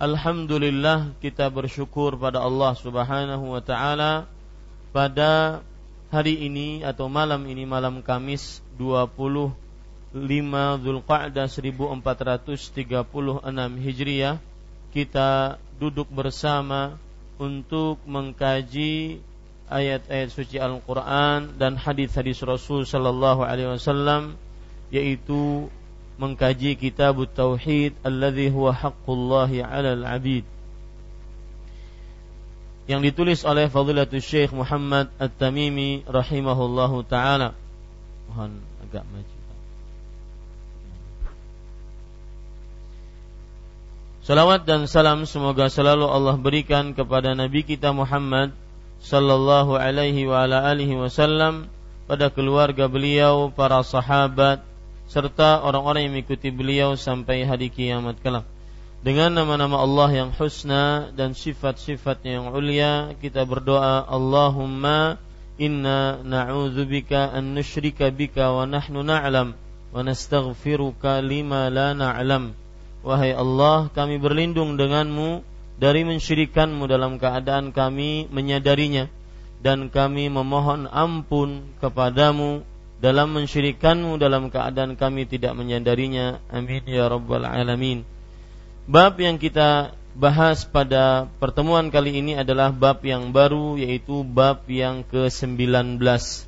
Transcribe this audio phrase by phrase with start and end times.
[0.00, 4.24] Alhamdulillah kita bersyukur pada Allah Subhanahu wa taala
[4.96, 5.60] pada
[6.08, 9.52] hari ini atau malam ini malam Kamis 25
[10.80, 13.44] Zulqa'dah 1436
[13.76, 14.40] Hijriah.
[14.88, 16.96] Kita duduk bersama
[17.36, 19.20] untuk mengkaji
[19.68, 24.40] ayat-ayat suci Al-Qur'an dan hadis-hadis Rasul sallallahu alaihi wasallam
[24.88, 25.68] yaitu
[26.20, 30.44] mengkaji kitab tauhid alladhi huwa haqqullahi 'alal 'abid
[32.90, 37.54] yang ditulis oleh Fadilatul Syekh Muhammad At-Tamimi rahimahullahu taala.
[38.26, 39.36] Mohon agak maju.
[44.26, 48.50] Salawat dan salam semoga selalu Allah berikan kepada Nabi kita Muhammad
[49.00, 51.70] sallallahu alaihi wa ala alihi wasallam
[52.10, 54.66] pada keluarga beliau, para sahabat,
[55.10, 58.46] serta orang-orang yang mengikuti beliau sampai hari kiamat kelak.
[59.02, 65.18] Dengan nama-nama Allah yang husna dan sifat-sifatnya yang ulia, kita berdoa Allahumma
[65.58, 69.58] inna na'udzubika an nusyrika bika wa nahnu na'lam
[69.90, 72.54] wa nastaghfiruka lima la na'lam.
[73.02, 75.42] Wahai Allah, kami berlindung denganmu
[75.80, 79.08] dari mensyirikanmu dalam keadaan kami menyadarinya
[79.64, 82.62] dan kami memohon ampun kepadamu
[83.00, 86.38] dalam mensyirikanmu dalam keadaan kami tidak menyadarinya.
[86.52, 88.04] Amin ya rabbal alamin.
[88.84, 95.00] Bab yang kita bahas pada pertemuan kali ini adalah bab yang baru yaitu bab yang
[95.08, 95.96] ke-19.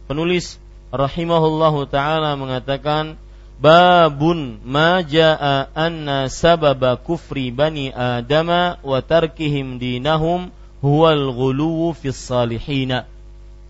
[0.05, 0.61] Penulis
[0.93, 3.17] rahimahullahu taala mengatakan
[3.57, 10.53] babun ma jaa anna sababa kufri bani adama wa tarkihim dinahum
[10.84, 13.09] huwal ghuluwu fis salihina.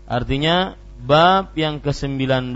[0.03, 2.55] Artinya bab yang ke-19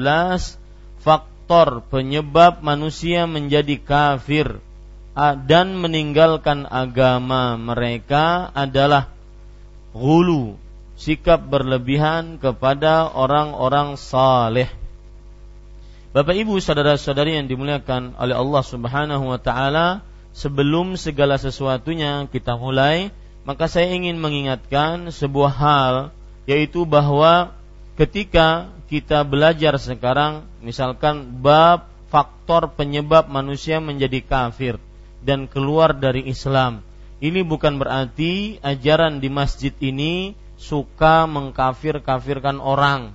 [1.03, 4.63] faktor penyebab manusia menjadi kafir
[5.47, 9.12] dan meninggalkan agama mereka adalah
[9.91, 10.56] gulu
[10.97, 14.69] sikap berlebihan kepada orang-orang saleh.
[16.16, 20.02] Bapak Ibu saudara-saudari yang dimuliakan oleh Allah Subhanahu wa taala,
[20.34, 23.14] sebelum segala sesuatunya kita mulai,
[23.46, 25.96] maka saya ingin mengingatkan sebuah hal
[26.50, 27.56] yaitu bahwa
[27.97, 34.79] ketika kita belajar sekarang misalkan bab faktor penyebab manusia menjadi kafir
[35.26, 36.85] dan keluar dari Islam.
[37.17, 43.11] Ini bukan berarti ajaran di masjid ini suka mengkafir-kafirkan orang.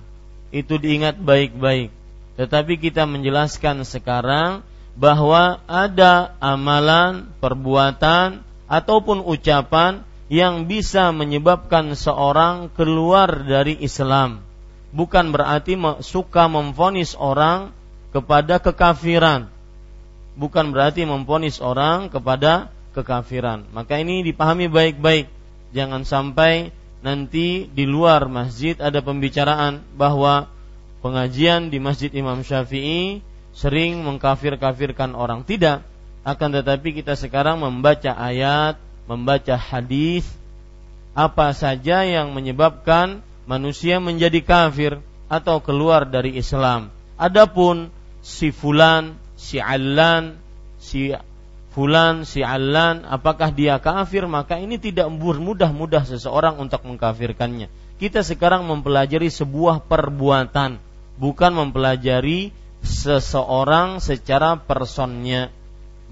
[0.53, 1.89] Itu diingat baik-baik.
[2.35, 4.61] Tetapi kita menjelaskan sekarang
[4.93, 14.52] bahwa ada amalan, perbuatan ataupun ucapan yang bisa menyebabkan seorang keluar dari Islam
[14.93, 15.75] bukan berarti
[16.05, 17.73] suka memfonis orang
[18.13, 19.49] kepada kekafiran.
[20.37, 23.65] Bukan berarti memfonis orang kepada kekafiran.
[23.73, 25.29] Maka ini dipahami baik-baik.
[25.73, 26.69] Jangan sampai
[27.01, 30.47] nanti di luar masjid ada pembicaraan bahwa
[31.01, 33.19] pengajian di Masjid Imam Syafi'i
[33.53, 35.45] sering mengkafir-kafirkan orang.
[35.45, 35.93] Tidak,
[36.23, 38.79] Akan tetapi kita sekarang membaca ayat,
[39.11, 40.23] membaca hadis,
[41.11, 43.19] apa saja yang menyebabkan
[43.49, 46.93] manusia menjadi kafir atau keluar dari Islam.
[47.17, 47.89] Adapun
[48.23, 50.37] si fulan, si allan,
[50.79, 51.13] si
[51.73, 54.25] fulan, si allan, apakah dia kafir?
[54.29, 57.67] Maka ini tidak mudah-mudah seseorang untuk mengkafirkannya.
[57.97, 60.81] Kita sekarang mempelajari sebuah perbuatan,
[61.17, 62.51] bukan mempelajari
[62.83, 65.53] seseorang secara personnya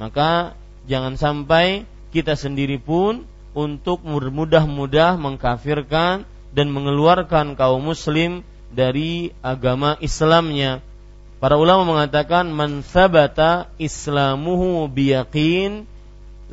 [0.02, 0.58] maka
[0.90, 3.22] jangan sampai kita sendiri pun
[3.54, 10.80] untuk mudah-mudah mengkafirkan dan mengeluarkan kaum muslim dari agama Islamnya.
[11.42, 15.90] Para ulama mengatakan man sabata islamuhu biyaqin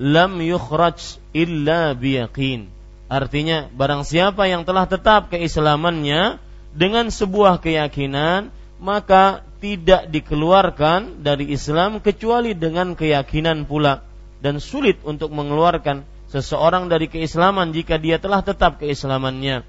[0.00, 2.72] lam yukhraj illa biyaqin.
[3.08, 6.40] Artinya barang siapa yang telah tetap keislamannya
[6.72, 8.48] dengan sebuah keyakinan
[8.78, 14.06] maka tidak dikeluarkan dari Islam kecuali dengan keyakinan pula
[14.38, 19.66] dan sulit untuk mengeluarkan seseorang dari keislaman jika dia telah tetap keislamannya.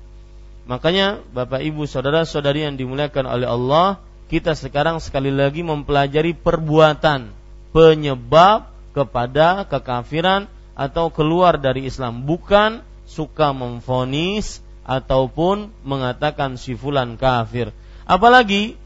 [0.70, 3.98] Makanya Bapak Ibu saudara-saudari yang dimuliakan oleh Allah,
[4.30, 7.34] kita sekarang sekali lagi mempelajari perbuatan
[7.74, 10.46] penyebab kepada kekafiran
[10.78, 17.74] atau keluar dari Islam, bukan suka memfonis ataupun mengatakan si fulan kafir.
[18.06, 18.78] Apalagi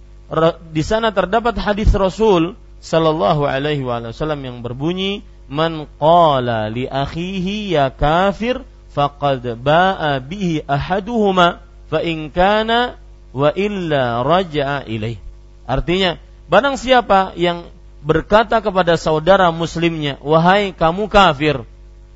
[0.71, 7.91] di sana terdapat hadis Rasul sallallahu alaihi wasallam yang berbunyi man qala li akhihi ya
[7.91, 11.62] kafir faqad ba'a bihi ahaduhuma
[11.94, 12.98] fa in kana
[13.30, 15.22] wa illa raja'a ilaih.
[15.69, 16.18] Artinya,
[16.50, 17.69] barang siapa yang
[18.01, 21.62] berkata kepada saudara muslimnya, "Wahai kamu kafir,"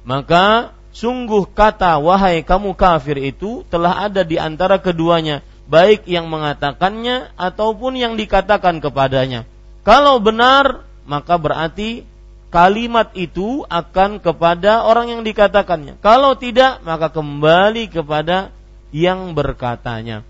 [0.01, 7.38] maka sungguh kata "wahai kamu kafir" itu telah ada di antara keduanya baik yang mengatakannya
[7.38, 9.45] ataupun yang dikatakan kepadanya.
[9.85, 12.01] Kalau benar, maka berarti
[12.50, 16.01] kalimat itu akan kepada orang yang dikatakannya.
[16.01, 18.56] Kalau tidak, maka kembali kepada
[18.91, 20.23] yang berkatanya.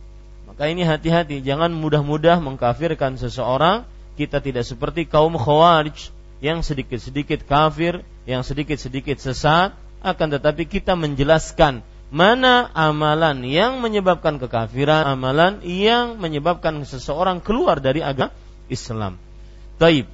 [0.47, 3.85] Maka ini hati-hati, jangan mudah-mudah mengkafirkan seseorang.
[4.17, 6.09] Kita tidak seperti kaum khawarij
[6.41, 15.03] yang sedikit-sedikit kafir, yang sedikit-sedikit sesat, akan tetapi kita menjelaskan mana amalan yang menyebabkan kekafiran,
[15.03, 18.33] amalan yang menyebabkan seseorang keluar dari agama
[18.71, 19.19] Islam.
[19.77, 20.07] Taib.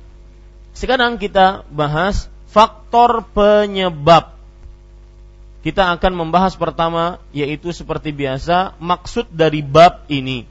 [0.74, 4.33] Sekarang kita bahas faktor penyebab.
[5.64, 10.44] Kita akan membahas pertama yaitu seperti biasa maksud dari bab ini.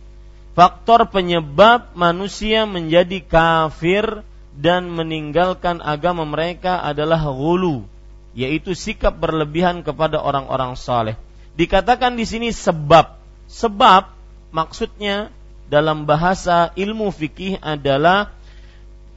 [0.57, 7.89] Faktor penyebab manusia menjadi kafir dan meninggalkan agama mereka adalah gulu,
[8.37, 11.17] yaitu sikap berlebihan kepada orang-orang saleh
[11.53, 13.21] Dikatakan di sini sebab.
[13.49, 14.09] Sebab
[14.53, 15.29] maksudnya
[15.69, 18.33] dalam bahasa ilmu fikih adalah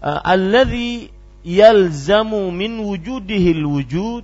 [0.04, 1.12] uh, alladhi
[1.48, 4.24] yalzamu min wujudihil wujud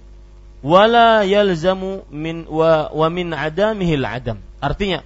[0.62, 4.38] wala yalzamu min wa, wa min adamihil adam.
[4.62, 5.02] Artinya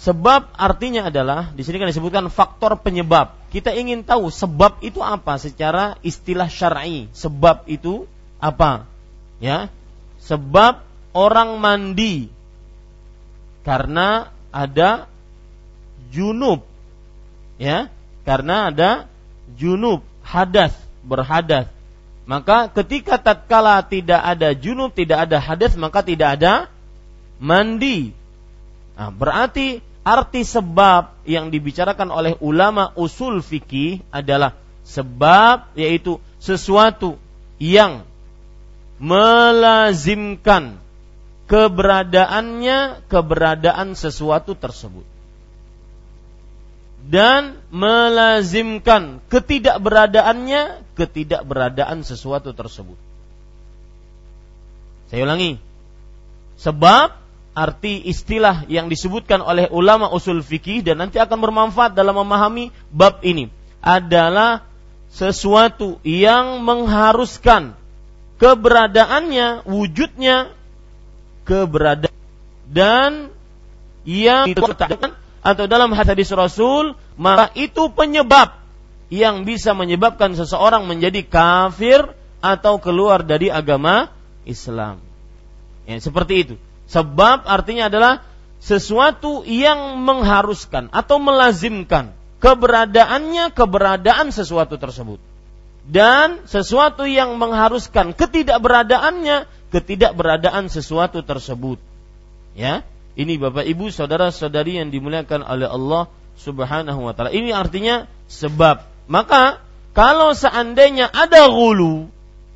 [0.00, 3.36] sebab artinya adalah di sini kan disebutkan faktor penyebab.
[3.52, 7.10] Kita ingin tahu sebab itu apa secara istilah syar'i.
[7.12, 8.08] Sebab itu
[8.40, 8.88] apa?
[9.42, 9.68] Ya.
[10.24, 10.80] Sebab
[11.12, 12.30] orang mandi
[13.60, 15.10] karena ada
[16.10, 16.64] junub
[17.60, 17.92] ya
[18.24, 18.90] karena ada
[19.54, 20.72] junub hadas
[21.04, 21.68] berhadas
[22.30, 26.70] maka ketika tatkala tidak ada junub tidak ada hadas maka tidak ada
[27.42, 28.14] mandi.
[28.94, 34.54] Nah, berarti arti sebab yang dibicarakan oleh ulama usul fikih adalah
[34.86, 37.18] sebab yaitu sesuatu
[37.58, 38.06] yang
[39.02, 40.78] melazimkan
[41.50, 45.09] keberadaannya keberadaan sesuatu tersebut
[47.08, 52.98] dan melazimkan ketidakberadaannya ketidakberadaan sesuatu tersebut.
[55.08, 55.58] Saya ulangi.
[56.60, 57.16] Sebab
[57.56, 63.24] arti istilah yang disebutkan oleh ulama usul fikih dan nanti akan bermanfaat dalam memahami bab
[63.24, 63.48] ini
[63.80, 64.68] adalah
[65.10, 67.74] sesuatu yang mengharuskan
[68.38, 70.52] keberadaannya, wujudnya
[71.48, 72.14] keberadaan
[72.70, 73.34] dan
[74.06, 74.46] yang
[75.40, 78.60] atau dalam hadis Rasul maka itu penyebab
[79.10, 82.06] yang bisa menyebabkan seseorang menjadi kafir
[82.40, 84.08] atau keluar dari agama
[84.46, 85.02] Islam.
[85.84, 86.54] Ya, seperti itu.
[86.86, 88.22] Sebab artinya adalah
[88.62, 95.20] sesuatu yang mengharuskan atau melazimkan keberadaannya keberadaan sesuatu tersebut
[95.88, 101.78] dan sesuatu yang mengharuskan ketidakberadaannya ketidakberadaan sesuatu tersebut.
[102.52, 102.82] Ya,
[103.20, 106.08] ini Bapak Ibu saudara-saudari yang dimuliakan oleh Allah
[106.40, 107.28] Subhanahu wa taala.
[107.28, 108.88] Ini artinya sebab.
[109.12, 109.60] Maka
[109.92, 112.08] kalau seandainya ada gulu,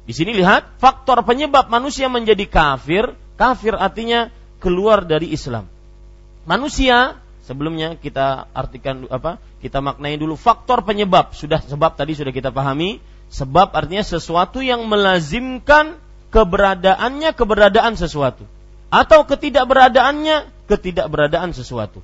[0.05, 3.17] Di sini lihat faktor penyebab manusia menjadi kafir.
[3.41, 4.29] Kafir artinya
[4.61, 5.65] keluar dari Islam.
[6.45, 7.17] Manusia
[7.49, 9.41] sebelumnya kita artikan apa?
[9.65, 11.33] Kita maknai dulu faktor penyebab.
[11.33, 13.01] Sudah sebab tadi sudah kita pahami.
[13.33, 15.97] Sebab artinya sesuatu yang melazimkan
[16.29, 18.45] keberadaannya keberadaan sesuatu
[18.95, 21.99] atau ketidakberadaannya ketidakberadaan sesuatu.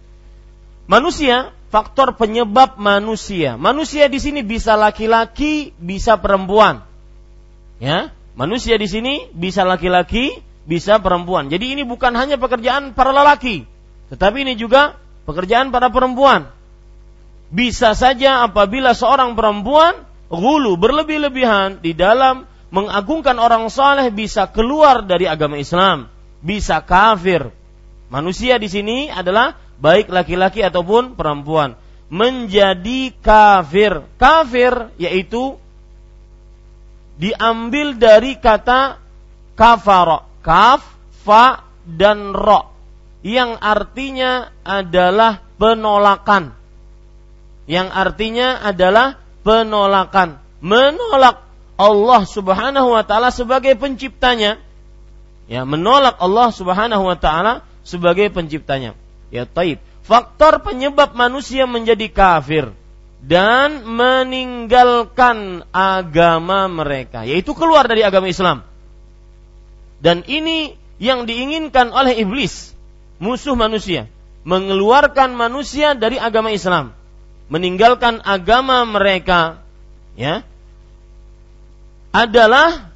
[0.90, 3.54] Manusia, faktor penyebab manusia.
[3.54, 6.82] Manusia di sini bisa laki-laki, bisa perempuan.
[7.78, 11.46] Ya, manusia di sini bisa laki-laki, bisa perempuan.
[11.46, 13.64] Jadi ini bukan hanya pekerjaan para lelaki,
[14.10, 14.98] tetapi ini juga
[15.30, 16.50] pekerjaan para perempuan.
[17.54, 19.94] Bisa saja apabila seorang perempuan
[20.26, 26.06] gulu berlebih-lebihan di dalam mengagungkan orang saleh bisa keluar dari agama Islam,
[26.40, 27.52] bisa kafir.
[28.10, 31.78] Manusia di sini adalah baik laki-laki ataupun perempuan
[32.10, 34.02] menjadi kafir.
[34.18, 35.56] Kafir yaitu
[37.20, 38.98] diambil dari kata
[39.54, 40.82] kafara, kaf,
[41.22, 42.70] fa dan ro
[43.20, 46.56] yang artinya adalah penolakan.
[47.68, 51.44] Yang artinya adalah penolakan, menolak
[51.80, 54.58] Allah Subhanahu wa taala sebagai penciptanya.
[55.50, 58.94] Ya, menolak Allah Subhanahu wa taala sebagai penciptanya.
[59.34, 59.82] Ya taib.
[60.06, 62.70] Faktor penyebab manusia menjadi kafir
[63.18, 68.62] dan meninggalkan agama mereka, yaitu keluar dari agama Islam.
[70.00, 72.72] Dan ini yang diinginkan oleh iblis,
[73.20, 74.08] musuh manusia,
[74.46, 76.96] mengeluarkan manusia dari agama Islam,
[77.52, 79.60] meninggalkan agama mereka,
[80.16, 80.46] ya.
[82.10, 82.89] Adalah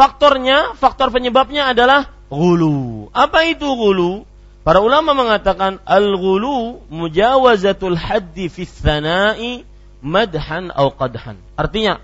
[0.00, 3.12] faktornya, faktor penyebabnya adalah gulu.
[3.12, 4.24] Apa itu gulu?
[4.64, 9.68] Para ulama mengatakan al-ghulu mujawazatul haddi fi tsana'i
[10.00, 11.36] madhan au qadhan.
[11.52, 12.00] Artinya,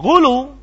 [0.00, 0.56] ghulu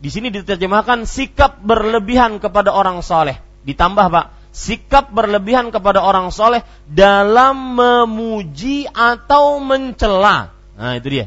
[0.00, 3.36] di sini diterjemahkan sikap berlebihan kepada orang soleh.
[3.68, 10.56] Ditambah pak, sikap berlebihan kepada orang soleh dalam memuji atau mencela.
[10.80, 11.26] Nah itu dia.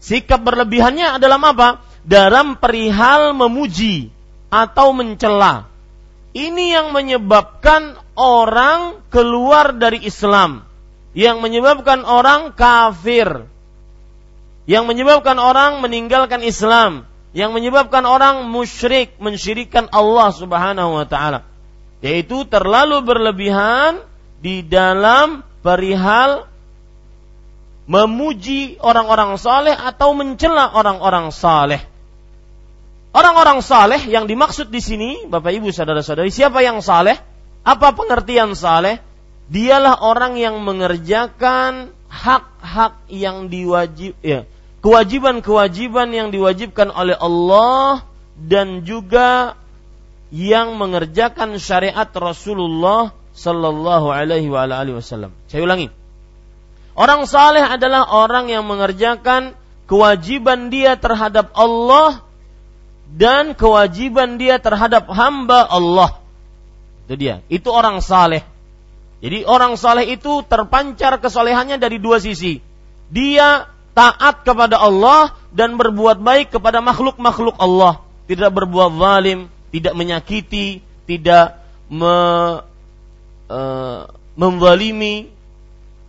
[0.00, 1.91] Sikap berlebihannya adalah apa?
[2.02, 4.10] Dalam perihal memuji
[4.52, 5.70] atau mencela.
[6.32, 10.64] Ini yang menyebabkan orang keluar dari Islam,
[11.12, 13.48] yang menyebabkan orang kafir,
[14.64, 17.04] yang menyebabkan orang meninggalkan Islam,
[17.36, 21.44] yang menyebabkan orang musyrik, mensyirikan Allah Subhanahu wa taala,
[22.00, 24.00] yaitu terlalu berlebihan
[24.40, 26.48] di dalam perihal
[27.84, 31.91] memuji orang-orang saleh atau mencela orang-orang saleh.
[33.12, 37.20] Orang-orang saleh yang dimaksud di sini, Bapak Ibu saudara-saudari, siapa yang saleh?
[37.60, 39.04] Apa pengertian saleh?
[39.52, 44.48] Dialah orang yang mengerjakan hak-hak yang diwajib ya,
[44.80, 48.04] kewajiban-kewajiban yang diwajibkan oleh Allah
[48.40, 49.60] dan juga
[50.32, 55.36] yang mengerjakan syariat Rasulullah sallallahu alaihi wasallam.
[55.52, 55.92] Saya ulangi.
[56.96, 59.52] Orang saleh adalah orang yang mengerjakan
[59.84, 62.24] kewajiban dia terhadap Allah
[63.12, 66.16] dan kewajiban dia terhadap hamba Allah.
[67.04, 67.44] Itu dia.
[67.52, 68.40] Itu orang saleh.
[69.22, 72.58] Jadi orang saleh itu terpancar kesolehannya dari dua sisi.
[73.12, 78.00] Dia taat kepada Allah dan berbuat baik kepada makhluk-makhluk Allah.
[78.26, 81.60] Tidak berbuat zalim, tidak menyakiti, tidak
[81.92, 82.16] me,
[83.46, 83.60] e,
[84.34, 85.28] membalimi.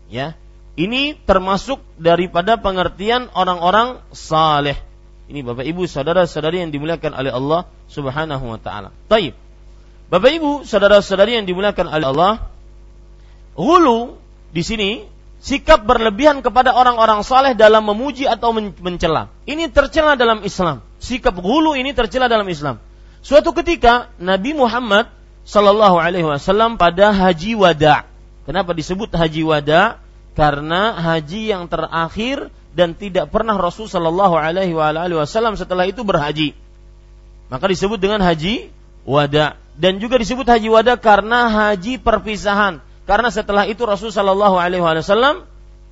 [0.07, 0.37] Ya,
[0.79, 4.79] ini termasuk daripada pengertian orang-orang saleh.
[5.33, 8.93] Ini Bapak Ibu saudara-saudari yang dimuliakan oleh Allah Subhanahu wa taala.
[9.09, 9.33] Taib.
[10.13, 12.33] Bapak Ibu, saudara-saudari yang dimuliakan oleh Allah,
[13.57, 14.13] hulu
[14.53, 15.09] di sini
[15.41, 19.33] sikap berlebihan kepada orang-orang saleh dalam memuji atau mencela.
[19.49, 20.85] Ini tercela dalam Islam.
[21.01, 22.77] Sikap hulu ini tercela dalam Islam.
[23.25, 25.09] Suatu ketika Nabi Muhammad
[25.49, 28.05] Sallallahu Alaihi Wasallam pada haji wada.
[28.45, 29.97] Kenapa disebut haji wada?
[30.37, 36.57] Karena haji yang terakhir dan tidak pernah Rasul Sallallahu Alaihi Wasallam setelah itu berhaji.
[37.53, 38.73] Maka disebut dengan haji
[39.05, 42.81] wada dan juga disebut haji wada karena haji perpisahan.
[43.03, 45.45] Karena setelah itu Rasul Shallallahu Alaihi Wasallam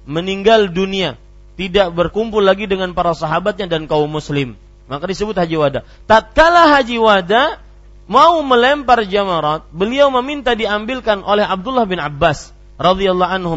[0.08, 1.20] meninggal dunia,
[1.60, 4.58] tidak berkumpul lagi dengan para sahabatnya dan kaum muslim.
[4.90, 5.80] Maka disebut haji wada.
[6.10, 7.60] Tatkala haji wada
[8.08, 13.56] mau melempar jamarat, beliau meminta diambilkan oleh Abdullah bin Abbas radhiyallahu anhu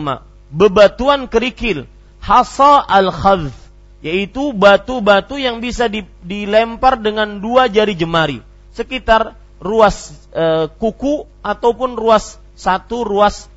[0.53, 1.89] bebatuan kerikil
[2.25, 3.53] hasa al khadh
[4.01, 5.89] yaitu batu-batu yang bisa
[6.25, 8.41] dilempar dengan dua jari jemari
[8.73, 13.49] sekitar ruas e, kuku ataupun ruas satu ruas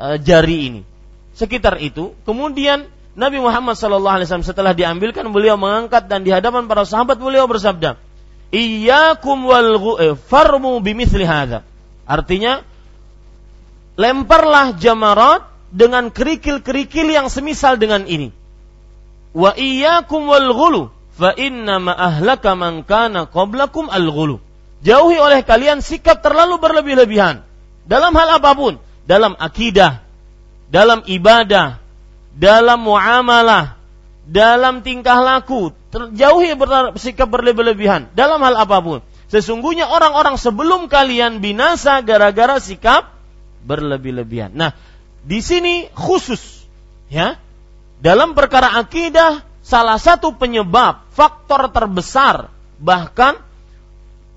[0.00, 0.82] e, jari ini.
[1.32, 7.20] Sekitar itu, kemudian Nabi Muhammad SAW setelah diambilkan beliau mengangkat dan di hadapan para sahabat
[7.20, 8.00] beliau bersabda,
[8.52, 9.68] iyyakum wal
[10.00, 11.28] eh, farmu bimithli.
[12.08, 12.64] Artinya
[14.00, 18.28] lemparlah jamarat dengan kerikil-kerikil yang semisal dengan ini.
[19.32, 24.36] Wa iyyakum wal ghulu fa inna ma ahlaka man kana qablakum al ghulu.
[24.84, 27.40] Jauhi oleh kalian sikap terlalu berlebih-lebihan
[27.88, 28.76] dalam hal apa pun,
[29.08, 30.04] dalam akidah,
[30.68, 31.80] dalam ibadah,
[32.36, 33.78] dalam muamalah,
[34.28, 35.70] dalam tingkah laku,
[36.12, 36.52] jauhi
[36.98, 38.98] sikap berlebih-lebihan dalam hal apa pun.
[39.32, 43.16] Sesungguhnya orang-orang sebelum kalian binasa gara-gara sikap
[43.64, 44.52] berlebih-lebihan.
[44.52, 44.76] Nah,
[45.22, 46.66] di sini khusus
[47.10, 47.38] ya.
[48.02, 52.50] Dalam perkara akidah salah satu penyebab faktor terbesar
[52.82, 53.38] bahkan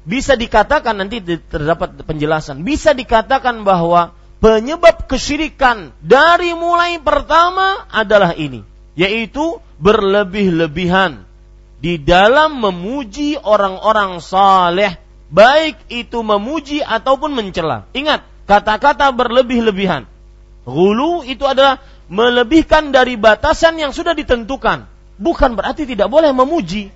[0.05, 1.17] bisa dikatakan nanti
[1.49, 8.61] terdapat penjelasan bisa dikatakan bahwa penyebab kesyirikan dari mulai pertama adalah ini,
[8.93, 11.25] yaitu berlebih-lebihan
[11.81, 14.97] di dalam memuji orang-orang saleh,
[15.29, 17.85] baik itu memuji ataupun mencela.
[17.93, 20.07] Ingat, kata-kata berlebih-lebihan.
[20.65, 24.89] Gulu itu adalah melebihkan dari batasan yang sudah ditentukan.
[25.15, 26.91] Bukan berarti tidak boleh memuji.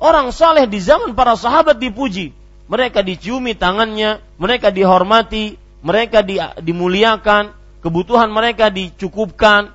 [0.00, 2.34] Orang saleh di zaman para sahabat dipuji.
[2.64, 7.52] Mereka diciumi tangannya, mereka dihormati, mereka di, dimuliakan,
[7.84, 9.68] kebutuhan mereka dicukupkan.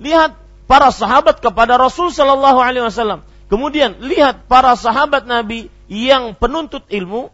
[0.00, 0.32] Lihat
[0.64, 3.28] para sahabat kepada Rasul Shallallahu Alaihi Wasallam.
[3.52, 7.28] Kemudian lihat para sahabat Nabi yang penuntut ilmu.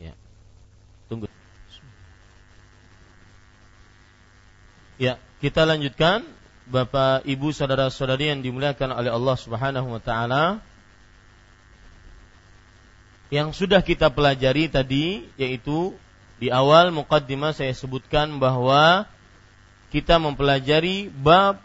[0.00, 0.16] Ya,
[1.12, 1.28] tunggu.
[4.96, 6.22] Ya, kita lanjutkan.
[6.70, 10.62] Bapak, Ibu, saudara-saudari yang dimuliakan oleh Allah Subhanahu wa taala
[13.34, 15.98] yang sudah kita pelajari tadi yaitu
[16.38, 19.10] di awal mukaddimah saya sebutkan bahwa
[19.90, 21.58] kita mempelajari bab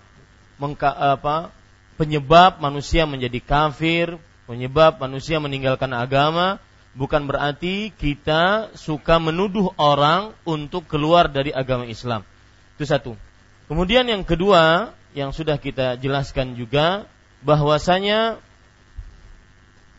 [0.57, 1.53] mengka, apa,
[2.01, 4.17] penyebab manusia menjadi kafir,
[4.49, 6.57] penyebab manusia meninggalkan agama,
[6.97, 12.25] bukan berarti kita suka menuduh orang untuk keluar dari agama Islam.
[12.73, 13.26] Itu satu.
[13.67, 17.03] Kemudian yang kedua yang sudah kita jelaskan juga
[17.43, 18.39] bahwasanya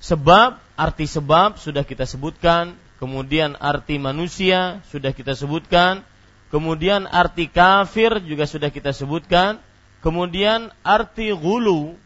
[0.01, 6.01] sebab arti sebab sudah kita sebutkan, kemudian arti manusia sudah kita sebutkan,
[6.49, 9.61] kemudian arti kafir juga sudah kita sebutkan,
[10.01, 11.99] kemudian arti gulu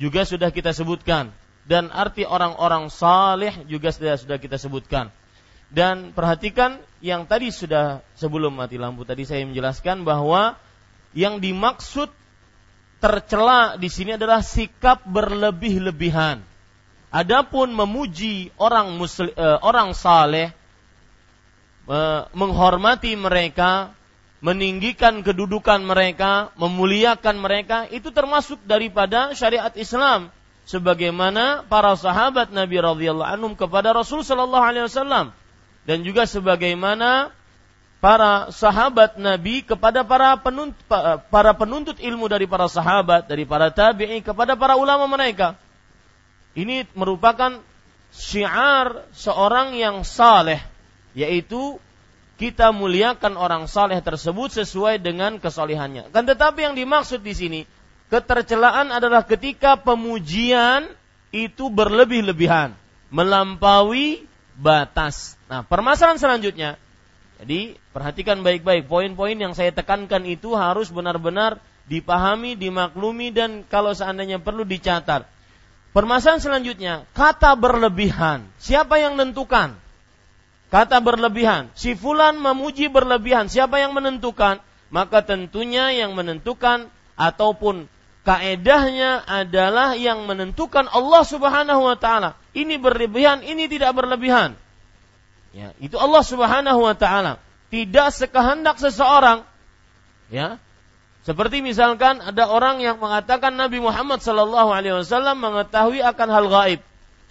[0.00, 1.36] juga sudah kita sebutkan
[1.68, 5.12] dan arti orang-orang saleh juga sudah sudah kita sebutkan.
[5.74, 10.54] Dan perhatikan yang tadi sudah sebelum mati lampu tadi saya menjelaskan bahwa
[11.14, 12.10] yang dimaksud
[12.98, 16.42] tercela di sini adalah sikap berlebih-lebihan
[17.14, 20.50] Adapun memuji orang muslim, uh, orang saleh,
[21.86, 23.94] uh, menghormati mereka,
[24.42, 30.34] meninggikan kedudukan mereka, memuliakan mereka, itu termasuk daripada syariat Islam.
[30.66, 35.30] Sebagaimana para sahabat Nabi radhiyallahu anhum kepada Rasul sallallahu alaihi wasallam
[35.84, 37.30] dan juga sebagaimana
[38.04, 40.84] para sahabat Nabi kepada para penuntut,
[41.32, 45.56] para penuntut ilmu dari para sahabat, dari para tabi'i kepada para ulama mereka.
[46.52, 47.64] Ini merupakan
[48.12, 50.60] syiar seorang yang saleh,
[51.16, 51.80] yaitu
[52.36, 56.12] kita muliakan orang saleh tersebut sesuai dengan kesolehannya.
[56.12, 57.60] Kan tetapi yang dimaksud di sini
[58.12, 60.92] ketercelaan adalah ketika pemujian
[61.32, 62.76] itu berlebih-lebihan,
[63.08, 64.28] melampaui
[64.60, 65.40] batas.
[65.48, 66.76] Nah, permasalahan selanjutnya,
[67.42, 71.58] jadi perhatikan baik-baik poin-poin yang saya tekankan itu harus benar-benar
[71.90, 75.26] dipahami, dimaklumi dan kalau seandainya perlu dicatat.
[75.94, 78.50] Permasalahan selanjutnya, kata berlebihan.
[78.58, 79.78] Siapa yang menentukan?
[80.74, 81.70] Kata berlebihan.
[81.78, 83.46] Si fulan memuji berlebihan.
[83.46, 84.58] Siapa yang menentukan?
[84.90, 87.86] Maka tentunya yang menentukan ataupun
[88.26, 92.34] kaedahnya adalah yang menentukan Allah Subhanahu wa taala.
[92.58, 94.58] Ini berlebihan, ini tidak berlebihan.
[95.54, 97.38] Ya, itu Allah Subhanahu wa taala.
[97.70, 99.46] Tidak sekehendak seseorang.
[100.26, 100.58] Ya,
[101.24, 106.80] seperti misalkan ada orang yang mengatakan Nabi Muhammad Sallallahu Alaihi Wasallam mengetahui akan hal gaib.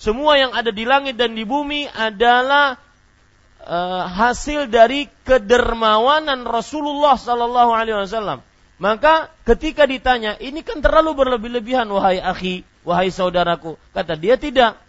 [0.01, 2.81] Semua yang ada di langit dan di bumi adalah
[3.61, 8.41] uh, hasil dari kedermawanan Rasulullah Sallallahu Alaihi Wasallam.
[8.81, 13.77] Maka ketika ditanya, ini kan terlalu berlebih-lebihan wahai akhi, wahai saudaraku.
[13.93, 14.81] Kata dia tidak.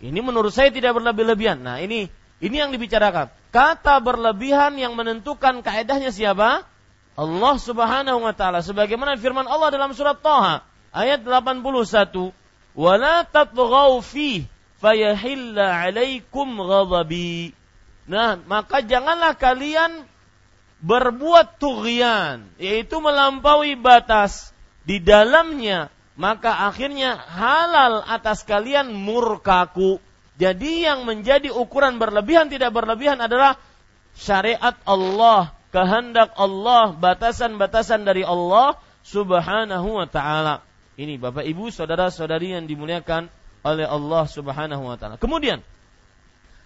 [0.00, 1.60] Ini menurut saya tidak berlebih-lebihan.
[1.60, 2.08] Nah ini
[2.42, 3.32] ini yang dibicarakan.
[3.52, 6.68] Kata berlebihan yang menentukan kaedahnya siapa?
[7.16, 10.60] Allah Subhanahu wa taala sebagaimana firman Allah dalam surat Thaha
[10.92, 11.64] ayat 81
[12.76, 14.44] wala tatghaw fi
[14.84, 17.56] fayahilla 'alaikum ghadabi
[18.06, 20.06] Nah, maka janganlah kalian
[20.78, 24.54] berbuat tughyan, yaitu melampaui batas
[24.86, 30.00] di dalamnya maka akhirnya halal atas kalian murkaku.
[30.36, 33.56] Jadi yang menjadi ukuran berlebihan tidak berlebihan adalah
[34.12, 40.60] syariat Allah, kehendak Allah, batasan-batasan dari Allah Subhanahu wa taala.
[40.96, 43.32] Ini Bapak Ibu, saudara-saudari yang dimuliakan
[43.64, 45.16] oleh Allah Subhanahu wa taala.
[45.16, 45.64] Kemudian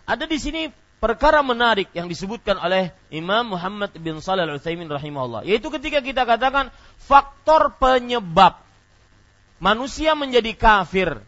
[0.03, 0.67] ada di sini
[0.99, 6.27] perkara menarik yang disebutkan oleh Imam Muhammad bin Shalih Al Utsaimin rahimahullah, yaitu ketika kita
[6.27, 8.59] katakan faktor penyebab
[9.63, 11.23] manusia menjadi kafir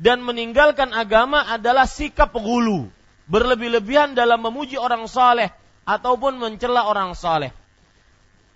[0.00, 2.88] dan meninggalkan agama adalah sikap gulu,
[3.28, 5.52] berlebih-lebihan dalam memuji orang saleh
[5.84, 7.52] ataupun mencela orang saleh.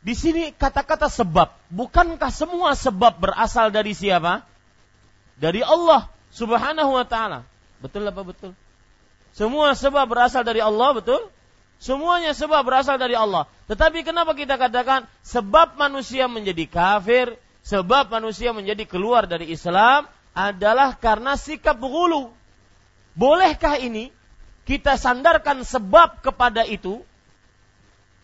[0.07, 4.46] Di sini kata-kata sebab, bukankah semua sebab berasal dari siapa?
[5.37, 7.42] Dari Allah Subhanahu wa taala.
[7.83, 8.53] Betul apa betul?
[9.37, 11.29] Semua sebab berasal dari Allah, betul?
[11.77, 13.44] Semuanya sebab berasal dari Allah.
[13.68, 20.92] Tetapi kenapa kita katakan sebab manusia menjadi kafir, sebab manusia menjadi keluar dari Islam adalah
[21.01, 22.29] karena sikap hulu.
[23.16, 24.12] Bolehkah ini
[24.68, 27.01] kita sandarkan sebab kepada itu?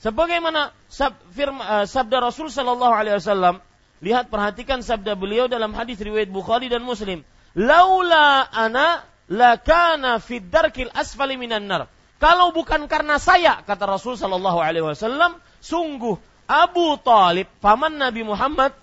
[0.04, 3.64] Sebagaimana eh, sabda Rasul Shallallahu Alaihi Wasallam,
[4.04, 7.24] lihat perhatikan sabda beliau dalam hadis riwayat Bukhari dan Muslim.
[7.56, 9.00] Laula ana
[9.32, 11.88] lakana fid darkil asfali minan nar.
[12.20, 18.76] Kalau bukan karena saya, kata Rasul sallallahu alaihi wasallam, sungguh Abu Talib, paman Nabi Muhammad,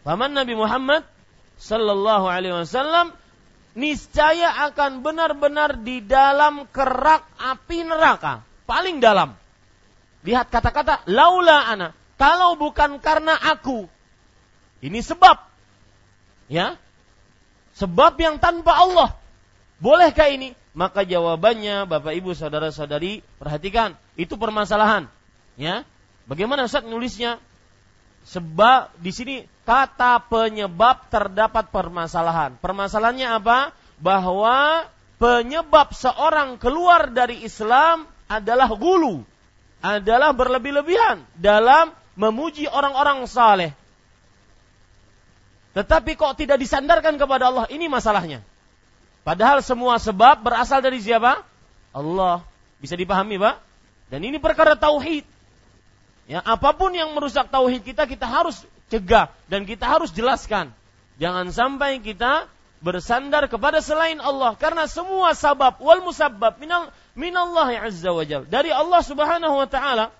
[0.00, 1.04] paman Nabi Muhammad
[1.58, 3.12] sallallahu alaihi wasallam
[3.78, 9.38] niscaya akan benar-benar di dalam kerak api neraka, paling dalam.
[10.26, 13.86] Lihat kata-kata laula ana, kalau bukan karena aku.
[14.82, 15.38] Ini sebab.
[16.50, 16.74] Ya.
[17.78, 19.14] Sebab yang tanpa Allah.
[19.78, 20.58] Bolehkah ini?
[20.74, 25.06] Maka jawabannya Bapak Ibu saudara-saudari perhatikan, itu permasalahan.
[25.54, 25.86] Ya.
[26.26, 27.38] Bagaimana Ustaz nulisnya?
[28.26, 29.36] Sebab di sini
[29.68, 32.56] kata penyebab terdapat permasalahan.
[32.56, 33.58] Permasalahannya apa?
[34.00, 34.88] Bahwa
[35.20, 39.20] penyebab seorang keluar dari Islam adalah gulu,
[39.84, 43.76] adalah berlebih-lebihan dalam memuji orang-orang saleh.
[45.76, 47.68] Tetapi kok tidak disandarkan kepada Allah?
[47.68, 48.40] Ini masalahnya.
[49.20, 51.44] Padahal semua sebab berasal dari siapa?
[51.92, 52.40] Allah.
[52.80, 53.60] Bisa dipahami, Pak?
[54.08, 55.28] Dan ini perkara tauhid.
[56.24, 60.72] Ya, apa pun yang merusak tauhid kita kita harus cegah dan kita harus jelaskan.
[61.20, 62.46] Jangan sampai kita
[62.78, 69.02] bersandar kepada selain Allah karena semua sabab wal musabbab minal minallah azza wajal dari Allah
[69.02, 70.14] Subhanahu wa taala.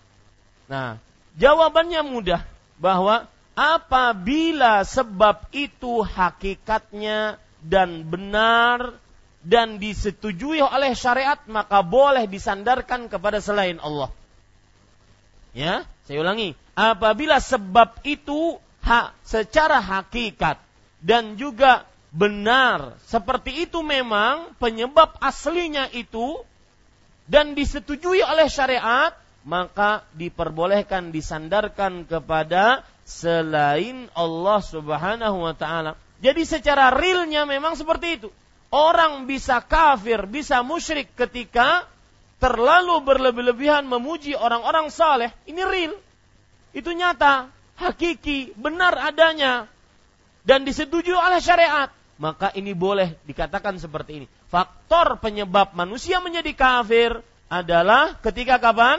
[0.66, 0.98] Nah,
[1.38, 2.42] jawabannya mudah
[2.82, 8.98] bahwa apabila sebab itu hakikatnya dan benar
[9.42, 14.10] dan disetujui oleh syariat maka boleh disandarkan kepada selain Allah.
[15.54, 16.56] Ya, saya ulangi.
[16.72, 20.56] Apabila sebab itu hak secara hakikat
[21.04, 26.40] dan juga benar seperti itu memang penyebab aslinya itu
[27.28, 29.12] dan disetujui oleh syariat
[29.44, 35.92] maka diperbolehkan disandarkan kepada selain Allah Subhanahu wa taala.
[36.24, 38.28] Jadi secara realnya memang seperti itu.
[38.72, 41.84] Orang bisa kafir, bisa musyrik ketika
[42.38, 45.30] terlalu berlebih-lebihan memuji orang-orang saleh.
[45.46, 45.94] Ini real.
[46.74, 49.66] Itu nyata, hakiki, benar adanya.
[50.46, 51.90] Dan disetujui oleh syariat.
[52.18, 54.26] Maka ini boleh dikatakan seperti ini.
[54.50, 58.98] Faktor penyebab manusia menjadi kafir adalah ketika kapan?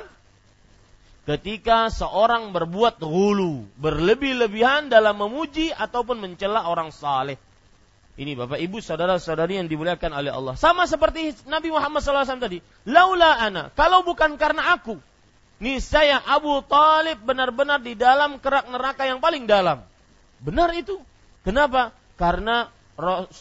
[1.30, 7.38] ketika seorang berbuat hulu, berlebih-lebihan dalam memuji ataupun mencela orang saleh.
[8.20, 10.60] Ini Bapak Ibu saudara-saudari yang dimuliakan oleh Allah.
[10.60, 12.60] Sama seperti Nabi Muhammad SAW tadi.
[12.84, 15.00] Laula ana, kalau bukan karena aku.
[15.64, 19.88] Niscaya Abu Talib benar-benar di dalam kerak neraka yang paling dalam.
[20.44, 21.00] Benar itu.
[21.48, 21.96] Kenapa?
[22.20, 22.68] Karena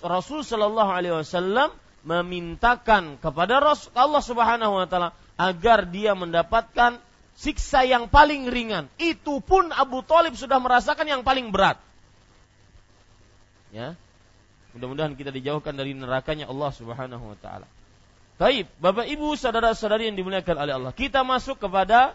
[0.03, 1.75] Rasul Shallallahu Alaihi Wasallam
[2.07, 3.59] memintakan kepada
[3.99, 7.03] Allah Subhanahu Wa Taala agar dia mendapatkan
[7.35, 8.87] siksa yang paling ringan.
[9.03, 11.83] Itu pun Abu Talib sudah merasakan yang paling berat.
[13.75, 13.99] Ya.
[14.77, 17.67] Mudah-mudahan kita dijauhkan dari nerakanya Allah Subhanahu wa taala.
[18.39, 20.93] Baik, Bapak Ibu, saudara-saudari yang dimuliakan oleh Allah.
[20.95, 22.15] Kita masuk kepada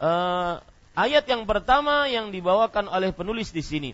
[0.00, 0.62] uh,
[0.96, 3.90] ayat yang pertama yang dibawakan oleh penulis di sini.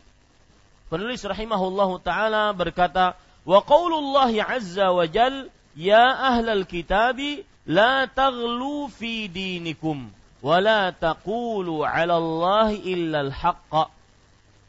[0.87, 9.27] Penulis rahimahullahu taala berkata, "Wa qaulullahi azza wa jal, ya ahlal kitabi la taghlu fi
[9.27, 10.15] dinikum."
[10.47, 13.91] wala taqulu 'ala Allah illa al-haqq.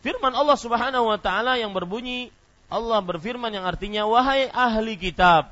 [0.01, 2.33] Firman Allah Subhanahu wa taala yang berbunyi
[2.67, 5.51] Allah berfirman yang artinya wahai ahli kitab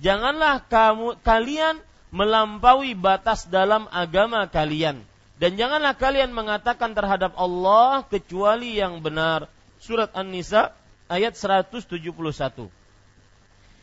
[0.00, 1.80] janganlah kamu kalian
[2.12, 5.04] melampaui batas dalam agama kalian
[5.36, 9.52] dan janganlah kalian mengatakan terhadap Allah kecuali yang benar.
[9.76, 10.72] Surat An-Nisa
[11.12, 11.92] ayat 171.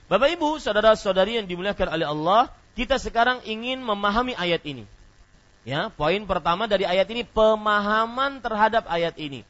[0.10, 4.90] Bapak Ibu, saudara-saudari yang dimuliakan oleh Allah, kita sekarang ingin memahami ayat ini.
[5.64, 9.46] Ya, poin pertama dari ayat ini pemahaman terhadap ayat ini.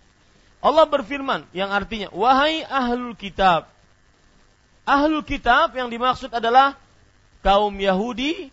[0.63, 3.67] Allah berfirman yang artinya, "Wahai ahlul kitab."
[4.87, 6.79] Ahlul kitab yang dimaksud adalah
[7.43, 8.47] kaum Yahudi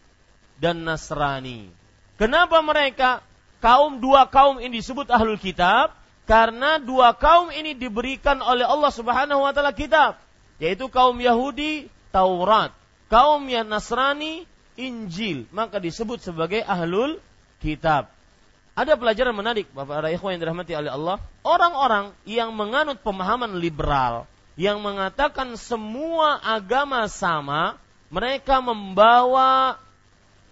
[0.58, 1.70] dan Nasrani.
[2.18, 3.22] Kenapa mereka
[3.62, 5.94] kaum dua kaum ini disebut ahlul kitab?
[6.26, 10.18] Karena dua kaum ini diberikan oleh Allah Subhanahu wa taala kitab,
[10.62, 12.74] yaitu kaum Yahudi Taurat,
[13.06, 14.46] kaum yang Nasrani
[14.78, 17.18] Injil, maka disebut sebagai ahlul
[17.58, 18.10] kitab.
[18.80, 21.20] Ada pelajaran menarik Bapak para ikhwan yang dirahmati oleh Allah.
[21.44, 24.24] Orang-orang yang menganut pemahaman liberal,
[24.56, 27.76] yang mengatakan semua agama sama,
[28.08, 29.76] mereka membawa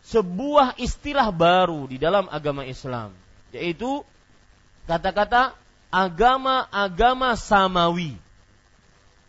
[0.04, 3.16] sebuah istilah baru di dalam agama Islam,
[3.48, 4.04] yaitu
[4.84, 5.56] kata-kata
[5.88, 8.12] agama-agama samawi.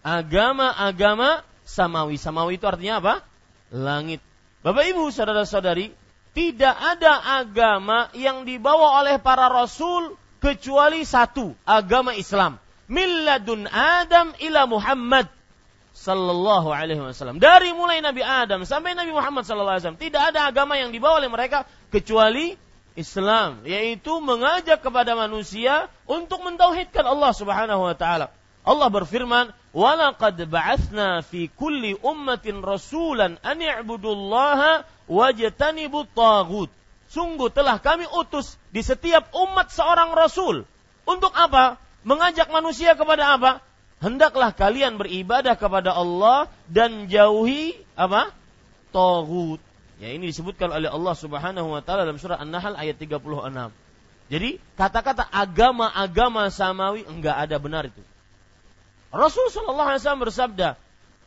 [0.04, 2.20] Agama-agama samawi.
[2.20, 3.14] Samawi itu artinya apa?
[3.72, 4.20] Langit.
[4.60, 5.96] Bapak Ibu, saudara-saudari,
[6.40, 12.56] tidak ada agama yang dibawa oleh para rasul kecuali satu, agama Islam.
[12.88, 15.28] Milladun Adam ila Muhammad
[15.92, 17.44] sallallahu alaihi wasallam.
[17.44, 21.20] Dari mulai Nabi Adam sampai Nabi Muhammad sallallahu alaihi wasallam, tidak ada agama yang dibawa
[21.20, 22.56] oleh mereka kecuali
[22.96, 28.32] Islam, yaitu mengajak kepada manusia untuk mentauhidkan Allah Subhanahu wa taala.
[28.70, 36.70] Allah berfirman, "Walaqad ba'atsna fi kulli ummatin rasulan an i'budullaha wajtanibu tagut.
[37.10, 40.70] Sungguh telah kami utus di setiap umat seorang rasul.
[41.10, 41.82] Untuk apa?
[42.06, 43.66] Mengajak manusia kepada apa?
[43.98, 48.30] Hendaklah kalian beribadah kepada Allah dan jauhi apa?
[48.94, 49.58] Tagut.
[49.98, 53.74] Ya ini disebutkan oleh Allah Subhanahu wa taala dalam surah An-Nahl ayat 36.
[54.30, 58.00] Jadi kata-kata agama-agama samawi enggak ada benar itu.
[59.10, 60.70] Rasul sallallahu alaihi wasallam bersabda,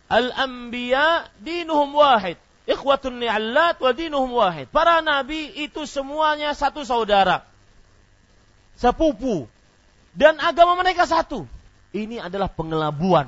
[0.07, 4.71] "Al-anbiya dinuhum wahid." Ikhwatun ni'allat wa dinuhum wahid.
[4.71, 7.43] Para nabi itu semuanya satu saudara.
[8.79, 9.51] Sepupu.
[10.15, 11.43] Dan agama mereka satu.
[11.91, 13.27] Ini adalah pengelabuan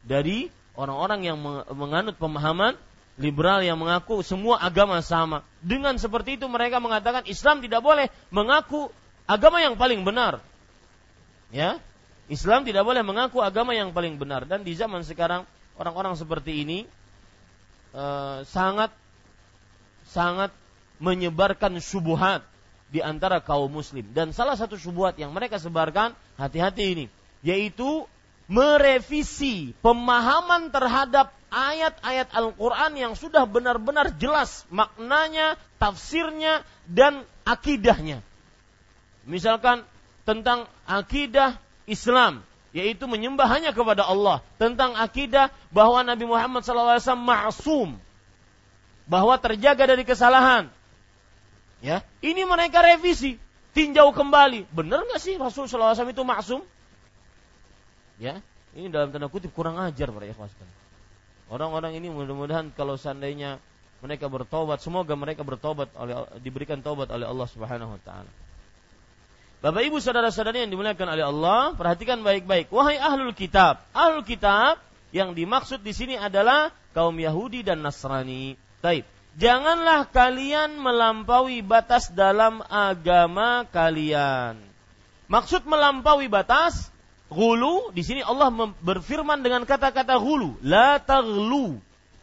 [0.00, 1.36] dari orang-orang yang
[1.76, 2.74] menganut pemahaman
[3.20, 5.44] liberal yang mengaku semua agama sama.
[5.60, 8.88] Dengan seperti itu mereka mengatakan Islam tidak boleh mengaku
[9.28, 10.40] agama yang paling benar.
[11.52, 11.82] Ya,
[12.30, 15.42] Islam tidak boleh mengaku agama yang paling benar dan di zaman sekarang
[15.74, 16.86] orang-orang seperti ini
[17.90, 18.94] Eh, sangat
[20.06, 20.54] sangat
[21.02, 22.46] menyebarkan subuhat
[22.86, 27.06] di antara kaum muslim dan salah satu subuhat yang mereka sebarkan hati-hati ini
[27.42, 28.06] yaitu
[28.46, 38.22] merevisi pemahaman terhadap ayat-ayat Al-Quran yang sudah benar-benar jelas maknanya, tafsirnya, dan akidahnya.
[39.26, 39.82] Misalkan
[40.22, 47.96] tentang akidah Islam, yaitu menyembah hanya kepada Allah tentang akidah bahwa Nabi Muhammad SAW maksum
[49.06, 50.68] bahwa terjaga dari kesalahan.
[51.80, 53.40] Ya ini mereka revisi
[53.72, 54.68] tinjau kembali.
[54.68, 56.60] Benar nggak sih Rasul SAW itu maksum
[58.20, 58.36] ya
[58.76, 60.52] ini dalam tanda kutip kurang ajar para ikhwas
[61.48, 63.56] orang-orang ini mudah-mudahan kalau seandainya
[64.04, 68.30] mereka bertobat semoga mereka bertobat oleh diberikan tobat oleh Allah Subhanahu wa taala
[69.60, 72.72] Bapak Ibu saudara-saudari yang dimuliakan oleh Allah, perhatikan baik-baik.
[72.72, 74.80] Wahai ahlul kitab, ahlul kitab
[75.12, 78.56] yang dimaksud di sini adalah kaum Yahudi dan Nasrani.
[78.80, 79.04] Taib.
[79.36, 84.56] Janganlah kalian melampaui batas dalam agama kalian.
[85.28, 86.88] Maksud melampaui batas,
[87.28, 88.48] gulu di sini Allah
[88.80, 91.76] berfirman dengan kata-kata gulu, la taghlu.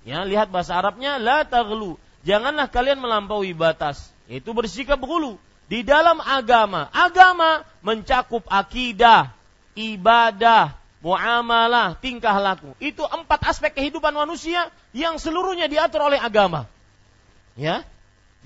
[0.10, 2.02] Ya, lihat bahasa Arabnya la taghlu.
[2.26, 6.88] Janganlah kalian melampaui batas, yaitu bersikap gulu di dalam agama.
[6.92, 9.32] Agama mencakup akidah,
[9.76, 12.74] ibadah, muamalah, tingkah laku.
[12.82, 16.66] Itu empat aspek kehidupan manusia yang seluruhnya diatur oleh agama.
[17.56, 17.84] Ya.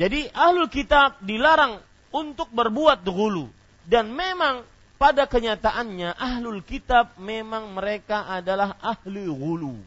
[0.01, 1.77] Jadi ahlul kitab dilarang
[2.09, 3.47] untuk berbuat dulu
[3.85, 4.65] dan memang
[5.01, 9.77] pada kenyataannya ahlul kitab memang mereka adalah ahli gulu.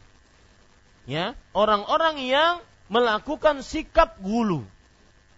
[1.05, 4.65] Ya, orang-orang yang melakukan sikap gulu.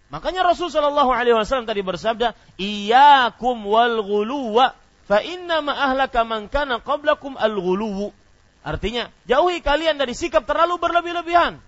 [0.08, 4.72] Makanya Rasul Shallallahu Alaihi Wasallam tadi bersabda, "Iyakum wal ghuluwa,
[5.04, 8.16] fa inna ma ahlaka man kana qablakum al ghuluwu."
[8.64, 11.60] Artinya, jauhi kalian dari sikap terlalu berlebih-lebihan.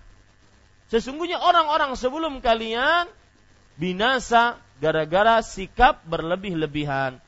[0.89, 3.07] Sesungguhnya orang-orang sebelum kalian
[3.79, 7.21] binasa gara-gara sikap berlebih-lebihan.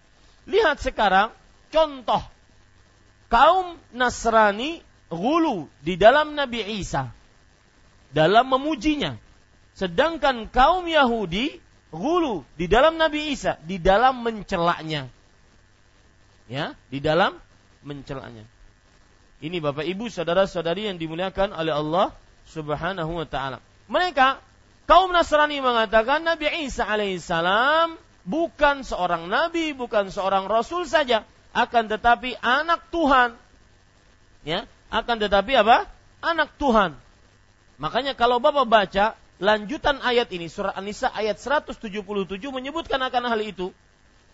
[0.50, 1.32] Lihat sekarang
[1.72, 2.20] contoh
[3.32, 7.08] kaum Nasrani gulu di dalam Nabi Isa
[8.12, 9.16] dalam memujinya
[9.74, 11.58] Sedangkan kaum Yahudi
[11.90, 15.10] gulu di dalam Nabi Isa, di dalam mencelaknya.
[16.50, 17.38] Ya, di dalam
[17.82, 18.46] mencelaknya.
[19.44, 22.16] Ini Bapak Ibu saudara-saudari yang dimuliakan oleh Allah
[22.48, 23.58] Subhanahu wa taala.
[23.92, 24.40] Mereka
[24.88, 32.40] kaum Nasrani mengatakan Nabi Isa alaihissalam bukan seorang nabi, bukan seorang rasul saja, akan tetapi
[32.40, 33.36] anak Tuhan.
[34.44, 35.88] Ya, akan tetapi apa?
[36.24, 36.96] Anak Tuhan.
[37.80, 39.06] Makanya kalau Bapak baca
[39.44, 41.84] lanjutan ayat ini surah An-Nisa ayat 177
[42.48, 43.76] menyebutkan akan hal itu.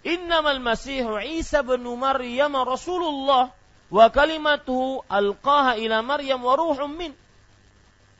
[0.05, 3.51] Innamal Masihu Isa bin Maryam Rasulullah
[3.89, 7.11] wa kalimatuhu alqaha ila Maryam wa ruhum min.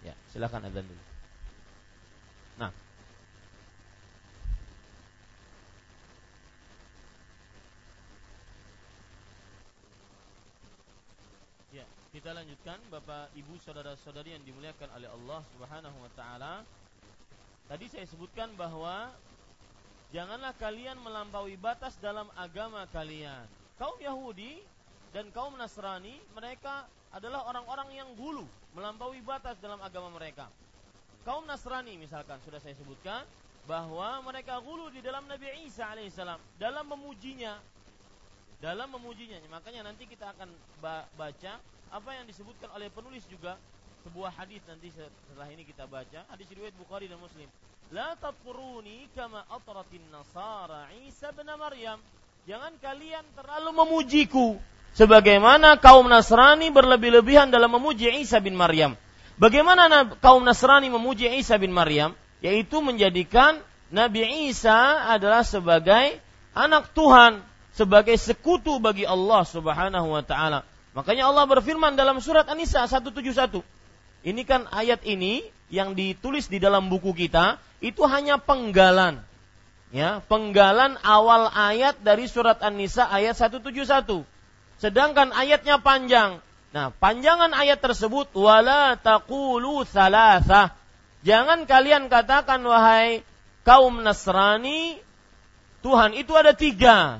[0.04, 1.09] Ya, silakan adzan dulu.
[12.30, 16.62] Kita lanjutkan Bapak Ibu saudara-saudari yang dimuliakan oleh Allah Subhanahu wa taala.
[17.66, 19.10] Tadi saya sebutkan bahwa
[20.14, 23.50] janganlah kalian melampaui batas dalam agama kalian.
[23.82, 24.62] Kaum Yahudi
[25.10, 28.46] dan kaum Nasrani mereka adalah orang-orang yang gulu
[28.78, 30.54] melampaui batas dalam agama mereka.
[31.26, 33.26] Kaum Nasrani misalkan sudah saya sebutkan
[33.66, 37.58] bahwa mereka gulu di dalam Nabi Isa alaihissalam dalam memujinya
[38.62, 40.54] dalam memujinya makanya nanti kita akan
[41.18, 43.58] baca apa yang disebutkan oleh penulis juga
[44.06, 47.50] sebuah hadis nanti setelah ini kita baca hadis riwayat Bukhari dan Muslim
[47.90, 52.00] la tatfuruni kama atratin nasara Isa bin Maryam
[52.48, 54.62] jangan kalian terlalu memujiku
[54.94, 58.98] sebagaimana kaum Nasrani berlebih-lebihan dalam memuji Isa bin Maryam.
[59.40, 59.88] Bagaimana
[60.20, 62.16] kaum Nasrani memuji Isa bin Maryam?
[62.40, 63.60] Yaitu menjadikan
[63.92, 66.20] Nabi Isa adalah sebagai
[66.56, 67.44] anak Tuhan,
[67.76, 70.68] sebagai sekutu bagi Allah Subhanahu wa taala.
[70.98, 73.62] Makanya Allah berfirman dalam surat An-Nisa 171.
[74.26, 79.22] Ini kan ayat ini yang ditulis di dalam buku kita itu hanya penggalan.
[79.90, 84.26] Ya, penggalan awal ayat dari surat An-Nisa ayat 171
[84.80, 86.40] sedangkan ayatnya panjang.
[86.72, 90.74] Nah, panjangan ayat tersebut wala taqulu salasah.
[91.22, 93.28] Jangan kalian katakan wahai
[93.68, 95.04] kaum Nasrani
[95.84, 97.20] Tuhan itu ada tiga.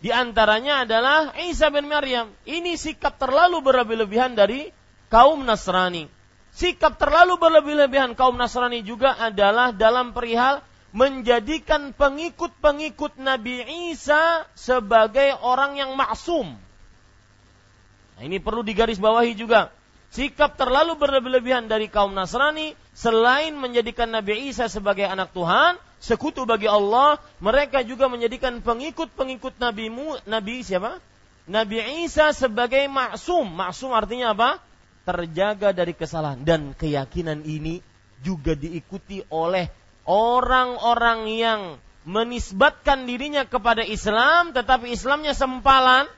[0.00, 2.32] Di antaranya adalah Isa bin Maryam.
[2.48, 4.72] Ini sikap terlalu berlebih-lebihan dari
[5.12, 6.08] kaum Nasrani.
[6.56, 13.62] Sikap terlalu berlebih-lebihan kaum Nasrani juga adalah dalam perihal menjadikan pengikut-pengikut Nabi
[13.94, 16.58] Isa sebagai orang yang maksum.
[18.18, 19.70] Nah, ini perlu digarisbawahi juga.
[20.10, 26.66] Sikap terlalu berlebihan dari kaum Nasrani selain menjadikan Nabi Isa sebagai anak Tuhan, sekutu bagi
[26.66, 29.86] Allah, mereka juga menjadikan pengikut-pengikut Nabi
[30.26, 30.98] Nabi siapa?
[31.46, 33.46] Nabi Isa sebagai maksum.
[33.46, 34.58] Maksum artinya apa?
[35.06, 37.78] Terjaga dari kesalahan dan keyakinan ini
[38.18, 39.70] juga diikuti oleh
[40.10, 41.60] orang-orang yang
[42.02, 46.10] menisbatkan dirinya kepada Islam tetapi Islamnya sempalan,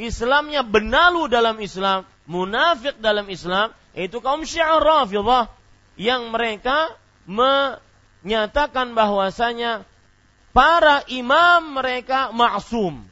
[0.00, 5.52] Islamnya benalu dalam Islam, munafik dalam Islam, itu kaum Syiah Rafidhah
[6.00, 6.96] yang mereka
[7.28, 9.84] menyatakan bahwasanya
[10.56, 13.04] para imam mereka maksum.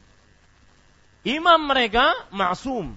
[1.20, 2.96] Imam mereka maksum,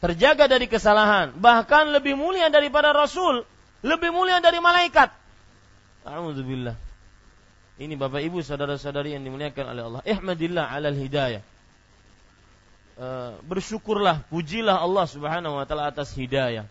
[0.00, 3.44] terjaga dari kesalahan, bahkan lebih mulia daripada rasul,
[3.84, 5.12] lebih mulia dari malaikat.
[6.08, 6.72] Alhamdulillah.
[7.80, 10.02] Ini Bapak Ibu saudara-saudari yang dimuliakan oleh Allah.
[10.08, 11.40] Ihmadillah alal hidayah.
[13.00, 13.08] E,
[13.48, 16.68] bersyukurlah, pujilah Allah Subhanahu wa taala atas hidayah.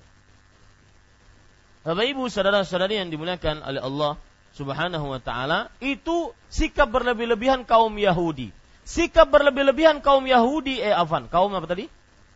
[1.82, 4.14] Bapak Ibu saudara-saudari yang dimuliakan oleh Allah
[4.54, 8.54] Subhanahu wa taala, itu sikap berlebih-lebihan kaum Yahudi.
[8.86, 11.90] Sikap berlebih-lebihan kaum Yahudi eh afan, kaum apa tadi?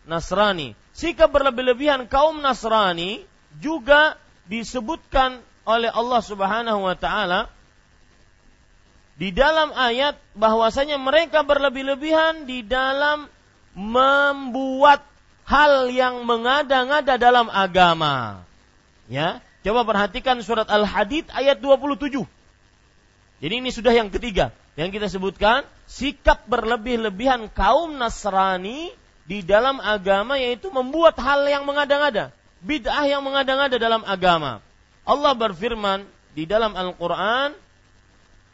[0.10, 0.74] Nasrani.
[0.98, 3.22] Sikap berlebih-lebihan kaum Nasrani
[3.62, 4.18] juga
[4.50, 5.38] disebutkan
[5.70, 7.46] oleh Allah Subhanahu wa taala
[9.22, 13.30] di dalam ayat bahwasanya mereka berlebih-lebihan di dalam
[13.74, 15.02] membuat
[15.44, 18.46] hal yang mengada-ngada dalam agama.
[19.12, 22.24] Ya, coba perhatikan surat Al-Hadid ayat 27.
[23.44, 28.90] Jadi ini sudah yang ketiga yang kita sebutkan sikap berlebih-lebihan kaum Nasrani
[29.28, 32.32] di dalam agama yaitu membuat hal yang mengada-ngada,
[32.64, 34.64] bid'ah yang mengada-ngada dalam agama.
[35.04, 37.52] Allah berfirman di dalam Al-Quran,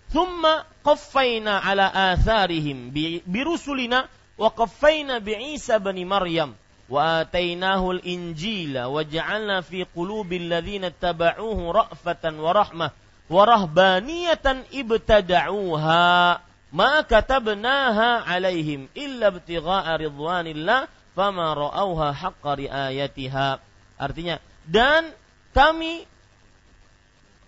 [0.09, 2.89] "Thumma qaffayna ala atharihim
[3.23, 4.09] birusulina
[4.39, 6.55] wa qaffayna bi Isa bani Maryam
[6.87, 12.89] wa atainahu al-injila wa ja'alna fi qulubi alladhina tabauhu ra'fatan wa rahmah
[13.29, 16.39] wa rahbaniyatan ibtada'uha
[16.71, 23.59] ma katabnaha alaihim illa ibtigha'a ridwanillah fama ra'awha haqqa riayatiha."
[23.99, 25.11] Artinya, dan
[25.51, 26.07] kami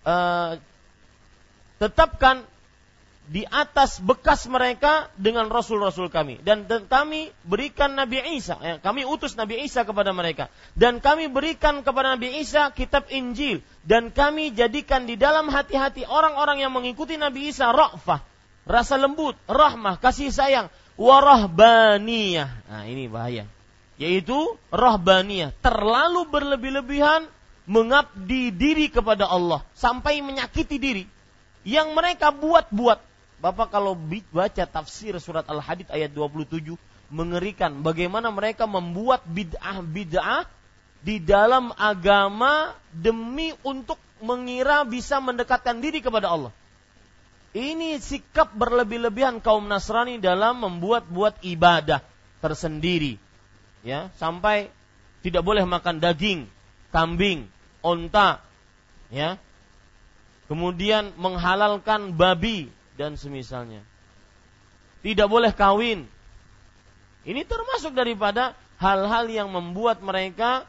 [0.04, 0.60] uh,
[1.80, 2.44] tetapkan
[3.32, 6.44] di atas bekas mereka dengan rasul-rasul kami.
[6.44, 10.52] Dan, kami berikan Nabi Isa ya, kami utus Nabi Isa kepada mereka.
[10.76, 13.64] Dan kami berikan kepada Nabi Isa kitab Injil.
[13.88, 18.20] Dan kami jadikan di dalam hati-hati orang-orang yang mengikuti Nabi Isa ra'fah
[18.62, 20.70] rasa lembut rahmah kasih sayang
[21.00, 23.48] warahbaniyah nah ini bahaya.
[23.96, 24.36] Yaitu
[24.68, 27.24] rahbaniyah terlalu berlebih-lebihan
[27.64, 31.04] mengabdi diri kepada Allah sampai menyakiti diri.
[31.64, 33.11] Yang mereka buat-buat
[33.42, 33.98] Bapak kalau
[34.30, 36.78] baca tafsir surat Al-Hadid ayat 27
[37.10, 40.46] mengerikan bagaimana mereka membuat bid'ah-bid'ah
[41.02, 46.54] di dalam agama demi untuk mengira bisa mendekatkan diri kepada Allah.
[47.52, 52.00] Ini sikap berlebih-lebihan kaum Nasrani dalam membuat-buat ibadah
[52.40, 53.20] tersendiri.
[53.82, 54.70] Ya, sampai
[55.20, 56.46] tidak boleh makan daging,
[56.94, 57.50] kambing,
[57.84, 58.40] onta,
[59.12, 59.36] ya.
[60.46, 63.82] Kemudian menghalalkan babi, dan semisalnya.
[65.02, 66.06] Tidak boleh kawin.
[67.22, 70.66] Ini termasuk daripada hal-hal yang membuat mereka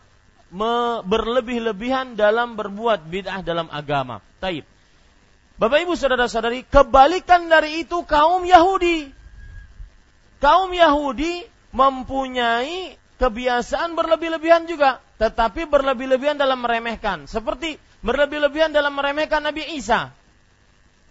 [1.06, 4.22] berlebih-lebihan dalam berbuat bid'ah dalam agama.
[4.38, 4.66] Taib.
[5.58, 9.10] Bapak Ibu saudara-saudari, kebalikan dari itu kaum Yahudi.
[10.42, 17.26] Kaum Yahudi mempunyai kebiasaan berlebih-lebihan juga, tetapi berlebih-lebihan dalam meremehkan.
[17.26, 20.14] Seperti berlebih-lebihan dalam meremehkan Nabi Isa.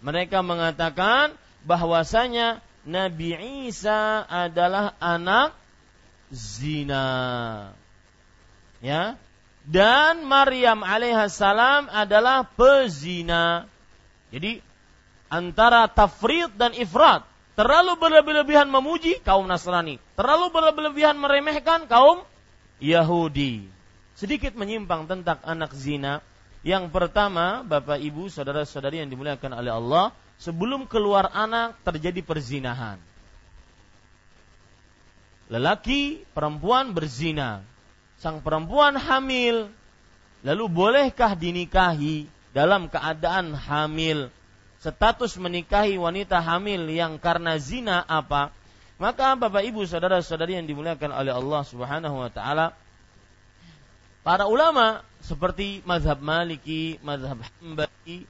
[0.03, 3.38] Mereka mengatakan bahwasanya Nabi
[3.70, 5.55] Isa adalah anak
[6.34, 7.07] zina.
[8.82, 9.14] Ya.
[9.62, 13.70] Dan Maryam alaihissalam adalah pezina.
[14.34, 14.59] Jadi
[15.30, 17.22] antara tafrid dan ifrat
[17.55, 22.26] terlalu berlebih-lebihan memuji kaum Nasrani, terlalu berlebih-lebihan meremehkan kaum
[22.82, 23.70] Yahudi.
[24.18, 26.26] Sedikit menyimpang tentang anak zina,
[26.62, 33.02] yang pertama, Bapak Ibu, saudara-saudari yang dimuliakan oleh Allah, sebelum keluar anak terjadi perzinahan.
[35.50, 37.66] Lelaki, perempuan berzina.
[38.22, 39.68] Sang perempuan hamil.
[40.46, 44.30] Lalu bolehkah dinikahi dalam keadaan hamil?
[44.82, 48.50] Status menikahi wanita hamil yang karena zina apa?
[49.02, 52.74] Maka Bapak Ibu, saudara-saudari yang dimuliakan oleh Allah Subhanahu wa taala,
[54.22, 58.26] para ulama seperti mazhab Maliki, mazhab Hambali,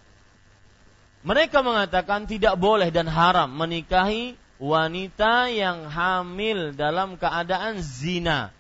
[1.23, 8.51] mereka mengatakan tidak boleh dan haram menikahi wanita yang hamil dalam keadaan zina.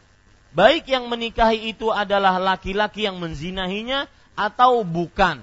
[0.52, 4.06] Baik yang menikahi itu adalah laki-laki yang menzinahinya
[4.38, 5.42] atau bukan.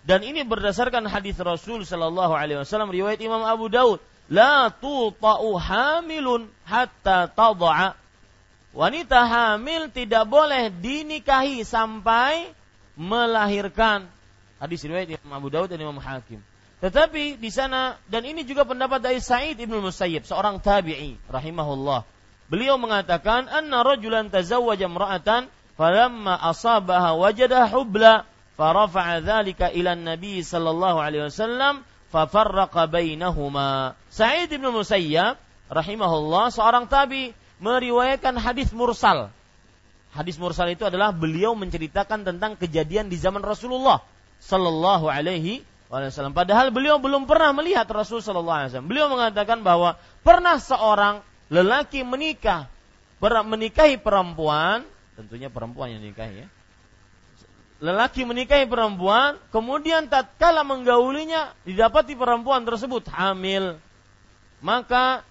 [0.00, 4.00] Dan ini berdasarkan hadis Rasul Shallallahu Alaihi Wasallam riwayat Imam Abu Daud.
[4.30, 7.99] La tuta'u hamilun hatta tad'a
[8.70, 12.50] wanita hamil tidak boleh dinikahi sampai
[12.94, 14.06] melahirkan.
[14.60, 16.44] Hadis riwayat Imam Abu Daud dan Imam Hakim.
[16.80, 22.08] Tetapi di sana dan ini juga pendapat dari Sa'id Ibnu Musayyib, seorang tabi'i rahimahullah.
[22.48, 28.24] Beliau mengatakan anna rajulan tazawwaja imra'atan falamma asabaha wajada hubla
[28.56, 33.94] farafa'a dzalika ila nabi sallallahu alaihi wasallam fafarraqa bainahuma.
[34.08, 35.36] Sa'id Ibnu Musayyib
[35.70, 39.30] rahimahullah seorang tabi meriwayatkan hadis mursal.
[40.10, 44.02] Hadis mursal itu adalah beliau menceritakan tentang kejadian di zaman Rasulullah
[44.42, 46.34] Sallallahu Alaihi Wasallam.
[46.34, 48.90] Padahal beliau belum pernah melihat Rasul Sallallahu Alaihi Wasallam.
[48.90, 49.94] Beliau mengatakan bahwa
[50.26, 52.66] pernah seorang lelaki menikah,
[53.22, 54.82] menikahi perempuan,
[55.14, 56.48] tentunya perempuan yang nikahi ya.
[57.80, 63.80] Lelaki menikahi perempuan, kemudian tatkala menggaulinya didapati perempuan tersebut hamil.
[64.60, 65.24] Maka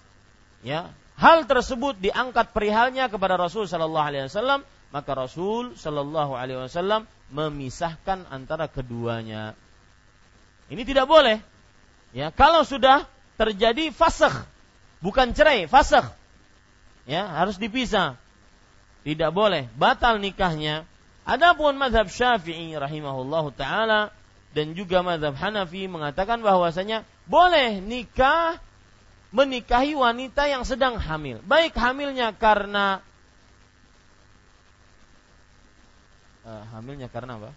[0.66, 0.90] ya
[1.20, 8.24] hal tersebut diangkat perihalnya kepada Rasul Shallallahu Alaihi Wasallam, maka Rasul Shallallahu Alaihi Wasallam memisahkan
[8.32, 9.52] antara keduanya.
[10.72, 11.44] Ini tidak boleh.
[12.16, 13.04] Ya, kalau sudah
[13.36, 14.48] terjadi fasakh,
[15.04, 16.10] bukan cerai, fasakh,
[17.04, 18.18] ya harus dipisah.
[19.04, 20.88] Tidak boleh, batal nikahnya.
[21.28, 24.00] Adapun madhab Syafi'i rahimahullah taala
[24.56, 28.58] dan juga madhab Hanafi mengatakan bahwasanya boleh nikah
[29.30, 31.38] menikahi wanita yang sedang hamil.
[31.46, 32.98] Baik hamilnya karena
[36.42, 37.50] uh, hamilnya karena apa?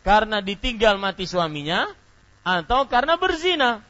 [0.00, 1.92] Karena ditinggal mati suaminya
[2.40, 3.84] atau karena berzina.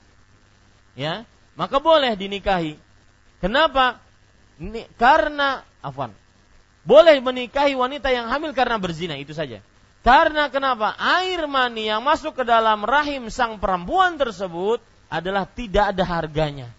[0.99, 1.22] Ya,
[1.55, 2.74] maka boleh dinikahi.
[3.39, 4.03] Kenapa?
[4.59, 6.11] Ini, karena afwan.
[6.83, 9.62] Boleh menikahi wanita yang hamil karena berzina itu saja.
[10.03, 10.99] Karena kenapa?
[10.99, 16.72] Air mani yang masuk ke dalam rahim sang perempuan tersebut adalah tidak ada harganya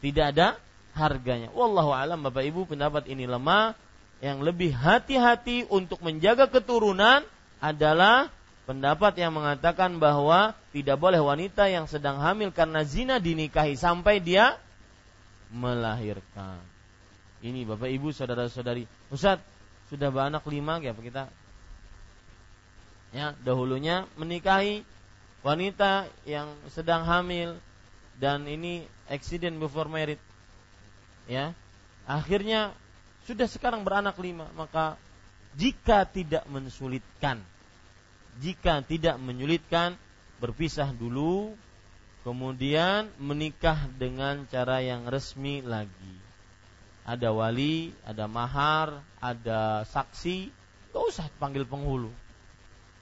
[0.00, 0.48] tidak ada
[0.96, 1.52] harganya.
[1.52, 3.76] Wallahu alam Bapak Ibu pendapat ini lemah.
[4.16, 7.20] Yang lebih hati-hati untuk menjaga keturunan
[7.60, 8.32] adalah
[8.64, 14.56] pendapat yang mengatakan bahwa tidak boleh wanita yang sedang hamil karena zina dinikahi sampai dia
[15.52, 16.58] melahirkan.
[17.44, 18.88] Ini Bapak Ibu saudara-saudari.
[19.12, 19.38] Ustaz,
[19.92, 21.28] sudah beranak lima ya kita?
[23.14, 24.82] Ya, dahulunya menikahi
[25.46, 27.60] wanita yang sedang hamil
[28.16, 30.20] dan ini accident before married.
[31.28, 31.52] Ya.
[32.06, 32.70] Akhirnya
[33.26, 34.94] sudah sekarang beranak lima, maka
[35.56, 37.40] jika tidak mensulitkan
[38.36, 39.96] jika tidak menyulitkan
[40.36, 41.56] berpisah dulu
[42.20, 46.16] kemudian menikah dengan cara yang resmi lagi
[47.08, 50.52] ada wali ada mahar ada saksi
[50.92, 52.12] gak usah panggil penghulu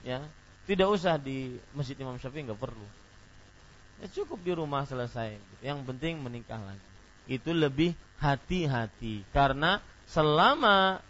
[0.07, 0.23] ya
[0.71, 2.87] tidak usah di masjid Imam Syafi'i nggak perlu
[4.03, 6.87] ya cukup di rumah selesai yang penting menikah lagi
[7.31, 9.79] itu lebih hati-hati karena
[10.09, 11.01] selama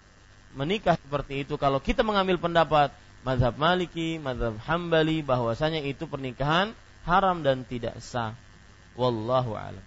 [0.54, 6.76] menikah seperti itu kalau kita mengambil pendapat mazhab Maliki, mazhab Hambali bahwasanya itu pernikahan
[7.08, 8.36] haram dan tidak sah.
[8.94, 9.82] Wallahu alam.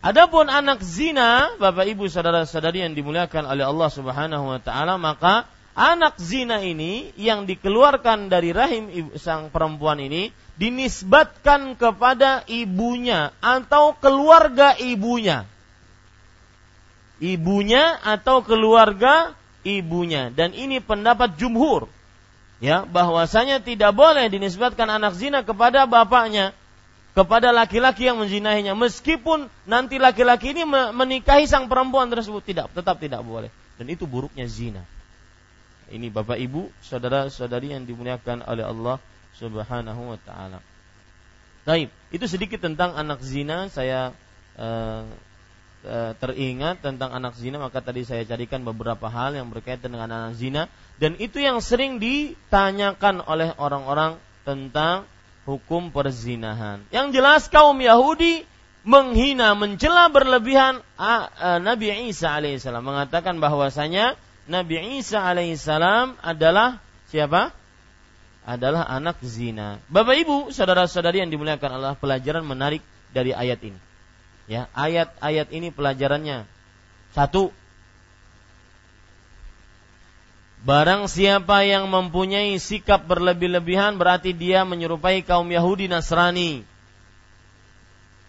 [0.00, 5.44] Adapun anak zina, Bapak Ibu saudara-saudari yang dimuliakan oleh Allah Subhanahu wa taala, maka
[5.76, 14.76] anak zina ini yang dikeluarkan dari rahim sang perempuan ini dinisbatkan kepada ibunya atau keluarga
[14.76, 15.48] ibunya.
[17.16, 19.32] Ibunya atau keluarga
[19.64, 20.28] ibunya.
[20.28, 21.88] Dan ini pendapat jumhur.
[22.60, 26.52] Ya bahwasanya tidak boleh dinisbatkan anak zina kepada bapaknya
[27.16, 28.76] kepada laki-laki yang menzinahinya.
[28.76, 32.44] Meskipun nanti laki-laki ini menikahi sang perempuan tersebut.
[32.44, 33.48] Tidak tetap tidak boleh.
[33.80, 34.84] Dan itu buruknya zina.
[35.88, 39.00] Ini Bapak Ibu saudara-saudari yang dimuliakan oleh Allah
[39.40, 40.60] Subhanahu wa taala.
[41.64, 44.12] Baik, itu sedikit tentang anak zina saya
[44.60, 45.04] uh,
[45.84, 50.36] uh, teringat tentang anak zina maka tadi saya carikan beberapa hal yang berkaitan dengan anak
[50.36, 50.68] zina
[51.00, 55.08] dan itu yang sering ditanyakan oleh orang-orang tentang
[55.48, 56.84] hukum perzinahan.
[56.92, 58.44] Yang jelas kaum Yahudi
[58.84, 60.80] menghina, mencela berlebihan
[61.60, 64.16] Nabi Isa alaihissalam mengatakan bahwasanya
[64.48, 66.80] Nabi Isa alaihissalam adalah
[67.12, 67.52] siapa?
[68.50, 69.78] Adalah anak zina.
[69.86, 72.82] Bapak Ibu, saudara-saudari yang dimuliakan Allah, pelajaran menarik
[73.14, 73.78] dari ayat ini.
[74.50, 76.50] Ya, ayat-ayat ini pelajarannya
[77.14, 77.54] satu,
[80.60, 86.68] Barang siapa yang mempunyai sikap berlebih-lebihan berarti dia menyerupai kaum Yahudi Nasrani.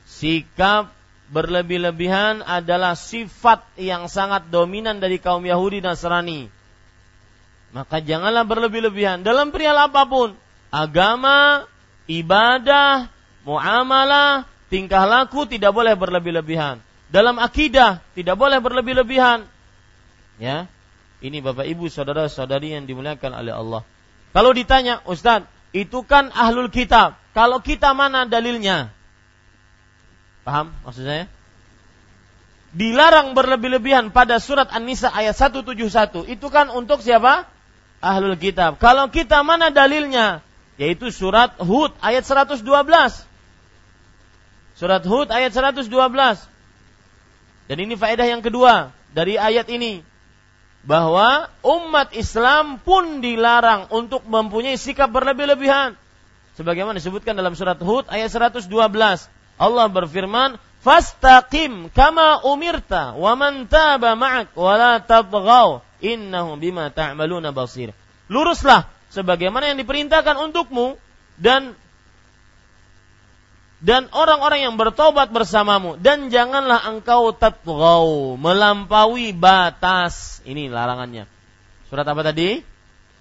[0.08, 0.96] Sikap
[1.28, 6.48] berlebih-lebihan adalah sifat yang sangat dominan dari kaum Yahudi Nasrani.
[7.72, 10.36] Maka janganlah berlebih-lebihan dalam perihal apa pun.
[10.72, 11.68] Agama,
[12.08, 13.08] ibadah,
[13.48, 16.84] muamalah, tingkah laku tidak boleh berlebih-lebihan.
[17.12, 19.48] Dalam akidah tidak boleh berlebih-lebihan.
[20.40, 20.68] Ya,
[21.20, 23.82] ini Bapak Ibu saudara-saudari yang dimuliakan oleh Allah.
[24.32, 27.20] Kalau ditanya, Ustadz, itu kan ahlul kitab.
[27.32, 28.92] Kalau kita mana dalilnya?
[30.44, 31.28] Paham maksud saya?
[32.72, 36.28] Dilarang berlebih-lebihan pada surat An-Nisa ayat 171.
[36.32, 37.48] Itu kan untuk siapa?
[38.02, 38.82] Ahlul kitab.
[38.82, 40.41] Kalau kita mana dalilnya?
[40.82, 42.66] Yaitu surat Hud ayat 112.
[44.74, 45.86] Surat Hud ayat 112.
[47.70, 50.02] Dan ini faedah yang kedua dari ayat ini
[50.82, 55.93] bahwa umat Islam pun dilarang untuk mempunyai sikap berlebih-lebihan.
[56.58, 58.66] Sebagaimana disebutkan dalam surat Hud ayat 112.
[59.62, 67.54] Allah berfirman, "Fastaqim kama umirta wa man taba ma'ak wa la tabghaw innahu bima ta'maluna
[67.56, 67.95] basir."
[68.28, 70.99] Luruslah sebagaimana yang diperintahkan untukmu
[71.39, 71.78] dan
[73.82, 75.97] dan orang-orang yang bertobat bersamamu.
[75.97, 80.39] Dan janganlah engkau tatghaw melampaui batas.
[80.45, 81.26] Ini larangannya.
[81.89, 82.62] Surat apa tadi?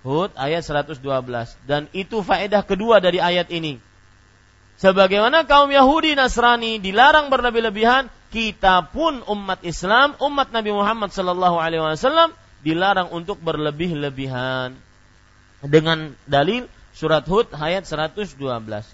[0.01, 0.97] Hud ayat 112
[1.68, 3.76] dan itu faedah kedua dari ayat ini.
[4.81, 11.85] Sebagaimana kaum Yahudi Nasrani dilarang berlebih-lebihan kita pun umat Islam umat Nabi Muhammad sallallahu alaihi
[11.85, 14.77] wasallam dilarang untuk berlebih-lebihan.
[15.61, 16.65] Dengan dalil
[16.97, 18.41] surat Hud ayat 112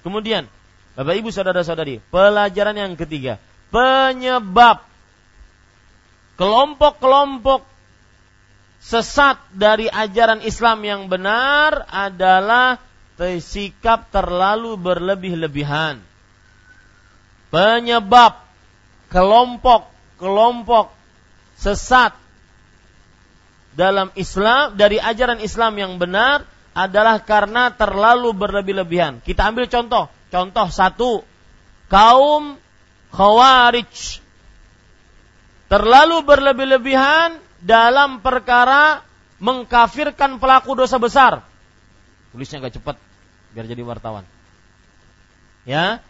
[0.02, 0.50] kemudian
[0.96, 3.36] Bapak Ibu saudara-saudari, pelajaran yang ketiga,
[3.68, 4.80] penyebab
[6.40, 7.68] kelompok-kelompok
[8.80, 12.80] sesat dari ajaran Islam yang benar adalah
[13.20, 16.00] sikap terlalu berlebih-lebihan.
[17.52, 18.40] Penyebab
[19.12, 20.96] kelompok-kelompok
[21.60, 22.16] sesat
[23.76, 29.20] dalam Islam dari ajaran Islam yang benar adalah karena terlalu berlebih-lebihan.
[29.20, 31.10] Kita ambil contoh Contoh satu,
[31.86, 32.58] kaum
[33.14, 34.20] Khawarij
[35.70, 39.00] terlalu berlebih-lebihan dalam perkara
[39.40, 41.40] mengkafirkan pelaku dosa besar.
[42.34, 42.96] Tulisnya agak cepat.
[43.56, 44.28] biar jadi wartawan.
[45.64, 46.04] Ya.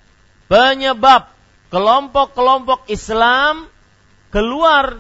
[0.51, 1.31] Penyebab
[1.71, 3.71] kelompok-kelompok Islam
[4.35, 4.99] keluar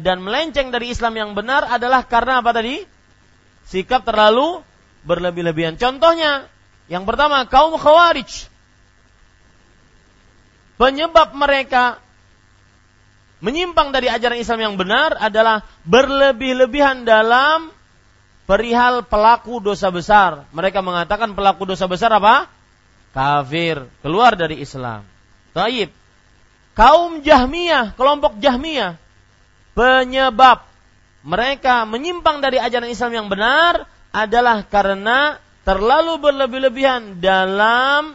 [0.00, 2.82] dan melenceng dari Islam yang benar adalah karena apa tadi?
[3.68, 4.60] Sikap terlalu
[5.04, 5.76] berlebih-lebihan.
[5.76, 6.48] Contohnya,
[6.88, 8.48] yang pertama kaum Khawarij.
[10.74, 12.02] Penyebab mereka
[13.38, 17.70] menyimpang dari ajaran Islam yang benar adalah berlebih-lebihan dalam
[18.48, 20.48] perihal pelaku dosa besar.
[20.50, 22.48] Mereka mengatakan pelaku dosa besar apa?
[23.14, 25.06] Kafir, keluar dari Islam.
[25.54, 25.92] Taib.
[26.74, 28.98] Kaum Jahmiyah, kelompok Jahmiyah,
[29.74, 30.64] penyebab
[31.24, 38.14] mereka menyimpang dari ajaran Islam yang benar adalah karena terlalu berlebih-lebihan dalam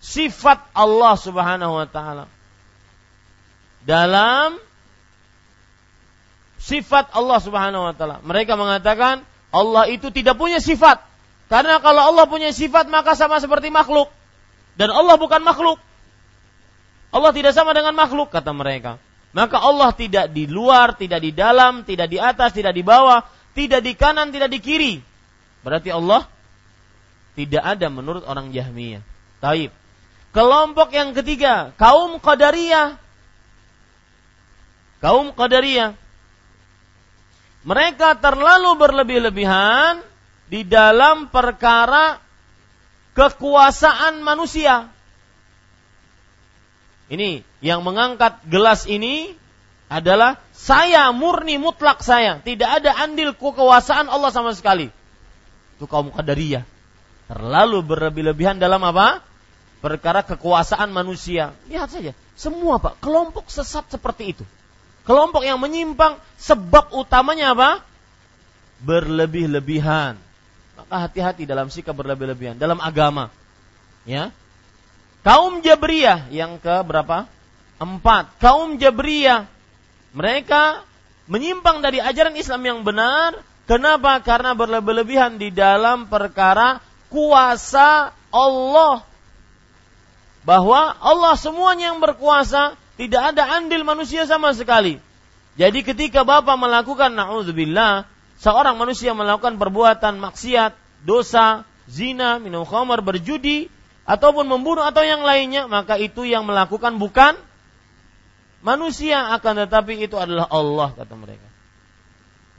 [0.00, 2.24] sifat Allah Subhanahu wa taala.
[3.84, 4.56] Dalam
[6.56, 8.16] sifat Allah Subhanahu wa taala.
[8.22, 11.02] Mereka mengatakan Allah itu tidak punya sifat.
[11.50, 14.06] Karena kalau Allah punya sifat maka sama seperti makhluk.
[14.78, 15.82] Dan Allah bukan makhluk.
[17.10, 19.02] Allah tidak sama dengan makhluk kata mereka.
[19.30, 23.22] Maka Allah tidak di luar, tidak di dalam, tidak di atas, tidak di bawah,
[23.54, 24.94] tidak di kanan, tidak di kiri.
[25.62, 26.26] Berarti Allah
[27.38, 29.02] tidak ada menurut orang Jahmiyah.
[29.38, 29.70] Taib.
[30.30, 32.98] Kelompok yang ketiga, kaum Qadariyah.
[35.02, 35.94] Kaum Qadariyah.
[37.60, 40.00] Mereka terlalu berlebih-lebihan
[40.48, 42.18] di dalam perkara
[43.14, 44.88] kekuasaan manusia.
[47.10, 49.34] Ini yang mengangkat gelas ini
[49.90, 54.86] adalah saya murni mutlak saya, tidak ada andil kekuasaan Allah sama sekali.
[55.74, 56.62] Itu kaum Qadariyah.
[57.26, 59.26] Terlalu berlebih-lebihan dalam apa?
[59.80, 61.56] perkara kekuasaan manusia.
[61.66, 64.44] Lihat saja, semua Pak, kelompok sesat seperti itu.
[65.08, 67.70] Kelompok yang menyimpang sebab utamanya apa?
[68.84, 70.20] Berlebih-lebihan.
[70.76, 73.32] Maka hati-hati dalam sikap berlebih-lebihan dalam agama.
[74.04, 74.30] Ya.
[75.20, 77.28] Kaum Jabriyah yang ke berapa?
[77.76, 78.32] Empat.
[78.40, 79.44] Kaum Jabriyah
[80.16, 80.82] mereka
[81.28, 83.36] menyimpang dari ajaran Islam yang benar.
[83.68, 84.18] Kenapa?
[84.24, 89.06] Karena berlebih-lebihan di dalam perkara kuasa Allah
[90.42, 94.98] bahwa Allah semuanya yang berkuasa, tidak ada andil manusia sama sekali.
[95.54, 98.08] Jadi ketika Bapak melakukan naudzubillah,
[98.40, 100.72] seorang manusia melakukan perbuatan maksiat,
[101.04, 103.68] dosa, zina, minum khamar, berjudi,
[104.10, 107.38] ataupun membunuh atau yang lainnya, maka itu yang melakukan bukan
[108.58, 111.46] manusia akan tetapi itu adalah Allah kata mereka.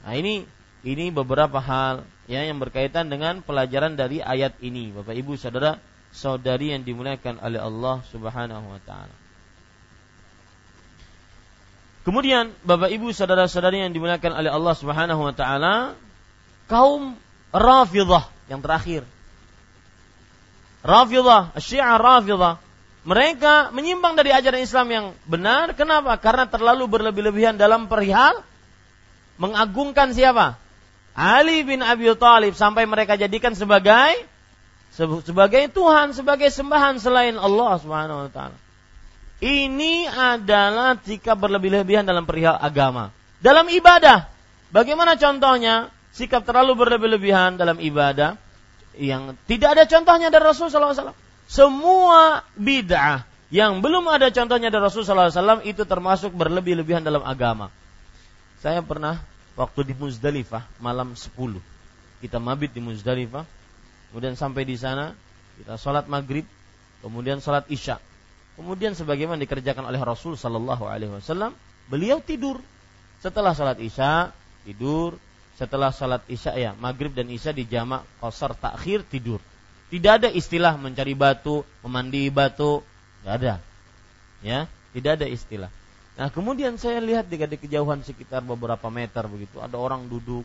[0.08, 0.48] Nah, ini
[0.80, 5.76] ini beberapa hal ya yang berkaitan dengan pelajaran dari ayat ini, Bapak Ibu Saudara
[6.08, 9.16] saudari yang dimuliakan oleh Allah Subhanahu wa taala.
[12.02, 15.94] Kemudian Bapak Ibu saudara-saudari yang dimuliakan oleh Allah Subhanahu wa taala,
[16.66, 17.14] kaum
[17.52, 19.04] Rafidhah yang terakhir.
[20.82, 22.58] Rafidhah, Syiah Rafidhah,
[23.02, 25.74] mereka menyimpang dari ajaran Islam yang benar.
[25.74, 26.14] Kenapa?
[26.18, 28.42] Karena terlalu berlebih-lebihan dalam perihal
[29.38, 30.58] mengagungkan siapa?
[31.12, 34.26] Ali bin Abi Thalib sampai mereka jadikan sebagai
[34.94, 38.58] sebagai Tuhan, sebagai sembahan selain Allah Subhanahu wa taala.
[39.42, 43.10] Ini adalah sikap berlebih-lebihan dalam perihal agama.
[43.42, 44.30] Dalam ibadah,
[44.70, 45.90] bagaimana contohnya?
[46.12, 48.36] Sikap terlalu berlebih-lebihan dalam ibadah
[48.98, 51.16] yang tidak ada contohnya dari Rasulullah SAW.
[51.48, 57.68] Semua bid'ah yang belum ada contohnya dari Rasulullah SAW itu termasuk berlebih-lebihan dalam agama.
[58.60, 59.20] Saya pernah
[59.58, 61.34] waktu di Muzdalifah malam 10
[62.22, 63.44] kita mabit di Muzdalifah
[64.12, 65.16] Kemudian sampai di sana
[65.56, 66.44] kita sholat maghrib,
[67.00, 67.96] kemudian sholat isya.
[68.60, 71.56] Kemudian sebagaimana dikerjakan oleh Rasul Sallallahu Alaihi Wasallam,
[71.88, 72.60] beliau tidur.
[73.24, 74.36] Setelah sholat isya
[74.68, 75.16] tidur,
[75.62, 79.38] setelah sholat isya ya maghrib dan isya di jamak kosar takhir tidur.
[79.94, 82.82] Tidak ada istilah mencari batu, memandi batu,
[83.22, 83.54] tidak ada.
[84.42, 85.70] Ya, tidak ada istilah.
[86.18, 90.42] Nah kemudian saya lihat di kejauhan sekitar beberapa meter begitu ada orang duduk,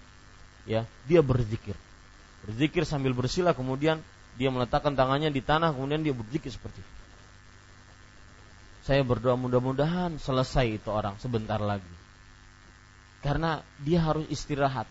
[0.70, 1.74] ya dia berzikir
[2.47, 3.99] berzikir sambil bersila kemudian
[4.39, 6.93] dia meletakkan tangannya di tanah kemudian dia berzikir seperti itu.
[8.88, 11.91] Saya berdoa mudah-mudahan selesai itu orang sebentar lagi.
[13.20, 14.88] Karena dia harus istirahat.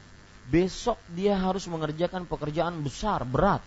[0.46, 3.62] Besok dia harus mengerjakan pekerjaan besar, berat.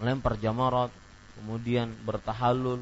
[0.00, 0.88] Melempar jamarat,
[1.36, 2.80] kemudian bertahalul,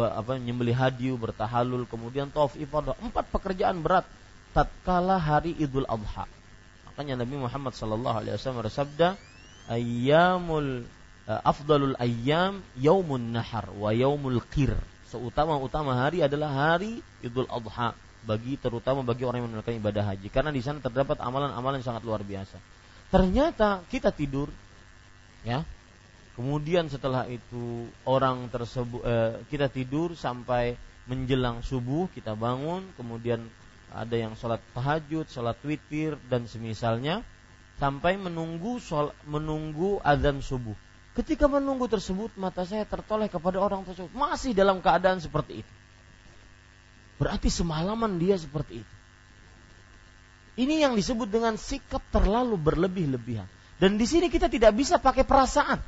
[0.00, 2.96] apa nyembeli hadiu, bertahalul, kemudian tawaf ifadah.
[3.04, 4.08] Empat pekerjaan berat
[4.56, 6.24] tatkala hari Idul Adha.
[6.88, 9.20] Makanya Nabi Muhammad sallallahu alaihi wasallam bersabda,
[9.68, 10.88] "Ayyamul
[11.28, 14.72] uh, afdalul ayyam yaumun nahar wa yaumul qir."
[15.12, 17.92] Seutama-utama hari adalah hari Idul Adha
[18.26, 22.02] bagi terutama bagi orang yang menunaikan ibadah haji karena di sana terdapat amalan-amalan yang sangat
[22.02, 22.58] luar biasa.
[23.08, 24.50] Ternyata kita tidur
[25.46, 25.62] ya,
[26.36, 30.76] Kemudian setelah itu orang tersebut eh, kita tidur sampai
[31.08, 33.40] menjelang subuh kita bangun, kemudian
[33.88, 37.24] ada yang sholat tahajud, sholat witir dan semisalnya
[37.80, 40.76] sampai menunggu shol, menunggu azan subuh.
[41.16, 45.72] Ketika menunggu tersebut mata saya tertoleh kepada orang tersebut masih dalam keadaan seperti itu.
[47.16, 48.94] Berarti semalaman dia seperti itu.
[50.56, 53.48] Ini yang disebut dengan sikap terlalu berlebih-lebihan.
[53.76, 55.80] Dan di sini kita tidak bisa pakai perasaan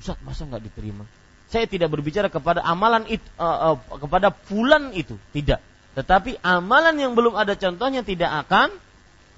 [0.00, 1.04] Ustaz masa nggak diterima?
[1.52, 5.60] Saya tidak berbicara kepada amalan itu, uh, uh, kepada fulan itu, tidak.
[5.92, 8.72] Tetapi amalan yang belum ada contohnya tidak akan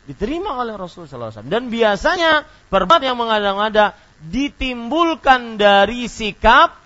[0.06, 1.50] diterima oleh Rasulullah SAW.
[1.50, 6.78] Dan biasanya perbuatan yang mengada-ngada ditimbulkan dari sikap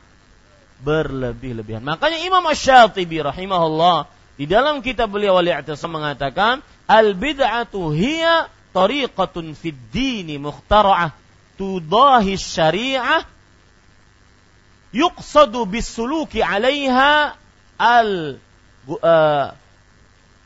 [0.81, 1.81] berlebih-lebihan.
[1.81, 5.53] Makanya Imam Ash-Shatibi rahimahullah di dalam kitab beliau wali
[5.89, 11.17] mengatakan al bid'atu hiya tariqatun fid dini mukhtara'ah
[11.57, 13.25] tudahi syari'ah
[14.93, 17.33] yuqsadu bisuluki 'alaiha
[17.81, 18.37] al
[18.93, 19.49] uh,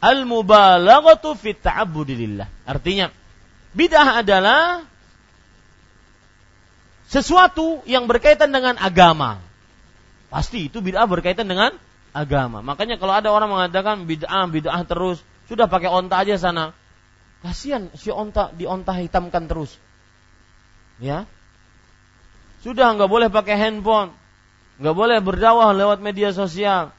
[0.00, 2.46] al mubalaghatu fi ta'abbudillah.
[2.70, 3.10] Artinya
[3.74, 4.86] bid'ah adalah
[7.10, 9.49] sesuatu yang berkaitan dengan agama.
[10.30, 11.74] Pasti itu bid'ah berkaitan dengan
[12.14, 12.62] agama.
[12.62, 15.18] Makanya kalau ada orang mengatakan bid'ah bid'ah terus,
[15.50, 16.72] sudah pakai onta aja sana.
[17.42, 19.74] Kasihan si onta di onta hitamkan terus.
[21.02, 21.26] Ya.
[22.62, 24.14] Sudah nggak boleh pakai handphone
[24.80, 26.96] nggak boleh berdakwah lewat media sosial.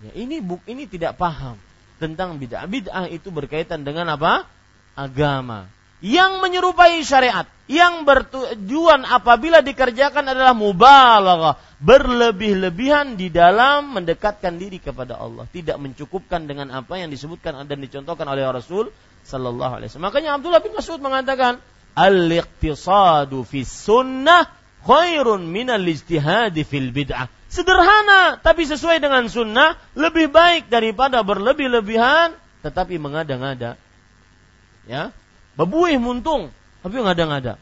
[0.00, 1.60] Ya, ini buk ini tidak paham
[2.00, 2.64] tentang bid'ah.
[2.64, 4.48] Bid'ah itu berkaitan dengan apa?
[4.96, 5.68] Agama.
[6.00, 15.20] Yang menyerupai syariat, yang bertujuan apabila dikerjakan adalah mubalaghah, berlebih-lebihan di dalam mendekatkan diri kepada
[15.20, 18.88] Allah, tidak mencukupkan dengan apa yang disebutkan dan dicontohkan oleh Rasul
[19.28, 20.08] sallallahu alaihi wasallam.
[20.08, 21.60] Makanya Abdullah bin Mas'ud mengatakan,
[21.92, 24.48] "Al-iqtisadu fi sunnah
[24.84, 27.28] khairun minal ijtihadi fil bid'ah.
[27.50, 32.32] Sederhana tapi sesuai dengan sunnah lebih baik daripada berlebih-lebihan
[32.62, 33.74] tetapi mengada-ngada.
[34.88, 35.12] Ya,
[35.60, 36.48] bebuih muntung
[36.80, 37.60] tapi mengada-ngada.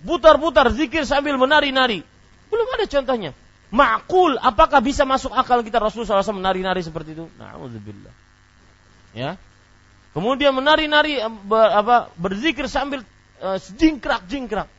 [0.00, 2.00] Putar-putar zikir sambil menari-nari.
[2.48, 3.32] Belum ada contohnya.
[3.68, 7.24] Ma'kul, apakah bisa masuk akal kita Rasulullah SAW menari-nari seperti itu?
[7.36, 8.14] Na'udzubillah.
[9.12, 9.36] Ya.
[10.16, 13.04] Kemudian menari-nari ber, apa berzikir sambil
[13.42, 14.70] uh, jingkrak-jingkrak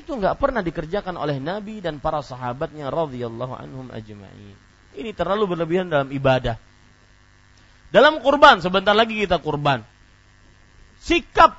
[0.00, 4.56] itu nggak pernah dikerjakan oleh Nabi dan para sahabatnya radhiyallahu anhum ajma'in.
[4.96, 6.56] Ini terlalu berlebihan dalam ibadah.
[7.90, 9.84] Dalam kurban, sebentar lagi kita kurban.
[11.00, 11.56] Sikap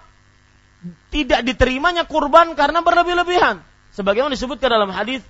[1.14, 3.62] tidak diterimanya kurban karena berlebih-lebihan.
[3.92, 5.22] Sebagaimana disebutkan dalam hadis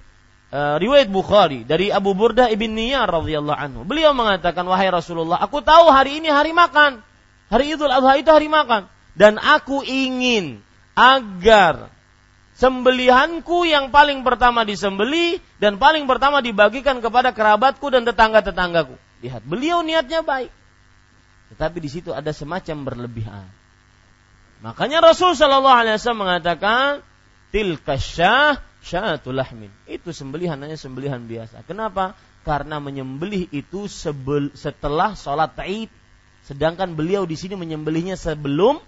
[0.53, 3.81] uh, riwayat Bukhari dari Abu Burdah ibn Niyar radhiyallahu anhu.
[3.87, 7.01] Beliau mengatakan, "Wahai Rasulullah, aku tahu hari ini hari makan.
[7.51, 10.63] Hari Idul Adha itu hari makan dan aku ingin
[10.95, 11.91] agar
[12.55, 18.95] sembelihanku yang paling pertama disembeli dan paling pertama dibagikan kepada kerabatku dan tetangga-tetanggaku.
[19.21, 20.51] Lihat, beliau niatnya baik.
[21.51, 23.60] Tetapi di situ ada semacam berlebihan.
[24.61, 27.01] Makanya Rasul Shallallahu Alaihi Wasallam mengatakan,
[27.49, 29.73] tilka syah syatul lahmin.
[29.89, 31.65] Itu sembelihan hanya sembelihan biasa.
[31.65, 32.13] Kenapa?
[32.41, 35.89] Karena menyembelih itu sebel, setelah sholat Taib.
[36.45, 38.81] Sedangkan beliau di sini menyembelihnya sebelum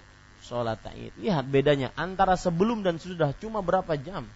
[0.43, 1.15] sholat taid.
[1.21, 4.27] Lihat bedanya antara sebelum dan sudah cuma berapa jam.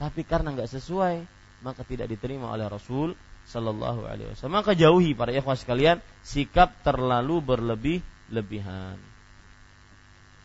[0.00, 1.22] Tapi karena nggak sesuai,
[1.60, 3.12] maka tidak diterima oleh Rasul
[3.46, 4.56] Sallallahu Alaihi Wasallam.
[4.64, 9.09] Maka jauhi para ikhwah sekalian sikap terlalu berlebih-lebihan.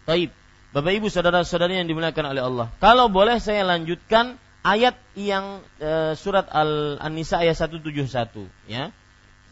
[0.05, 0.29] Taib.
[0.75, 2.67] Bapak Ibu saudara-saudari yang dimuliakan oleh Allah.
[2.83, 8.05] Kalau boleh saya lanjutkan ayat yang e, surat Al-An-Nisa ayat 171
[8.69, 8.91] ya.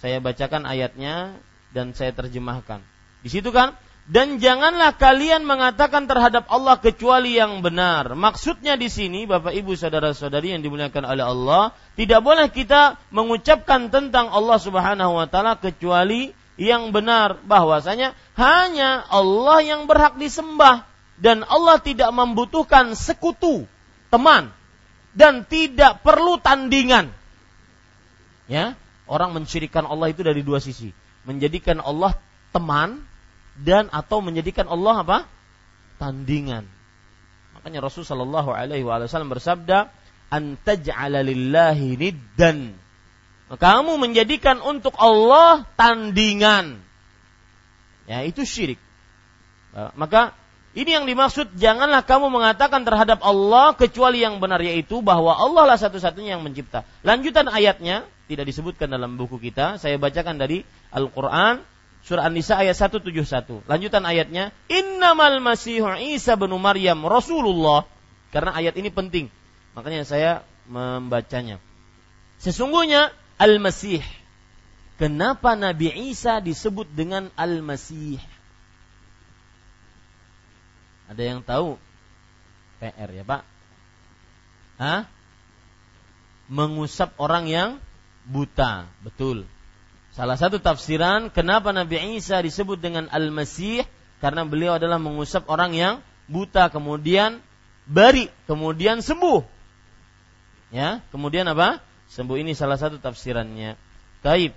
[0.04, 1.38] Saya bacakan ayatnya
[1.72, 2.84] dan saya terjemahkan.
[3.24, 3.74] Di situ kan
[4.04, 8.20] dan janganlah kalian mengatakan terhadap Allah kecuali yang benar.
[8.20, 14.28] Maksudnya di sini Bapak Ibu saudara-saudari yang dimuliakan oleh Allah, tidak boleh kita mengucapkan tentang
[14.28, 20.86] Allah Subhanahu wa taala kecuali yang benar bahwasanya hanya Allah yang berhak disembah
[21.18, 23.66] dan Allah tidak membutuhkan sekutu,
[24.14, 24.54] teman
[25.14, 27.14] dan tidak perlu tandingan.
[28.50, 28.76] Ya,
[29.10, 30.92] orang mensyirikan Allah itu dari dua sisi.
[31.24, 32.18] Menjadikan Allah
[32.52, 33.02] teman
[33.58, 35.18] dan atau menjadikan Allah apa?
[36.02, 36.68] tandingan.
[37.56, 39.88] Makanya Rasul sallallahu alaihi wasallam bersabda,
[40.28, 42.76] "Antaj'ala lillahi niddan."
[43.50, 46.80] Kamu menjadikan untuk Allah tandingan.
[48.08, 48.80] Ya, itu syirik.
[49.94, 50.34] Maka
[50.74, 55.78] ini yang dimaksud janganlah kamu mengatakan terhadap Allah kecuali yang benar yaitu bahwa Allah lah
[55.78, 56.82] satu-satunya yang mencipta.
[57.06, 61.62] Lanjutan ayatnya tidak disebutkan dalam buku kita, saya bacakan dari Al-Qur'an
[62.04, 63.64] Surah An-Nisa ayat 171.
[63.64, 67.88] Lanjutan ayatnya, "Innamal Masihu Isa bin Maryam Rasulullah."
[68.34, 69.30] karena ayat ini penting.
[69.78, 71.62] Makanya saya membacanya.
[72.42, 74.04] Sesungguhnya Al-Masih.
[75.02, 78.22] Kenapa Nabi Isa disebut dengan Al-Masih?
[81.10, 81.76] Ada yang tahu?
[82.80, 83.42] PR ya Pak?
[84.78, 85.02] Hah?
[86.50, 87.70] Mengusap orang yang
[88.28, 88.90] buta.
[89.04, 89.48] Betul.
[90.14, 93.82] Salah satu tafsiran kenapa Nabi Isa disebut dengan Al-Masih
[94.22, 95.94] karena beliau adalah mengusap orang yang
[96.30, 97.42] buta kemudian
[97.90, 99.42] bari kemudian sembuh.
[100.74, 101.82] Ya, kemudian apa?
[102.14, 103.74] Sembuh ini salah satu tafsirannya.
[104.22, 104.54] Taib.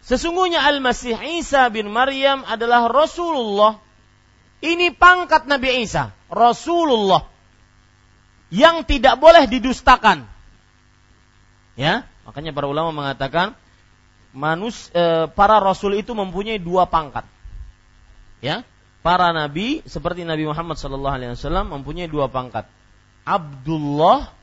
[0.00, 3.76] Sesungguhnya Al-Masih Isa bin Maryam adalah Rasulullah.
[4.64, 7.28] Ini pangkat Nabi Isa, Rasulullah.
[8.48, 10.24] Yang tidak boleh didustakan.
[11.76, 13.52] Ya, makanya para ulama mengatakan
[14.32, 17.28] manus e, para rasul itu mempunyai dua pangkat.
[18.40, 18.64] Ya,
[19.04, 22.64] para nabi seperti Nabi Muhammad wasallam mempunyai dua pangkat.
[23.28, 24.35] Abdullah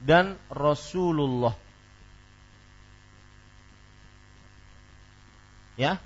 [0.00, 1.52] dan Rasulullah.
[5.76, 5.96] Ya.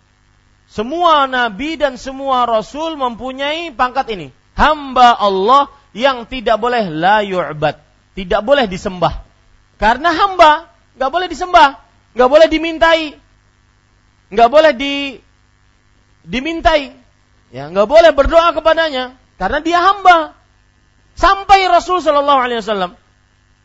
[0.70, 4.28] Semua nabi dan semua rasul mempunyai pangkat ini.
[4.54, 7.78] Hamba Allah yang tidak boleh la yu'bad,
[8.18, 9.22] tidak boleh disembah.
[9.78, 11.78] Karena hamba nggak boleh disembah,
[12.14, 13.18] nggak boleh dimintai,
[14.30, 15.18] nggak boleh di
[16.22, 16.94] dimintai,
[17.50, 20.38] ya nggak boleh berdoa kepadanya karena dia hamba.
[21.14, 22.98] Sampai Rasul Shallallahu Alaihi Wasallam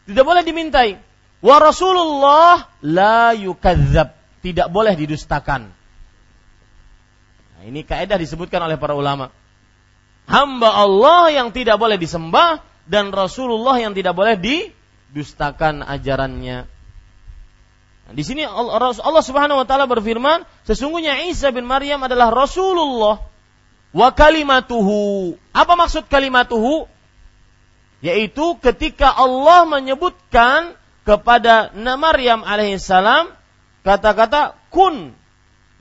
[0.10, 0.98] tidak boleh dimintai.
[1.40, 5.70] Wa Rasulullah la yukadzab, tidak boleh didustakan.
[7.56, 9.30] Nah, ini kaidah disebutkan oleh para ulama.
[10.26, 14.74] Hamba Allah yang tidak boleh disembah dan Rasulullah yang tidak boleh di
[15.14, 16.66] dustakan ajarannya.
[18.10, 23.22] Nah, di sini Allah Subhanahu wa taala berfirman, sesungguhnya Isa bin Maryam adalah Rasulullah
[23.94, 25.38] wa kalimatuhu.
[25.54, 26.90] Apa maksud kalimatuhu?
[28.00, 33.34] Yaitu ketika Allah menyebutkan kepada Maryam alaihissalam
[33.84, 35.12] kata-kata kun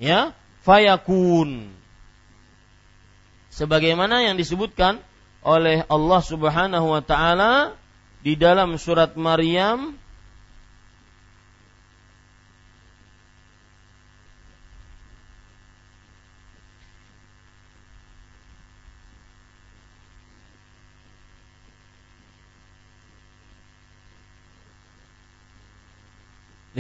[0.03, 0.35] ya
[0.67, 1.71] fayakun.
[3.55, 5.03] Sebagaimana yang disebutkan
[5.43, 7.75] oleh Allah Subhanahu wa taala
[8.23, 9.95] di dalam surat Maryam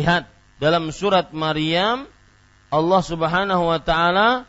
[0.08, 0.24] Lihat
[0.56, 2.08] dalam surat Maryam
[2.72, 4.48] Allah Subhanahu wa taala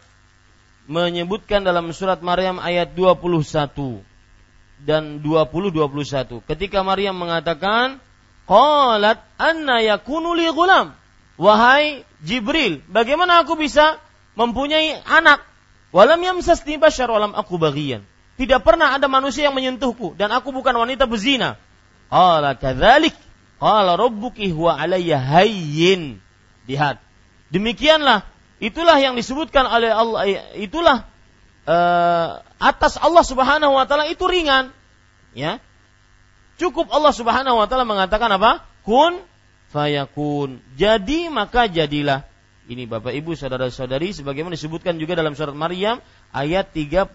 [0.87, 3.99] menyebutkan dalam surat Maryam ayat 21
[4.87, 6.47] dan 20 21.
[6.47, 7.99] Ketika Maryam mengatakan,
[8.47, 10.95] "Qalat anna yakunu li gulam?"
[11.35, 13.99] Wahai Jibril, bagaimana aku bisa
[14.39, 15.43] mempunyai anak?
[15.91, 18.07] Walam yamsasni bashar walam aku bagian.
[18.39, 21.59] Tidak pernah ada manusia yang menyentuhku dan aku bukan wanita berzina.
[22.07, 23.11] Qala kadzalik
[23.59, 26.23] qala rabbuki huwa alayya hayyin.
[26.65, 27.03] Lihat.
[27.51, 28.23] Demikianlah
[28.63, 30.21] itulah yang disebutkan oleh Allah
[30.55, 30.97] itulah
[31.67, 34.71] uh, atas Allah Subhanahu wa taala itu ringan.
[35.35, 35.59] Ya.
[36.59, 38.63] Cukup Allah Subhanahu wa taala mengatakan apa?
[38.87, 39.21] Kun
[39.69, 40.63] fayakun.
[40.79, 42.25] Jadi maka jadilah.
[42.69, 47.09] Ini Bapak Ibu saudara-saudari sebagaimana disebutkan juga dalam surat Maryam ayat 35.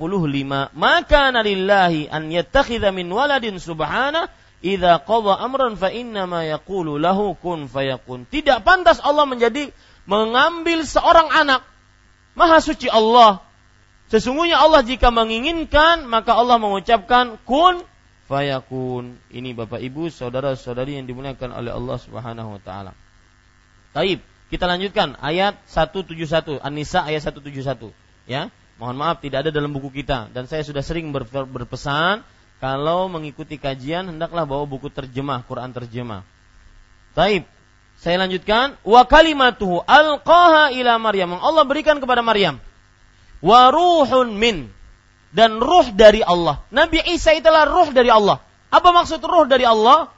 [0.74, 4.26] Maka nalillahi an yattakhidha min waladin subhana
[4.64, 8.24] idza qadha amran fa inna ma yaqulu lahu kun fayakun.
[8.24, 9.68] Tidak pantas Allah menjadi
[10.08, 11.60] mengambil seorang anak.
[12.34, 13.44] Maha suci Allah
[14.12, 17.80] Sesungguhnya Allah jika menginginkan maka Allah mengucapkan kun
[18.28, 19.16] fayakun.
[19.32, 22.92] Ini Bapak Ibu, saudara-saudari yang dimuliakan oleh Allah Subhanahu wa taala.
[23.96, 24.20] Taib,
[24.52, 27.94] kita lanjutkan ayat 171, An-Nisa ayat 171,
[28.28, 28.52] ya.
[28.74, 32.26] Mohon maaf tidak ada dalam buku kita dan saya sudah sering berpesan
[32.64, 36.24] kalau mengikuti kajian hendaklah bawa buku terjemah Quran terjemah.
[37.12, 37.44] Taib.
[38.00, 41.36] Saya lanjutkan wa kalimatuhu alqaha ila Maryam.
[41.36, 42.56] Allah berikan kepada Maryam
[43.44, 44.72] waruhun min
[45.36, 46.64] dan ruh dari Allah.
[46.72, 48.40] Nabi Isa itulah ruh dari Allah.
[48.72, 50.08] Apa maksud ruh dari Allah?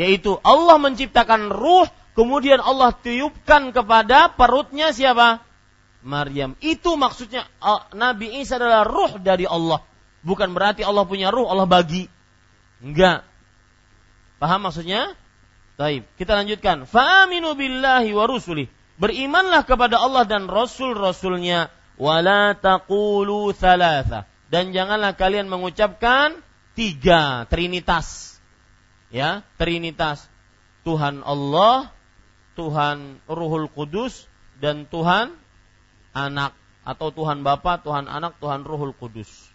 [0.00, 1.84] Yaitu Allah menciptakan ruh,
[2.16, 5.44] kemudian Allah tiupkan kepada perutnya siapa?
[6.00, 6.56] Maryam.
[6.64, 7.44] Itu maksudnya
[7.92, 9.84] Nabi Isa adalah ruh dari Allah.
[10.20, 12.08] Bukan berarti Allah punya ruh, Allah bagi.
[12.84, 13.24] Enggak.
[14.40, 15.16] Paham maksudnya?
[15.80, 16.04] Taib.
[16.20, 16.84] Kita lanjutkan.
[16.84, 18.68] Fa'aminu billahi wa rusuli.
[19.00, 26.40] Berimanlah kepada Allah dan rasul-rasulnya wala taqulu thalatha dan janganlah kalian mengucapkan
[26.72, 28.40] tiga trinitas
[29.12, 30.24] ya trinitas
[30.88, 31.92] Tuhan Allah
[32.56, 34.24] Tuhan Ruhul Kudus
[34.64, 35.36] dan Tuhan
[36.16, 36.56] anak
[36.88, 39.49] atau Tuhan Bapa Tuhan anak Tuhan Ruhul Kudus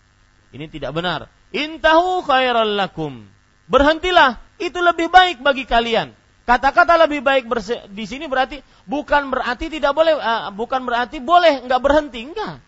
[0.55, 1.27] Ini tidak benar.
[1.51, 3.27] Intahu khairal lakum.
[3.67, 6.15] Berhentilah, itu lebih baik bagi kalian.
[6.47, 7.49] Kata-kata lebih baik
[7.91, 12.61] di sini berarti bukan berarti tidak boleh, uh, bukan berarti boleh nggak berhenti, enggak.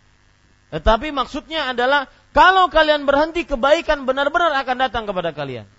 [0.73, 5.69] Tetapi maksudnya adalah kalau kalian berhenti kebaikan benar-benar akan datang kepada kalian.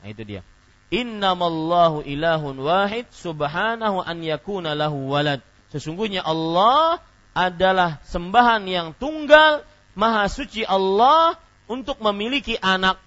[0.00, 0.40] Nah itu dia.
[0.88, 5.42] Innamallahu ilahun wahid subhanahu an yakuna lahu walad.
[5.74, 7.02] Sesungguhnya Allah
[7.36, 9.66] adalah sembahan yang tunggal,
[9.96, 13.00] maha suci Allah untuk memiliki anak.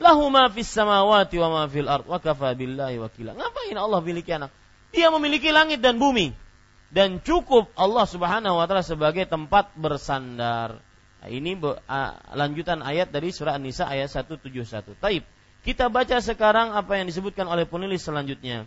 [0.00, 3.36] Lahu ma fis samawati wa ma fil ard wa kafa billahi wakila.
[3.36, 4.54] Ngapain Allah memiliki anak?
[4.94, 6.32] Dia memiliki langit dan bumi
[6.92, 10.80] dan cukup Allah Subhanahu wa taala sebagai tempat bersandar.
[11.22, 11.54] Nah, ini
[12.34, 14.98] lanjutan ayat dari surah An-Nisa ayat 171.
[14.98, 15.22] Taib.
[15.62, 18.66] Kita baca sekarang apa yang disebutkan oleh penulis selanjutnya.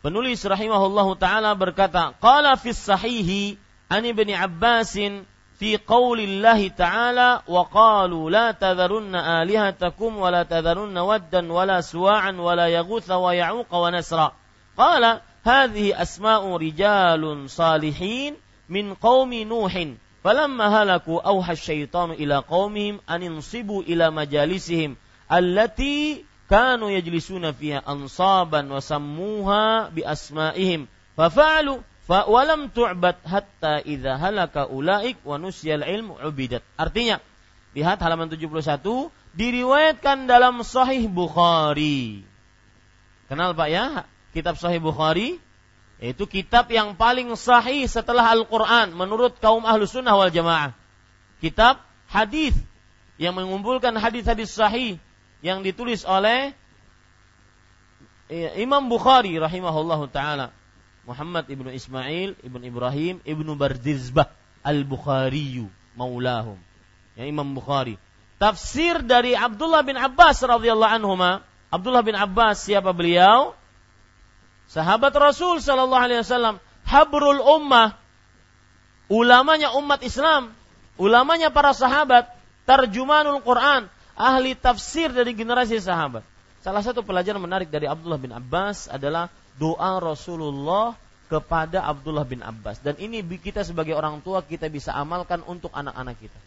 [0.00, 3.60] Penulis rahimahullahu taala berkata, qala fis sahihi
[3.92, 5.28] an ibni Abbasin
[5.58, 12.38] fi qaulillahi ta'ala wa qalu la tadharunna alihatakum wa la tadharunna waddan wa la suwa'an
[12.38, 14.32] wa la yaghutha wa ya'uqa wa nasra.
[14.76, 18.34] Qala hadhihi asma'u rijalun salihin
[18.68, 24.96] min qaumi nuhin falamma halaku awha asyaitanu ila qaumihim an insibu ila majalisihim
[25.28, 27.52] allati kanu yajlisuna
[32.04, 36.60] fa walam tu'bad hatta idza halaka ulaik wa nusyal ilmu ubidat.
[36.76, 37.20] Artinya,
[37.72, 38.84] lihat halaman 71
[39.34, 42.22] diriwayatkan dalam Sahih Bukhari.
[43.26, 44.04] Kenal Pak ya?
[44.36, 45.40] Kitab Sahih Bukhari
[46.02, 50.74] itu kitab yang paling sahih setelah Al-Quran menurut kaum ahlu sunnah wal jamaah.
[51.38, 51.80] Kitab
[52.10, 52.52] hadis
[53.16, 54.98] yang mengumpulkan hadis-hadis sahih
[55.40, 56.52] yang ditulis oleh
[58.26, 60.46] eh, Imam Bukhari rahimahullah taala
[61.04, 64.32] Muhammad ibnu Ismail ibnu Ibrahim ibnu Bardizbah
[64.64, 66.58] al Bukhari maulahum.
[67.14, 68.00] Ya Imam Bukhari.
[68.42, 71.46] Tafsir dari Abdullah bin Abbas radhiyallahu anhuma.
[71.70, 73.54] Abdullah bin Abbas siapa beliau?
[74.66, 76.58] Sahabat Rasul sallallahu alaihi wasallam.
[76.82, 77.94] Habrul ummah.
[79.06, 80.50] Ulamanya umat Islam.
[80.98, 82.26] Ulamanya para sahabat.
[82.66, 83.86] Tarjumanul Quran.
[84.18, 86.26] Ahli tafsir dari generasi sahabat.
[86.64, 89.28] Salah satu pelajaran menarik dari Abdullah bin Abbas adalah
[89.58, 90.98] doa Rasulullah
[91.30, 96.16] kepada Abdullah bin Abbas dan ini kita sebagai orang tua kita bisa amalkan untuk anak-anak
[96.20, 96.40] kita.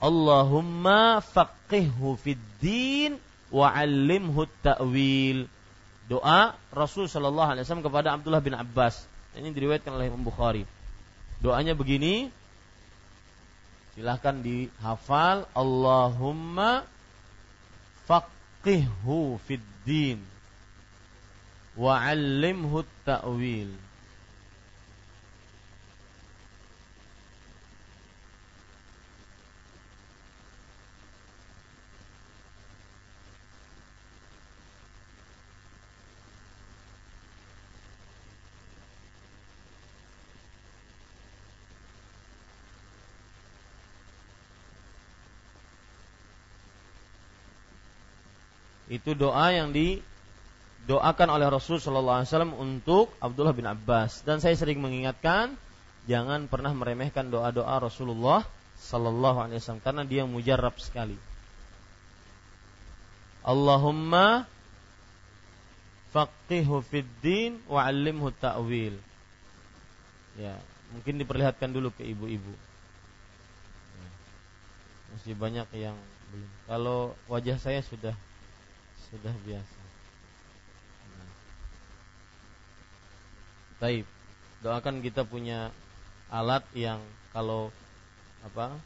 [0.00, 3.20] Allahumma faqihhu fid din
[3.52, 5.44] wa 'allimhu ta'wil.
[6.08, 9.04] Doa Rasul sallallahu alaihi wasallam kepada Abdullah bin Abbas.
[9.36, 10.66] Ini diriwayatkan oleh Imam Bukhari.
[11.38, 12.32] Doanya begini,
[13.94, 16.82] silahkan dihafal Allahumma
[18.08, 20.29] faqihhu fid din
[21.80, 23.72] wa 'allimhu ta'wil.
[48.90, 49.70] Itu doa yang
[50.84, 54.26] didoakan oleh Rasul Shallallahu Alaihi Wasallam untuk Abdullah bin Abbas.
[54.26, 55.54] Dan saya sering mengingatkan,
[56.10, 58.42] jangan pernah meremehkan doa-doa Rasulullah
[58.80, 61.14] Sallallahu Alaihi Wasallam karena dia mujarab sekali.
[63.46, 64.44] Allahumma
[66.12, 68.98] faqihu fid din wa 'allimhu ta'wil.
[70.36, 70.58] Ya,
[70.90, 72.54] mungkin diperlihatkan dulu ke ibu-ibu.
[73.94, 74.08] Ya,
[75.14, 75.96] masih banyak yang
[76.34, 76.50] belum.
[76.66, 77.00] Kalau
[77.30, 78.14] wajah saya sudah
[79.10, 79.79] sudah biasa.
[83.80, 84.04] Taib.
[84.60, 85.72] Doakan kita punya
[86.30, 87.00] alat yang
[87.32, 87.72] kalau
[88.44, 88.76] apa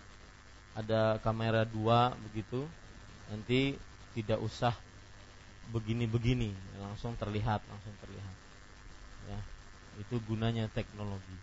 [0.75, 2.67] ada kamera dua begitu
[3.31, 3.79] nanti
[4.17, 4.75] tidak usah
[5.71, 6.51] begini-begini
[6.83, 8.35] langsung terlihat langsung terlihat
[9.31, 9.39] ya
[10.03, 11.37] itu gunanya teknologi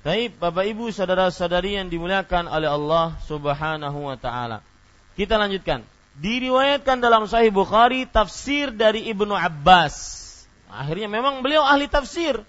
[0.00, 4.64] Taib Bapak Ibu saudara-saudari yang dimuliakan oleh Allah Subhanahu wa taala
[5.14, 5.84] kita lanjutkan
[6.18, 10.22] diriwayatkan dalam Sahih Bukhari tafsir dari Ibnu Abbas.
[10.70, 12.42] Akhirnya memang beliau ahli tafsir.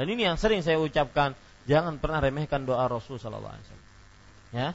[0.00, 1.36] Dan ini yang sering saya ucapkan,
[1.68, 3.88] jangan pernah remehkan doa Rasul sallallahu alaihi wasallam.
[4.56, 4.68] Ya.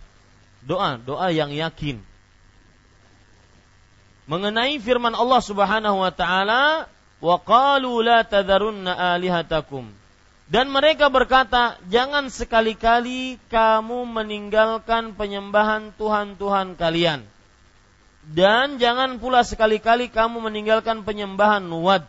[0.61, 1.97] Doa, doa yang yakin.
[4.29, 6.85] Mengenai firman Allah Subhanahu wa taala,
[7.17, 9.89] "Wa qalu la tadharunna alihatakum."
[10.45, 17.25] Dan mereka berkata, "Jangan sekali-kali kamu meninggalkan penyembahan tuhan-tuhan kalian."
[18.29, 22.05] Dan jangan pula sekali-kali kamu meninggalkan penyembahan Wad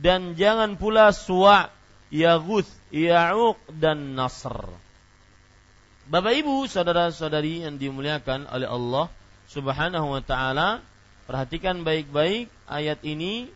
[0.00, 1.68] dan jangan pula Suwa,
[2.12, 4.52] Yaguth, Ya'uq dan Nasr.
[6.12, 9.08] Bapak Ibu, saudara-saudari yang dimuliakan oleh Allah
[9.48, 10.84] Subhanahu wa taala,
[11.24, 13.48] perhatikan baik-baik ayat ini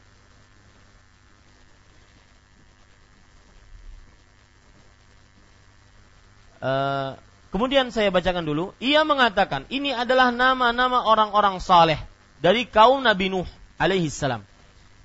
[6.56, 7.14] Uh,
[7.52, 8.72] kemudian saya bacakan dulu.
[8.80, 12.00] Ia mengatakan, ini adalah nama-nama orang-orang saleh
[12.40, 13.46] dari kaum Nabi Nuh
[13.76, 14.42] alaihi salam.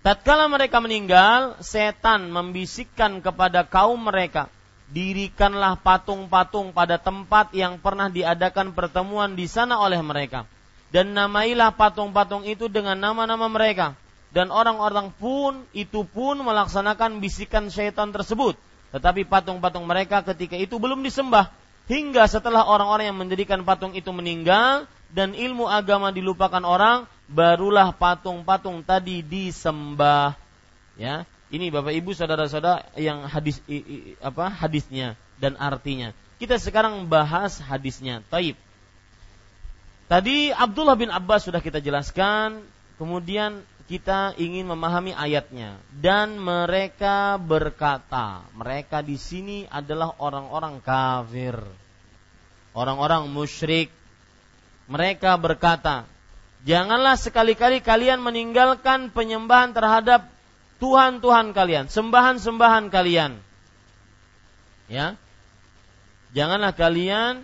[0.01, 4.49] Tatkala mereka meninggal, setan membisikkan kepada kaum mereka,
[4.89, 10.49] dirikanlah patung-patung pada tempat yang pernah diadakan pertemuan di sana oleh mereka.
[10.89, 13.93] Dan namailah patung-patung itu dengan nama-nama mereka.
[14.33, 18.57] Dan orang-orang pun itu pun melaksanakan bisikan syaitan tersebut.
[18.89, 21.53] Tetapi patung-patung mereka ketika itu belum disembah.
[21.85, 28.83] Hingga setelah orang-orang yang mendirikan patung itu meninggal dan ilmu agama dilupakan orang, barulah patung-patung
[28.83, 30.35] tadi disembah.
[30.99, 33.63] Ya, ini Bapak Ibu saudara-saudara yang hadis
[34.19, 36.11] apa hadisnya dan artinya.
[36.37, 38.21] Kita sekarang bahas hadisnya.
[38.27, 38.59] Taib.
[40.11, 42.59] Tadi Abdullah bin Abbas sudah kita jelaskan,
[42.99, 51.59] kemudian kita ingin memahami ayatnya dan mereka berkata, mereka di sini adalah orang-orang kafir.
[52.71, 53.91] Orang-orang musyrik.
[54.87, 56.07] Mereka berkata,
[56.61, 60.29] Janganlah sekali-kali kalian meninggalkan penyembahan terhadap
[60.77, 63.37] Tuhan-Tuhan kalian, sembahan-sembahan kalian.
[64.89, 65.17] Ya.
[66.33, 67.41] Janganlah kalian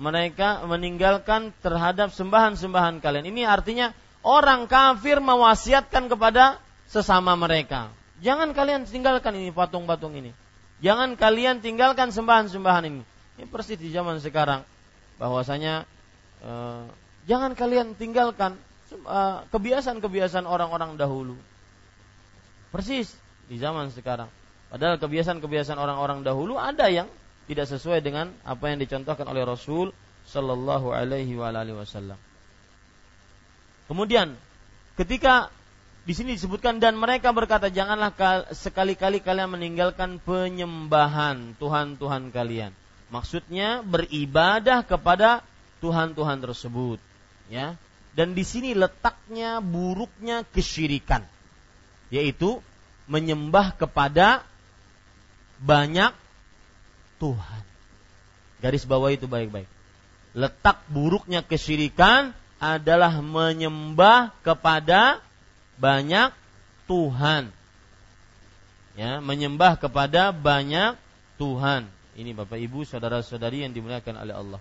[0.00, 3.26] mereka meninggalkan terhadap sembahan-sembahan kalian.
[3.30, 3.94] Ini artinya
[4.26, 6.58] orang kafir mewasiatkan kepada
[6.90, 7.92] sesama mereka.
[8.20, 10.34] Jangan kalian tinggalkan ini patung-patung ini.
[10.80, 13.02] Jangan kalian tinggalkan sembahan-sembahan ini.
[13.40, 14.64] Ini persis di zaman sekarang
[15.20, 15.84] bahwasanya
[16.44, 16.82] eh,
[17.30, 18.58] Jangan kalian tinggalkan
[19.06, 21.38] uh, kebiasaan-kebiasaan orang-orang dahulu.
[22.74, 23.14] Persis
[23.46, 24.26] di zaman sekarang.
[24.66, 27.06] Padahal kebiasaan-kebiasaan orang-orang dahulu ada yang
[27.46, 29.94] tidak sesuai dengan apa yang dicontohkan oleh Rasul
[30.26, 32.18] Shallallahu Alaihi Wasallam.
[33.86, 34.34] Kemudian
[34.98, 35.54] ketika
[36.02, 38.10] di sini disebutkan dan mereka berkata janganlah
[38.50, 42.74] sekali-kali kalian meninggalkan penyembahan Tuhan-Tuhan kalian.
[43.10, 45.46] Maksudnya beribadah kepada
[45.78, 47.09] Tuhan-Tuhan tersebut
[47.50, 47.76] ya.
[48.14, 51.26] Dan di sini letaknya buruknya kesyirikan.
[52.08, 52.62] Yaitu
[53.10, 54.46] menyembah kepada
[55.60, 56.14] banyak
[57.18, 57.62] Tuhan.
[58.62, 59.66] Garis bawah itu baik-baik.
[60.32, 62.32] Letak buruknya kesyirikan
[62.62, 65.18] adalah menyembah kepada
[65.76, 66.30] banyak
[66.86, 67.50] Tuhan.
[68.94, 70.98] Ya menyembah kepada banyak
[71.38, 71.86] Tuhan.
[72.18, 74.60] Ini Bapak Ibu saudara-saudari yang dimuliakan oleh Allah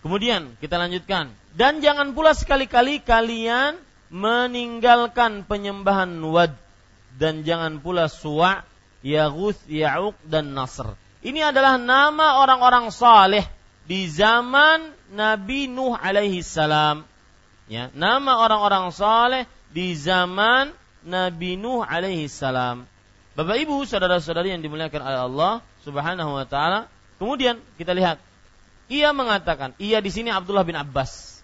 [0.00, 1.32] Kemudian kita lanjutkan.
[1.52, 3.76] Dan jangan pula sekali-kali kalian
[4.10, 6.56] meninggalkan penyembahan wad
[7.20, 8.64] dan jangan pula suwa,
[9.04, 10.96] yaghus, ya'uq dan nasr.
[11.20, 13.44] Ini adalah nama orang-orang saleh
[13.84, 17.04] di zaman Nabi Nuh alaihi salam.
[17.68, 20.72] Ya, nama orang-orang saleh di zaman
[21.04, 22.88] Nabi Nuh alaihi salam.
[23.36, 25.52] Bapak Ibu, saudara-saudari yang dimuliakan oleh Allah
[25.84, 26.88] Subhanahu wa taala.
[27.20, 28.16] Kemudian kita lihat
[28.90, 31.38] ia mengatakan, ia di sini Abdullah bin Abbas.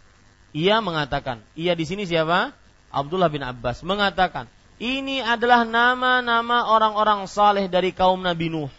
[0.50, 2.50] Ia mengatakan, ia di sini siapa?
[2.90, 4.50] Abdullah bin Abbas mengatakan,
[4.82, 8.72] ini adalah nama-nama orang-orang saleh dari kaum Nabi Nuh.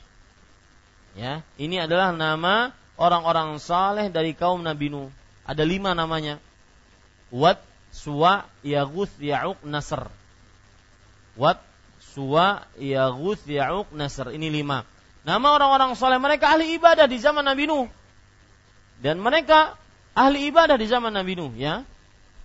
[1.15, 5.09] Ya, ini adalah nama orang-orang saleh dari kaum Nabi Nuh.
[5.47, 6.37] Ada lima namanya.
[7.31, 7.63] Wat,
[7.95, 10.11] Suwa, Yaguth, Ya'uq, Nasr.
[11.39, 11.63] Wat,
[12.03, 14.35] Suwa, Yaguth, Ya'uq, Nasr.
[14.35, 14.83] Ini lima.
[15.23, 17.87] Nama orang-orang saleh mereka ahli ibadah di zaman Nabi Nuh
[19.01, 19.77] dan mereka
[20.17, 21.85] ahli ibadah di zaman Nabi Nuh ya.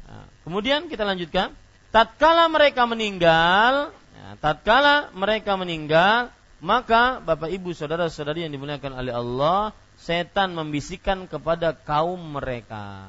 [0.09, 1.57] Nah, kemudian kita lanjutkan,
[1.89, 6.29] tatkala mereka meninggal, ya, tatkala mereka meninggal,
[6.61, 13.09] maka Bapak Ibu saudara-saudari yang dimuliakan oleh Allah, setan membisikkan kepada kaum mereka.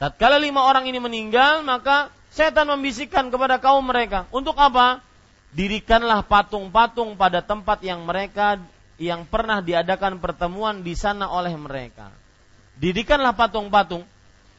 [0.00, 4.24] Tatkala lima orang ini meninggal, maka setan membisikkan kepada kaum mereka.
[4.32, 5.04] Untuk apa?
[5.50, 8.62] Dirikanlah patung-patung pada tempat yang mereka
[9.00, 12.12] yang pernah diadakan pertemuan di sana oleh mereka.
[12.76, 14.04] Didikanlah patung-patung.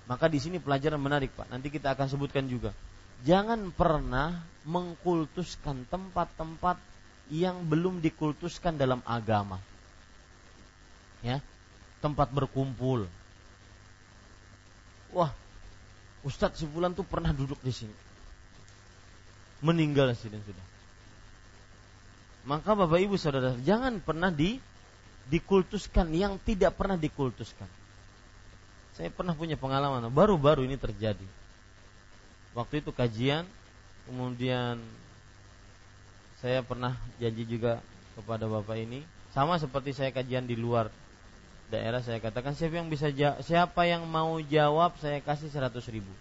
[0.09, 1.53] Maka di sini pelajaran menarik Pak.
[1.53, 2.73] Nanti kita akan sebutkan juga.
[3.21, 6.81] Jangan pernah mengkultuskan tempat-tempat
[7.29, 9.61] yang belum dikultuskan dalam agama.
[11.21, 11.37] Ya,
[12.01, 13.05] tempat berkumpul.
[15.13, 15.29] Wah,
[16.25, 17.93] Ustadz Sifulan tuh pernah duduk di sini.
[19.61, 20.70] Meninggal sih dan sudah
[22.47, 24.57] maka Bapak Ibu Saudara, jangan pernah di
[25.29, 27.69] dikultuskan yang tidak pernah dikultuskan.
[28.97, 31.23] Saya pernah punya pengalaman, baru-baru ini terjadi.
[32.51, 33.47] Waktu itu kajian,
[34.09, 34.81] kemudian
[36.41, 37.79] saya pernah janji juga
[38.17, 40.91] kepada Bapak ini sama seperti saya kajian di luar
[41.71, 43.07] daerah saya katakan siapa yang bisa
[43.45, 46.11] siapa yang mau jawab saya kasih 100 ribu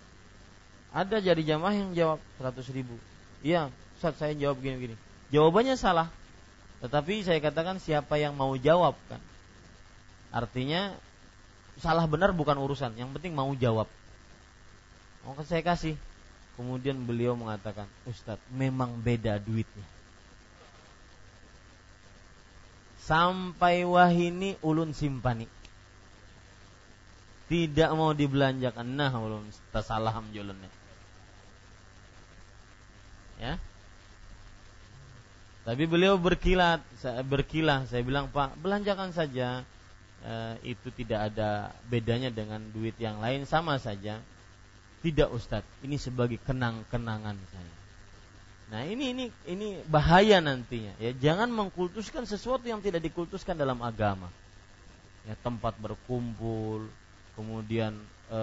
[0.95, 2.95] ada jadi jamaah yang jawab 100 ribu
[3.43, 4.95] iya Ustaz saya jawab gini-gini
[5.31, 6.11] jawabannya salah.
[6.81, 9.21] Tetapi saya katakan siapa yang mau jawab kan?
[10.33, 10.95] Artinya
[11.81, 12.97] salah benar bukan urusan.
[12.97, 13.91] Yang penting mau jawab.
[15.27, 15.99] Maka saya kasih.
[16.55, 19.87] Kemudian beliau mengatakan Ustadz memang beda duitnya.
[23.01, 25.49] Sampai wahini ulun simpani.
[27.49, 28.87] Tidak mau dibelanjakan.
[28.87, 30.71] Nah ulun tasalaham julunnya
[33.41, 33.57] ya
[35.61, 36.81] tapi beliau berkilat
[37.29, 37.85] berkilah.
[37.85, 39.65] Saya bilang pak belanjakan saja.
[40.21, 40.35] E,
[40.77, 43.45] itu tidak ada bedanya dengan duit yang lain.
[43.45, 44.21] Sama saja.
[45.01, 45.85] Tidak Ustadz.
[45.85, 47.75] Ini sebagai kenang-kenangan saya.
[48.71, 50.97] Nah ini ini ini bahaya nantinya.
[50.97, 54.33] Ya jangan mengkultuskan sesuatu yang tidak dikultuskan dalam agama.
[55.29, 56.89] Ya tempat berkumpul
[57.37, 58.01] kemudian
[58.33, 58.41] e,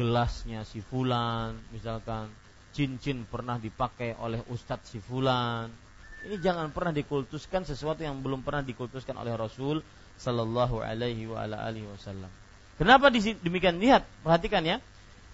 [0.00, 2.32] gelasnya si fulan misalkan
[2.72, 5.87] cincin pernah dipakai oleh ustadz si fulan.
[6.26, 9.84] Ini jangan pernah dikultuskan sesuatu yang belum pernah dikultuskan oleh Rasul
[10.18, 12.30] sallallahu alaihi wa ala alihi wasallam.
[12.78, 13.78] Kenapa demikian?
[13.78, 14.78] Lihat, perhatikan ya.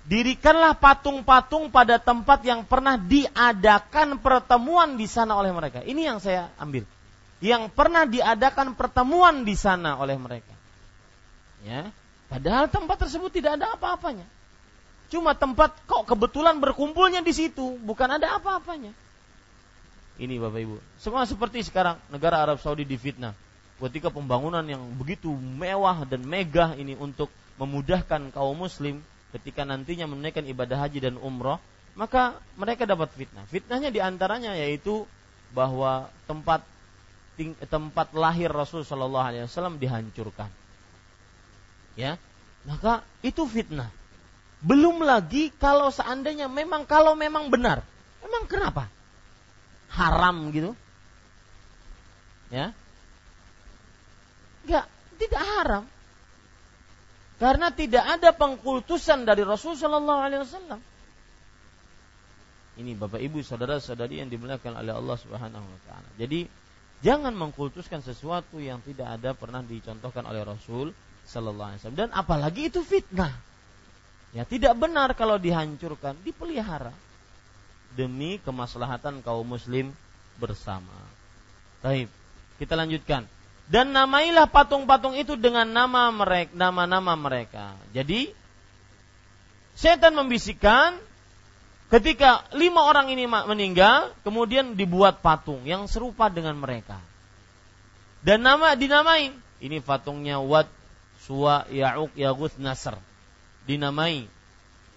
[0.04, 5.80] Dirikanlah patung-patung pada tempat yang pernah diadakan pertemuan di sana oleh mereka.
[5.80, 6.84] Ini yang saya ambil.
[7.40, 10.52] Yang pernah diadakan pertemuan di sana oleh mereka.
[11.64, 11.88] Ya.
[12.28, 14.28] Padahal tempat tersebut tidak ada apa-apanya.
[15.08, 18.92] Cuma tempat kok kebetulan berkumpulnya di situ, bukan ada apa-apanya.
[20.14, 20.76] Ini Bapak Ibu.
[21.02, 23.34] Semua seperti sekarang negara Arab Saudi difitnah.
[23.82, 27.26] Ketika pembangunan yang begitu mewah dan megah ini untuk
[27.58, 29.02] memudahkan kaum muslim
[29.34, 31.58] ketika nantinya menunaikan ibadah haji dan umroh,
[31.98, 33.42] maka mereka dapat fitnah.
[33.50, 35.02] Fitnahnya di antaranya yaitu
[35.50, 36.62] bahwa tempat
[37.66, 40.46] tempat lahir Rasul Shallallahu Alaihi Wasallam dihancurkan.
[41.98, 42.14] Ya,
[42.62, 43.90] maka itu fitnah.
[44.62, 47.82] Belum lagi kalau seandainya memang kalau memang benar.
[48.22, 48.86] Memang kenapa?
[49.94, 50.74] Haram gitu.
[52.50, 52.74] Ya.
[54.64, 54.86] Enggak,
[55.18, 55.84] tidak haram.
[57.38, 60.80] Karena tidak ada pengkultusan dari Rasul Shallallahu Alaihi Wasallam.
[62.74, 66.08] Ini Bapak Ibu saudara-saudari yang dimuliakan oleh Allah Subhanahu Wa Taala.
[66.18, 66.46] Jadi
[67.02, 70.90] jangan mengkultuskan sesuatu yang tidak ada pernah dicontohkan oleh Rasul
[71.26, 73.34] Shallallahu Alaihi Wasallam dan apalagi itu fitnah.
[74.34, 76.90] Ya, tidak benar kalau dihancurkan, dipelihara
[77.94, 79.94] demi kemaslahatan kaum muslim
[80.38, 80.94] bersama.
[81.80, 82.10] Baik,
[82.58, 83.26] kita lanjutkan.
[83.64, 87.72] Dan namailah patung-patung itu dengan nama mereka, nama-nama mereka.
[87.96, 88.28] Jadi
[89.72, 91.00] setan membisikkan
[91.88, 97.00] ketika lima orang ini meninggal, kemudian dibuat patung yang serupa dengan mereka.
[98.20, 99.32] Dan nama dinamai,
[99.64, 100.68] ini patungnya Wad,
[101.24, 103.00] Suwa, Ya'uk, Yaguth, Nasr
[103.64, 104.28] dinamai.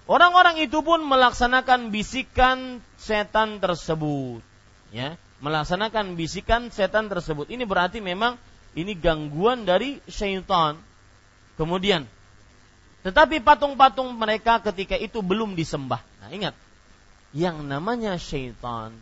[0.08, 4.40] Orang-orang itu pun melaksanakan bisikan setan tersebut.
[4.96, 7.52] Ya, melaksanakan bisikan setan tersebut.
[7.52, 8.40] Ini berarti memang
[8.72, 10.80] ini gangguan dari syaitan.
[11.60, 12.08] Kemudian,
[13.04, 16.00] tetapi patung-patung mereka ketika itu belum disembah.
[16.24, 16.56] Nah, ingat,
[17.36, 18.96] yang namanya syaitan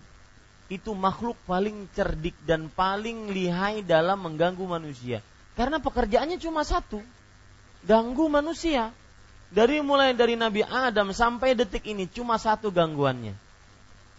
[0.66, 5.22] itu makhluk paling cerdik dan paling lihai dalam mengganggu manusia.
[5.54, 7.00] Karena pekerjaannya cuma satu,
[7.86, 8.90] ganggu manusia.
[9.56, 13.32] Dari mulai dari Nabi Adam sampai detik ini cuma satu gangguannya.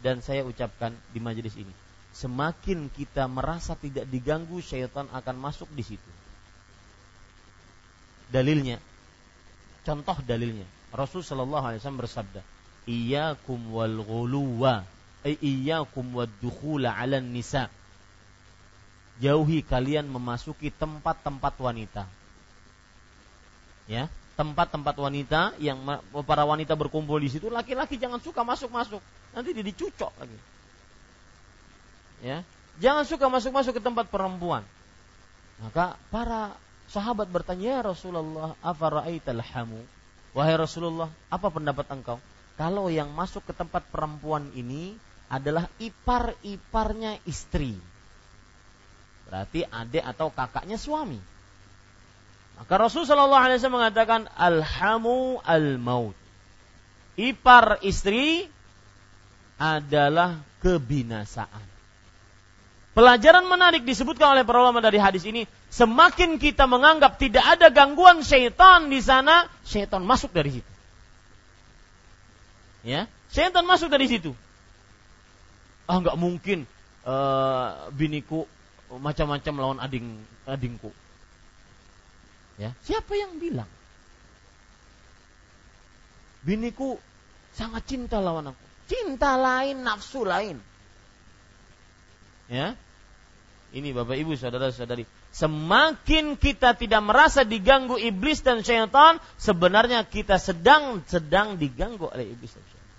[0.00, 1.72] Dan saya ucapkan di majelis ini,
[2.16, 6.10] semakin kita merasa tidak diganggu, syaitan akan masuk di situ.
[8.32, 8.80] Dalilnya,
[9.84, 10.64] contoh dalilnya,
[10.96, 12.40] Rasul Shallallahu Alaihi Wasallam bersabda,
[12.88, 14.88] "Iyakum wal ghuluwa,
[15.20, 17.68] iyakum wad dukhula 'alan nisa."
[19.20, 22.08] Jauhi kalian memasuki tempat-tempat wanita.
[23.88, 25.80] Ya, tempat-tempat wanita yang
[26.28, 29.00] para wanita berkumpul di situ laki-laki jangan suka masuk-masuk.
[29.32, 30.38] Nanti dia dicucok lagi.
[32.20, 32.44] Ya.
[32.76, 34.60] Jangan suka masuk-masuk ke tempat perempuan.
[35.56, 36.52] Maka para
[36.92, 39.80] sahabat bertanya ya Rasulullah afara'aital hamu?
[40.36, 42.20] Wahai Rasulullah apa pendapat engkau?
[42.60, 45.00] Kalau yang masuk ke tempat perempuan ini
[45.32, 47.80] adalah ipar-iparnya istri.
[49.24, 51.35] Berarti adik atau kakaknya suami
[52.56, 56.16] maka Rasul Shallallahu Alaihi Wasallam mengatakan alhamu al maut.
[57.16, 58.48] Ipar istri
[59.56, 61.64] adalah kebinasaan.
[62.96, 68.24] Pelajaran menarik disebutkan oleh para ulama dari hadis ini, semakin kita menganggap tidak ada gangguan
[68.24, 70.72] syaitan di sana, syaitan masuk dari situ.
[72.80, 74.32] Ya, syaitan masuk dari situ.
[75.84, 76.64] Ah, nggak mungkin
[77.04, 78.48] uh, biniku
[78.88, 80.16] macam-macam lawan ading
[80.48, 80.88] adingku.
[82.56, 83.68] Ya, siapa yang bilang?
[86.46, 86.96] Biniku
[87.52, 88.64] sangat cinta lawan aku.
[88.86, 90.62] Cinta lain, nafsu lain.
[92.46, 92.78] Ya.
[93.74, 95.04] Ini Bapak Ibu saudara-saudari,
[95.34, 102.54] semakin kita tidak merasa diganggu iblis dan syaitan, sebenarnya kita sedang sedang diganggu oleh iblis
[102.54, 102.94] dan syaitan.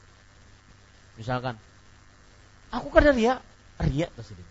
[1.18, 1.56] Misalkan,
[2.70, 3.42] aku kada ria,
[3.80, 4.46] ria tersebut.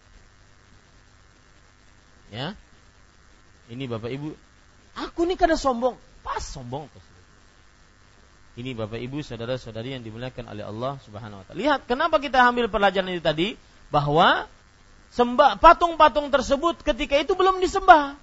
[2.33, 2.59] Ya,
[3.71, 4.35] ini Bapak Ibu,
[4.97, 5.95] aku ini kada sombong,
[6.25, 6.89] pas sombong.
[8.57, 11.61] Ini Bapak Ibu, saudara-saudari yang dimuliakan oleh Allah Subhanahu wa taala.
[11.61, 13.49] Lihat kenapa kita ambil pelajaran itu tadi
[13.93, 14.49] bahwa
[15.13, 18.17] sembah patung-patung tersebut ketika itu belum disembah.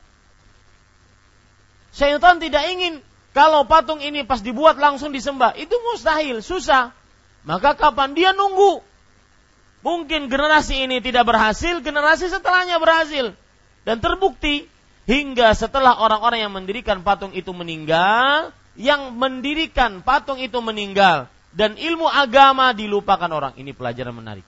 [1.94, 3.06] Syaitan tidak ingin
[3.38, 5.54] kalau patung ini pas dibuat langsung disembah.
[5.54, 6.90] Itu mustahil, susah.
[7.46, 8.82] Maka kapan dia nunggu?
[9.86, 13.38] Mungkin generasi ini tidak berhasil, generasi setelahnya berhasil.
[13.86, 14.66] Dan terbukti
[15.10, 22.10] hingga setelah orang-orang yang mendirikan patung itu meninggal, yang mendirikan patung itu meninggal dan ilmu
[22.10, 23.54] agama dilupakan orang.
[23.56, 24.46] Ini pelajaran menarik.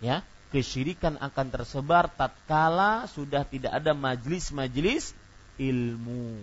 [0.00, 5.12] Ya, kesyirikan akan tersebar tatkala sudah tidak ada majlis-majlis
[5.60, 6.40] ilmu.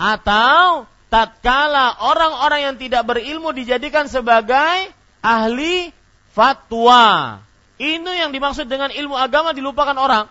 [0.00, 4.90] Atau tatkala orang-orang yang tidak berilmu dijadikan sebagai
[5.20, 5.92] ahli
[6.32, 7.38] fatwa.
[7.76, 10.24] Ini yang dimaksud dengan ilmu agama dilupakan orang.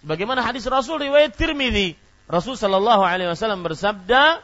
[0.00, 1.96] Bagaimana hadis Rasul riwayat Tirmidzi
[2.30, 4.38] Rasul Shallallahu Alaihi Wasallam bersabda,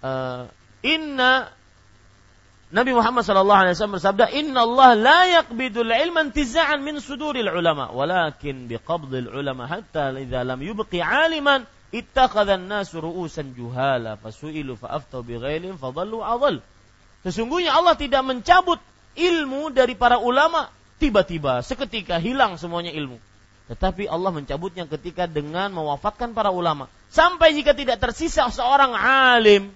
[0.00, 0.46] uh,
[0.86, 1.50] Inna
[2.70, 7.90] Nabi Muhammad Shallallahu Alaihi Wasallam bersabda, Inna Allah la yakbidul ilman tizaan min suduril ulama,
[7.90, 15.74] walakin biqabdil ulama hatta idza lam yubqi aliman ittakhadha an-nas ru'usan juhala fasu'ilu fa'aftau bighailin
[15.82, 16.62] fadallu adall.
[17.26, 18.78] Sesungguhnya Allah tidak mencabut
[19.18, 20.70] ilmu dari para ulama
[21.02, 23.18] tiba-tiba seketika hilang semuanya ilmu.
[23.68, 26.88] Tetapi Allah mencabutnya ketika dengan mewafatkan para ulama.
[27.12, 29.68] Sampai jika tidak tersisa seorang alim,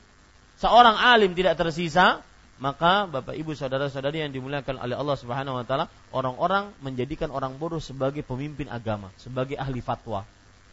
[0.56, 2.24] seorang alim tidak tersisa,
[2.56, 7.84] maka Bapak Ibu saudara-saudari yang dimuliakan oleh Allah Subhanahu wa taala, orang-orang menjadikan orang bodoh
[7.84, 10.24] sebagai pemimpin agama, sebagai ahli fatwa.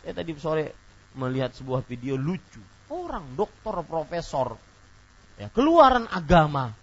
[0.05, 0.71] Saya tadi sore
[1.17, 2.63] melihat sebuah video lucu.
[2.89, 4.55] Orang doktor profesor
[5.37, 6.73] ya, keluaran agama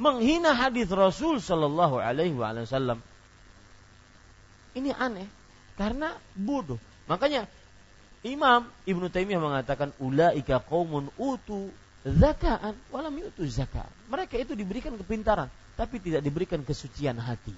[0.00, 3.04] menghina hadis Rasul Shallallahu alaihi wasallam.
[4.72, 5.39] Ini aneh.
[5.78, 6.78] Karena bodoh.
[7.06, 7.46] Makanya
[8.22, 11.72] Imam Ibnu Taimiyah mengatakan ulaika qaumun utu
[12.04, 13.88] zakaan walam yutu zakat.
[14.08, 15.48] Mereka itu diberikan kepintaran
[15.80, 17.56] tapi tidak diberikan kesucian hati.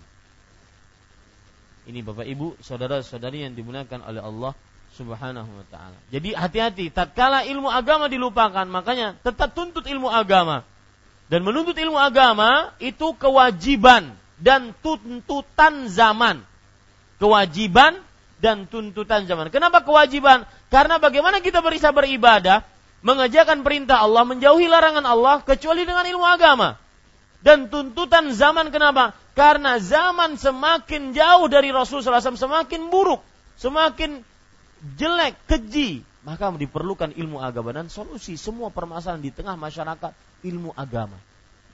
[1.82, 4.55] Ini Bapak Ibu, saudara-saudari yang dimuliakan oleh Allah
[4.94, 5.98] Subhanahu wa taala.
[6.14, 10.62] Jadi hati-hati tatkala ilmu agama dilupakan, makanya tetap tuntut ilmu agama.
[11.26, 16.44] Dan menuntut ilmu agama itu kewajiban dan tuntutan zaman.
[17.23, 18.03] Kewajiban
[18.43, 19.55] dan tuntutan zaman.
[19.55, 20.43] Kenapa kewajiban?
[20.66, 22.66] Karena bagaimana kita bisa beribadah,
[23.07, 26.74] mengerjakan perintah Allah, menjauhi larangan Allah, kecuali dengan ilmu agama.
[27.39, 29.15] Dan tuntutan zaman kenapa?
[29.39, 33.23] Karena zaman semakin jauh dari Rasul SAW, semakin buruk,
[33.55, 34.27] semakin
[34.99, 36.03] jelek, keji.
[36.23, 40.15] Maka diperlukan ilmu agama dan solusi semua permasalahan di tengah masyarakat
[40.47, 41.19] ilmu agama.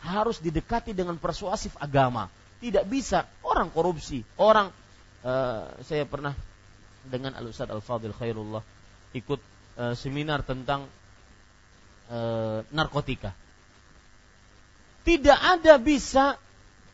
[0.00, 2.32] Harus didekati dengan persuasif agama.
[2.60, 4.72] Tidak bisa orang korupsi, orang
[5.24, 6.34] uh, saya pernah
[7.06, 8.62] dengan Al Ustaz Al Fadil Khairullah
[9.16, 9.40] ikut
[9.80, 10.84] uh, seminar tentang
[12.12, 13.32] uh, narkotika.
[15.06, 16.36] Tidak ada bisa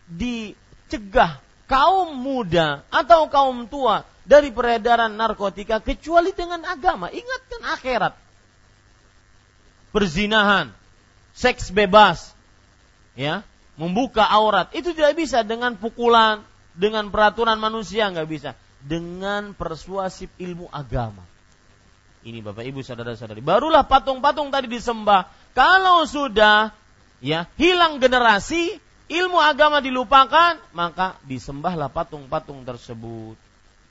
[0.07, 7.11] dicegah kaum muda atau kaum tua dari peredaran narkotika kecuali dengan agama.
[7.11, 8.15] Ingatkan akhirat.
[9.91, 10.75] Perzinahan,
[11.35, 12.35] seks bebas,
[13.15, 13.47] ya,
[13.79, 16.43] membuka aurat itu tidak bisa dengan pukulan,
[16.75, 18.51] dengan peraturan manusia nggak bisa
[18.85, 21.25] dengan persuasif ilmu agama.
[22.25, 23.45] Ini Bapak Ibu saudara-saudari.
[23.45, 25.29] Barulah patung-patung tadi disembah.
[25.53, 26.73] Kalau sudah
[27.21, 28.81] ya hilang generasi,
[29.13, 33.37] ilmu agama dilupakan, maka disembahlah patung-patung tersebut.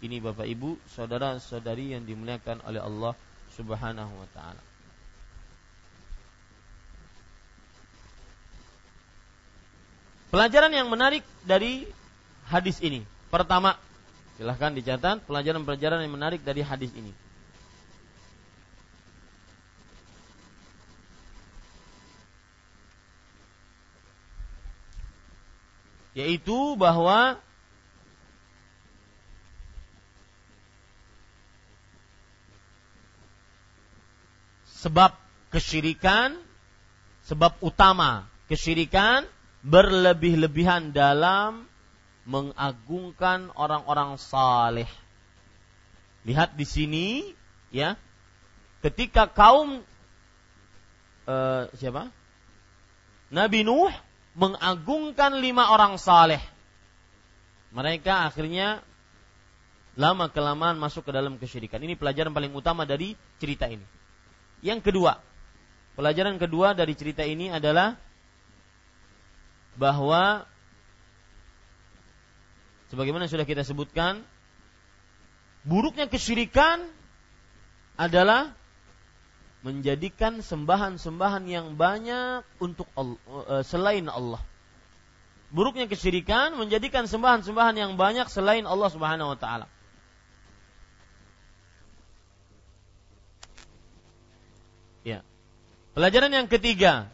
[0.02, 3.14] Ini Bapak Ibu, saudara-saudari yang dimuliakan oleh Allah
[3.54, 4.62] Subhanahu wa taala.
[10.34, 11.86] Pelajaran yang menarik dari
[12.48, 13.04] hadis ini.
[13.34, 13.76] Pertama,
[14.34, 17.14] Silahkan dicatat pelajaran-pelajaran yang menarik dari hadis ini.
[26.18, 27.42] Yaitu bahwa
[34.78, 35.18] sebab
[35.50, 36.38] kesyirikan,
[37.26, 39.26] sebab utama kesyirikan
[39.66, 41.66] berlebih-lebihan dalam
[42.24, 44.88] mengagungkan orang-orang saleh
[46.24, 47.08] Lihat di sini
[47.70, 48.00] ya.
[48.84, 49.84] Ketika kaum
[51.28, 52.12] uh, siapa?
[53.32, 53.92] Nabi Nuh
[54.36, 56.40] mengagungkan lima orang saleh.
[57.76, 58.84] Mereka akhirnya
[59.96, 61.80] lama kelamaan masuk ke dalam kesyirikan.
[61.80, 63.84] Ini pelajaran paling utama dari cerita ini.
[64.64, 65.20] Yang kedua,
[65.96, 68.00] pelajaran kedua dari cerita ini adalah
[69.76, 70.46] bahwa
[72.94, 74.22] sebagaimana sudah kita sebutkan,
[75.66, 76.86] buruknya kesyirikan
[77.98, 78.54] adalah
[79.66, 83.18] menjadikan sembahan-sembahan yang banyak untuk Allah,
[83.50, 84.38] eh, selain Allah.
[85.50, 89.66] Buruknya kesyirikan menjadikan sembahan-sembahan yang banyak selain Allah Subhanahu wa taala.
[95.02, 95.26] Ya.
[95.98, 97.10] Pelajaran yang ketiga,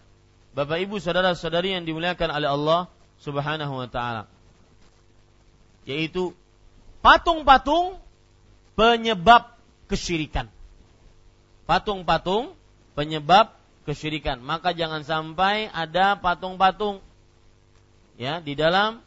[0.52, 2.82] Bapak Ibu saudara-saudari yang dimuliakan oleh Allah
[3.20, 4.39] Subhanahu wa taala.
[5.90, 6.38] Yaitu
[7.02, 7.98] patung-patung
[8.78, 9.58] penyebab
[9.90, 10.54] kesyirikan
[11.70, 12.58] patung-patung
[12.98, 13.54] penyebab
[13.86, 14.42] kesyirikan.
[14.42, 16.98] Maka jangan sampai ada patung-patung
[18.18, 19.06] ya di dalam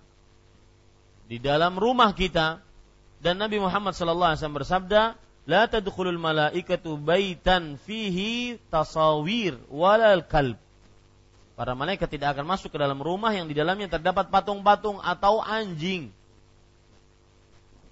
[1.26, 2.62] di dalam rumah kita
[3.18, 5.02] dan Nabi Muhammad sallallahu alaihi wasallam bersabda,
[5.50, 10.54] "La tadkhulul malaikatu baitan fihi tasawir walal kalb."
[11.58, 16.14] Para malaikat tidak akan masuk ke dalam rumah yang di dalamnya terdapat patung-patung atau anjing.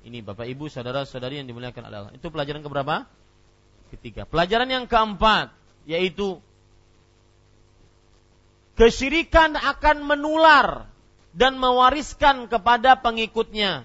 [0.01, 2.13] Ini Bapak Ibu, saudara-saudari yang dimuliakan Allah.
[2.17, 3.05] Itu pelajaran keberapa?
[3.91, 4.23] ketiga.
[4.25, 5.51] Pelajaran yang keempat
[5.85, 6.39] yaitu
[8.79, 10.87] kesyirikan akan menular
[11.35, 13.85] dan mewariskan kepada pengikutnya.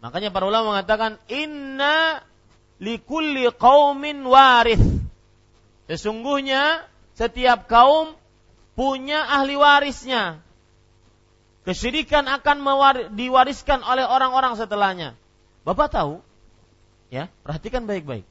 [0.00, 2.24] Makanya para ulama mengatakan inna
[2.80, 4.80] likulli qaumin waris.
[5.86, 6.82] Sesungguhnya
[7.14, 8.16] setiap kaum
[8.74, 10.42] punya ahli warisnya.
[11.66, 12.62] Kesyirikan akan
[13.18, 15.18] diwariskan oleh orang-orang setelahnya.
[15.66, 16.22] Bapak tahu?
[17.10, 18.22] Ya, perhatikan baik-baik.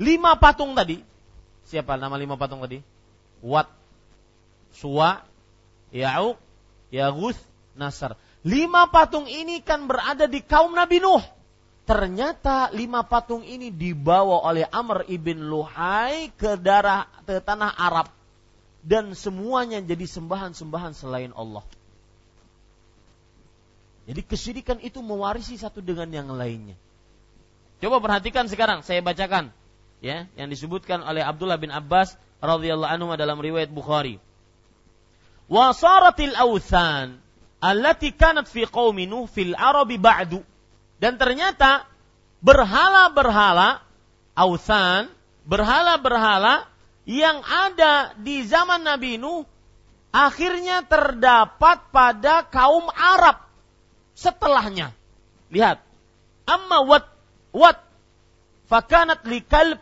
[0.00, 1.04] Lima patung tadi.
[1.68, 2.80] Siapa nama lima patung tadi?
[3.44, 3.68] Wat,
[4.72, 5.20] Suwa,
[5.92, 6.40] Ya'uq,
[6.88, 7.36] Yagus,
[7.76, 8.16] Nasar.
[8.40, 11.20] Lima patung ini kan berada di kaum Nabi Nuh.
[11.84, 18.08] Ternyata lima patung ini dibawa oleh Amr ibn Luhai ke darah ke tanah Arab
[18.82, 21.62] dan semuanya jadi sembahan-sembahan selain Allah.
[24.06, 26.78] Jadi kesyirikan itu mewarisi satu dengan yang lainnya.
[27.82, 29.50] Coba perhatikan sekarang, saya bacakan
[29.98, 34.22] ya yang disebutkan oleh Abdullah bin Abbas radhiyallahu anhu dalam riwayat Bukhari.
[35.50, 37.18] Wa saratil awthan
[37.58, 40.40] allati kanat fi qaumi Nuh fil Arabi ba'du.
[40.96, 41.84] Dan ternyata
[42.40, 43.84] berhala-berhala
[44.38, 45.10] awthan,
[45.44, 46.64] berhala-berhala
[47.04, 49.46] yang ada di zaman Nabi Nuh
[50.10, 53.45] akhirnya terdapat pada kaum Arab
[54.16, 54.96] setelahnya.
[55.52, 55.84] Lihat.
[56.48, 57.06] Amma wat
[57.52, 57.78] wat
[58.66, 59.78] fakanat likalb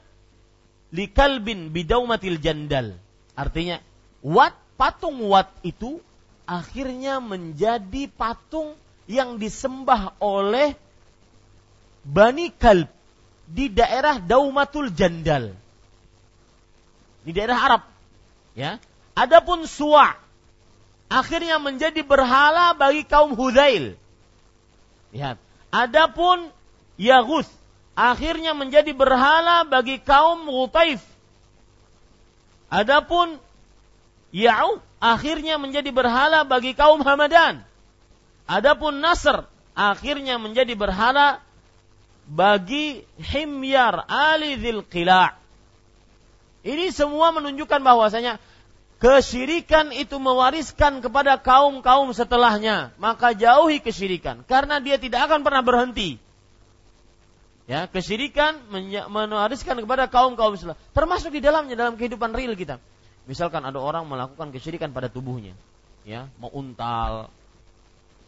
[0.91, 2.99] likalbin bidaumatil jandal.
[3.39, 3.79] Artinya,
[4.21, 6.03] wat patung wat itu
[6.45, 8.77] akhirnya menjadi patung
[9.09, 10.77] yang disembah oleh
[12.05, 12.89] Bani Kalb
[13.49, 15.53] di daerah Daumatul Jandal.
[17.25, 17.83] Di daerah Arab.
[18.53, 18.77] Ya.
[19.17, 20.13] Adapun Suwa
[21.09, 23.97] akhirnya menjadi berhala bagi kaum Hudail.
[25.15, 25.39] Lihat.
[25.71, 26.51] Adapun
[26.99, 27.47] Yagus
[27.95, 31.01] akhirnya menjadi berhala bagi kaum Ghutaif.
[32.69, 33.39] Adapun
[34.35, 37.63] Ya'u akhirnya menjadi berhala bagi kaum Hamadan.
[38.51, 39.47] Adapun Nasr
[39.79, 41.39] akhirnya menjadi berhala
[42.27, 45.45] bagi Himyar Ali Dhil Qila'
[46.65, 48.41] Ini semua menunjukkan bahwasanya
[49.05, 52.97] kesyirikan itu mewariskan kepada kaum-kaum setelahnya.
[52.97, 54.41] Maka jauhi kesyirikan.
[54.49, 56.17] Karena dia tidak akan pernah berhenti
[57.65, 58.61] ya kesyirikan
[59.09, 62.77] mewariskan kepada kaum kaum Islam termasuk di dalamnya dalam kehidupan real kita
[63.25, 65.57] misalkan ada orang melakukan kesyirikan pada tubuhnya
[66.05, 67.33] ya mau untal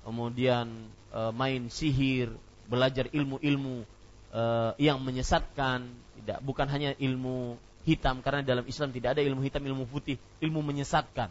[0.08, 2.32] kemudian e, main sihir
[2.64, 3.84] belajar ilmu-ilmu
[4.32, 4.42] e,
[4.80, 5.84] yang menyesatkan
[6.16, 10.60] tidak bukan hanya ilmu hitam karena dalam Islam tidak ada ilmu hitam ilmu putih ilmu
[10.60, 11.30] menyesatkan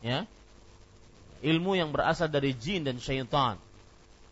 [0.00, 0.24] ya
[1.42, 3.58] ilmu yang berasal dari jin dan syaitan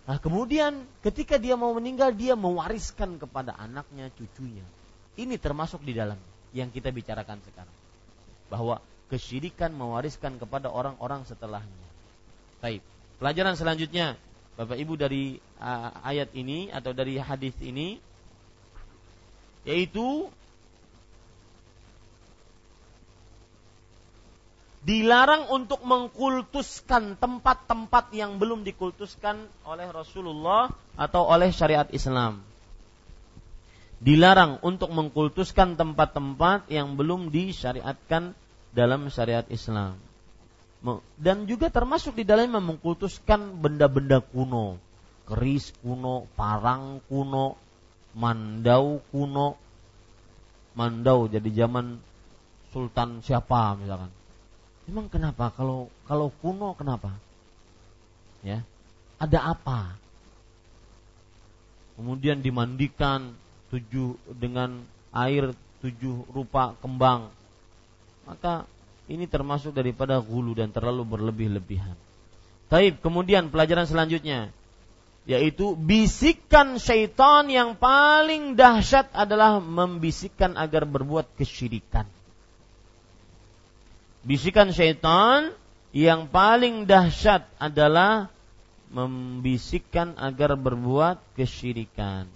[0.06, 4.62] Nah, kemudian ketika dia mau meninggal dia mewariskan kepada anaknya, cucunya.
[5.18, 6.14] Ini termasuk di dalam
[6.54, 7.76] yang kita bicarakan sekarang.
[8.46, 8.78] Bahwa
[9.10, 11.88] kesyirikan mewariskan kepada orang-orang setelahnya.
[12.62, 12.86] Baik.
[13.18, 14.14] Pelajaran selanjutnya,
[14.54, 17.98] Bapak Ibu dari uh, ayat ini atau dari hadis ini
[19.66, 20.30] yaitu
[24.86, 32.38] dilarang untuk mengkultuskan tempat-tempat yang belum dikultuskan oleh Rasulullah atau oleh syariat Islam.
[33.98, 38.38] Dilarang untuk mengkultuskan tempat-tempat yang belum disyariatkan
[38.70, 39.98] dalam syariat Islam.
[41.18, 44.78] Dan juga termasuk di dalamnya mengkultuskan benda-benda kuno,
[45.26, 47.58] keris kuno, parang kuno,
[48.14, 49.58] mandau kuno.
[50.76, 51.98] Mandau jadi zaman
[52.70, 54.12] sultan siapa misalkan
[54.86, 57.10] Emang kenapa kalau kalau kuno kenapa?
[58.46, 58.62] Ya.
[59.18, 59.98] Ada apa?
[61.98, 63.34] Kemudian dimandikan
[63.72, 67.32] tujuh dengan air tujuh rupa kembang.
[68.28, 68.68] Maka
[69.10, 71.96] ini termasuk daripada gulu dan terlalu berlebih-lebihan.
[72.66, 74.50] Taib, kemudian pelajaran selanjutnya
[75.26, 82.06] yaitu bisikan syaitan yang paling dahsyat adalah membisikkan agar berbuat kesyirikan.
[84.26, 85.54] Bisikan syaitan
[85.94, 88.26] yang paling dahsyat adalah
[88.90, 92.26] membisikkan agar berbuat kesyirikan.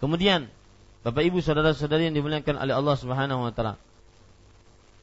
[0.00, 0.48] Kemudian,
[1.04, 3.76] Bapak Ibu saudara-saudari yang dimuliakan oleh Allah Subhanahu wa taala.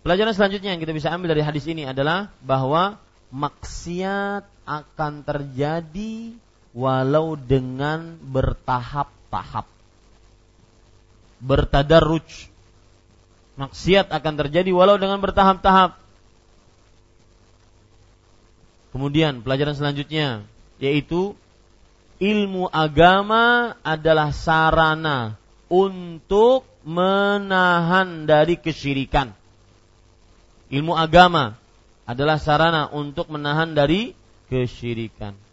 [0.01, 2.97] Pelajaran selanjutnya yang kita bisa ambil dari hadis ini adalah bahwa
[3.29, 6.33] maksiat akan terjadi
[6.73, 9.76] walau dengan bertahap-tahap
[11.41, 12.49] bertadarruj.
[13.57, 15.97] Maksiat akan terjadi walau dengan bertahap-tahap.
[18.93, 20.45] Kemudian pelajaran selanjutnya
[20.77, 21.33] yaitu
[22.21, 25.37] ilmu agama adalah sarana
[25.69, 29.33] untuk menahan dari kesyirikan.
[30.67, 31.57] Ilmu agama
[32.07, 34.15] adalah sarana untuk menahan dari
[34.47, 35.46] kesyirikan.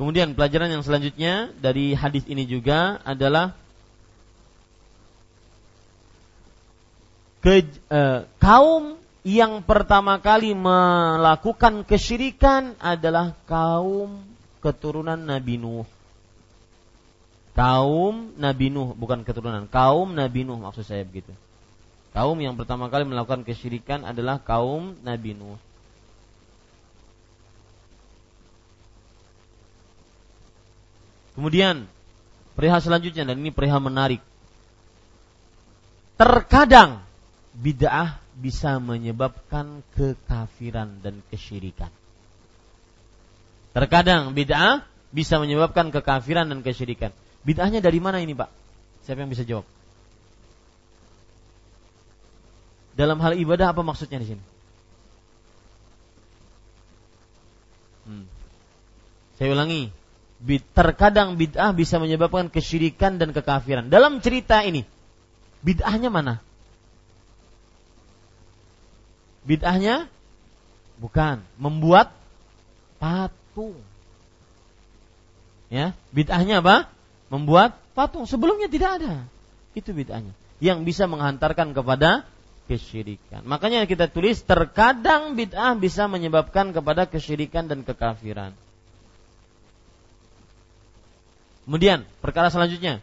[0.00, 3.52] Kemudian pelajaran yang selanjutnya dari hadis ini juga adalah
[7.44, 8.96] ke, eh, kaum
[9.28, 14.24] yang pertama kali melakukan kesyirikan adalah kaum
[14.64, 15.84] keturunan Nabi Nuh.
[17.52, 21.36] Kaum Nabi Nuh bukan keturunan, kaum Nabi Nuh maksud saya begitu.
[22.16, 25.60] Kaum yang pertama kali melakukan kesyirikan adalah kaum Nabi Nuh.
[31.40, 31.88] Kemudian
[32.52, 34.20] perihal selanjutnya dan ini perihal menarik.
[36.20, 37.00] Terkadang
[37.56, 41.88] bid'ah bisa menyebabkan kekafiran dan kesyirikan.
[43.72, 44.84] Terkadang bid'ah
[45.16, 47.08] bisa menyebabkan kekafiran dan kesyirikan.
[47.40, 48.52] Bid'ahnya dari mana ini, Pak?
[49.08, 49.64] Siapa yang bisa jawab?
[52.92, 54.44] Dalam hal ibadah apa maksudnya di sini?
[58.04, 58.28] Hmm.
[59.40, 59.88] Saya ulangi,
[60.72, 63.92] terkadang bid'ah bisa menyebabkan kesyirikan dan kekafiran.
[63.92, 64.88] Dalam cerita ini,
[65.60, 66.40] bid'ahnya mana?
[69.44, 70.08] Bid'ahnya
[71.00, 72.12] bukan membuat
[73.00, 73.76] patung.
[75.68, 76.88] Ya, bid'ahnya apa?
[77.28, 78.24] Membuat patung.
[78.24, 79.14] Sebelumnya tidak ada.
[79.76, 80.32] Itu bid'ahnya.
[80.60, 82.24] Yang bisa menghantarkan kepada
[82.68, 83.42] kesyirikan.
[83.44, 88.54] Makanya kita tulis terkadang bid'ah bisa menyebabkan kepada kesyirikan dan kekafiran.
[91.64, 93.02] Kemudian perkara selanjutnya.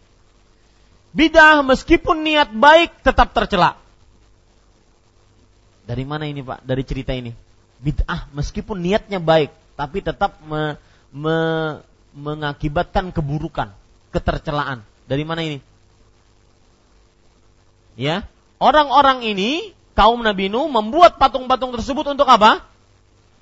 [1.16, 3.80] Bidah meskipun niat baik tetap tercela.
[5.88, 6.68] Dari mana ini Pak?
[6.68, 7.32] Dari cerita ini.
[7.78, 10.76] Bid'ah meskipun niatnya baik tapi tetap me,
[11.14, 11.38] me,
[12.18, 13.70] mengakibatkan keburukan,
[14.10, 14.82] ketercelaan.
[15.06, 15.62] Dari mana ini?
[17.94, 18.26] Ya,
[18.58, 22.66] orang-orang ini kaum Nabi Nuh membuat patung-patung tersebut untuk apa?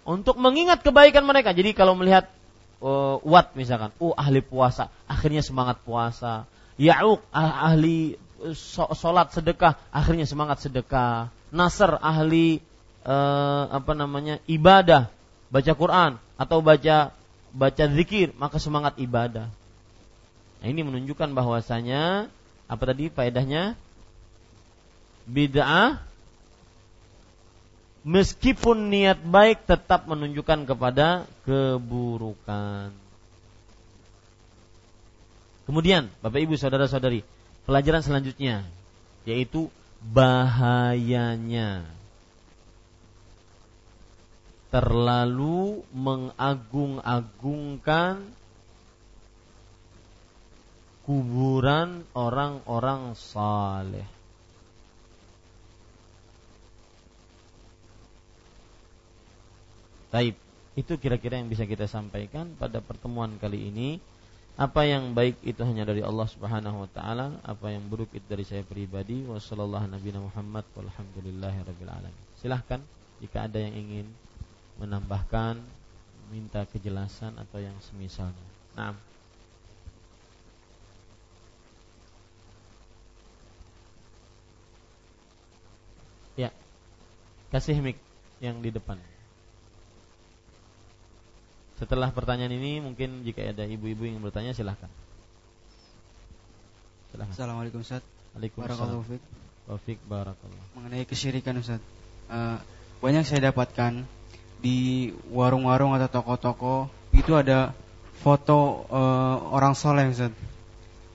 [0.04, 1.56] Untuk mengingat kebaikan mereka.
[1.56, 2.30] Jadi kalau melihat
[2.86, 6.46] uh, Wat misalkan, oh ahli puasa, akhirnya semangat puasa.
[6.78, 8.20] Ya'uq ah, ahli
[8.54, 11.34] sholat sedekah, akhirnya semangat sedekah.
[11.50, 12.62] Nasr ahli
[13.08, 15.10] uh, apa namanya ibadah,
[15.50, 17.16] baca Quran atau baca
[17.56, 19.50] baca zikir, maka semangat ibadah.
[20.60, 22.28] Nah, ini menunjukkan bahwasanya
[22.68, 23.80] apa tadi faedahnya?
[25.26, 26.06] Bid'ah
[28.06, 32.94] meskipun niat baik tetap menunjukkan kepada keburukan.
[35.66, 37.26] Kemudian, Bapak Ibu saudara-saudari,
[37.66, 38.62] pelajaran selanjutnya
[39.26, 39.74] yaitu
[40.06, 41.82] bahayanya
[44.70, 48.22] terlalu mengagung-agungkan
[51.10, 54.06] kuburan orang-orang saleh.
[60.16, 60.40] Taib.
[60.80, 64.00] Itu kira-kira yang bisa kita sampaikan pada pertemuan kali ini.
[64.56, 68.48] Apa yang baik itu hanya dari Allah Subhanahu wa taala, apa yang buruk itu dari
[68.48, 69.28] saya pribadi.
[69.28, 72.24] Wassallallahu nabiyana Muhammad walhamdulillahirabbil alamin.
[72.40, 72.80] Silahkan
[73.20, 74.08] jika ada yang ingin
[74.80, 75.60] menambahkan,
[76.32, 78.48] minta kejelasan atau yang semisalnya.
[78.80, 78.96] Nah.
[86.40, 86.56] Ya.
[87.52, 88.00] Kasih mic
[88.40, 88.96] yang di depan.
[91.76, 94.88] Setelah pertanyaan ini mungkin jika ada ibu-ibu yang bertanya silahkan.
[97.12, 97.36] Silahkan.
[97.36, 98.00] Assalamualaikum Ustaz.
[98.36, 99.04] Waalaikumsalam.
[99.66, 100.66] Wafik barakallah.
[100.78, 101.84] Mengenai kesyirikan Ustaz.
[102.32, 102.62] Uh,
[103.04, 104.08] banyak saya dapatkan
[104.64, 107.76] di warung-warung atau toko-toko itu ada
[108.24, 110.32] foto uh, orang soleh Ustaz.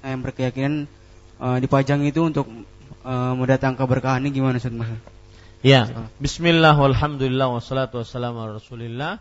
[0.05, 0.85] Nah, yang berkeyakinan
[1.41, 2.45] uh, dipajang itu untuk
[3.01, 4.77] uh, mendatang keberkahan ini gimana Ustaz?
[5.61, 5.89] Ya,
[6.20, 9.20] bismillah walhamdulillah wassalatu wassalamu rasulillah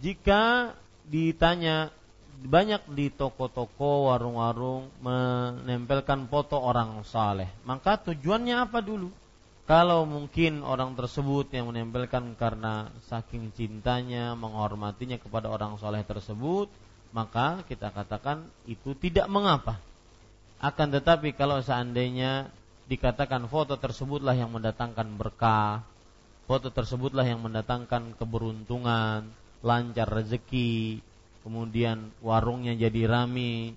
[0.00, 0.74] jika
[1.06, 1.94] ditanya
[2.36, 9.08] banyak di toko-toko, warung-warung menempelkan foto orang saleh, maka tujuannya apa dulu?
[9.66, 16.70] Kalau mungkin orang tersebut yang menempelkan karena saking cintanya, menghormatinya kepada orang soleh tersebut,
[17.10, 19.82] maka kita katakan itu tidak mengapa.
[20.62, 22.46] Akan tetapi kalau seandainya
[22.86, 25.82] dikatakan foto tersebutlah yang mendatangkan berkah,
[26.46, 29.26] foto tersebutlah yang mendatangkan keberuntungan,
[29.64, 31.00] lancar rezeki,
[31.46, 33.76] kemudian warungnya jadi rame,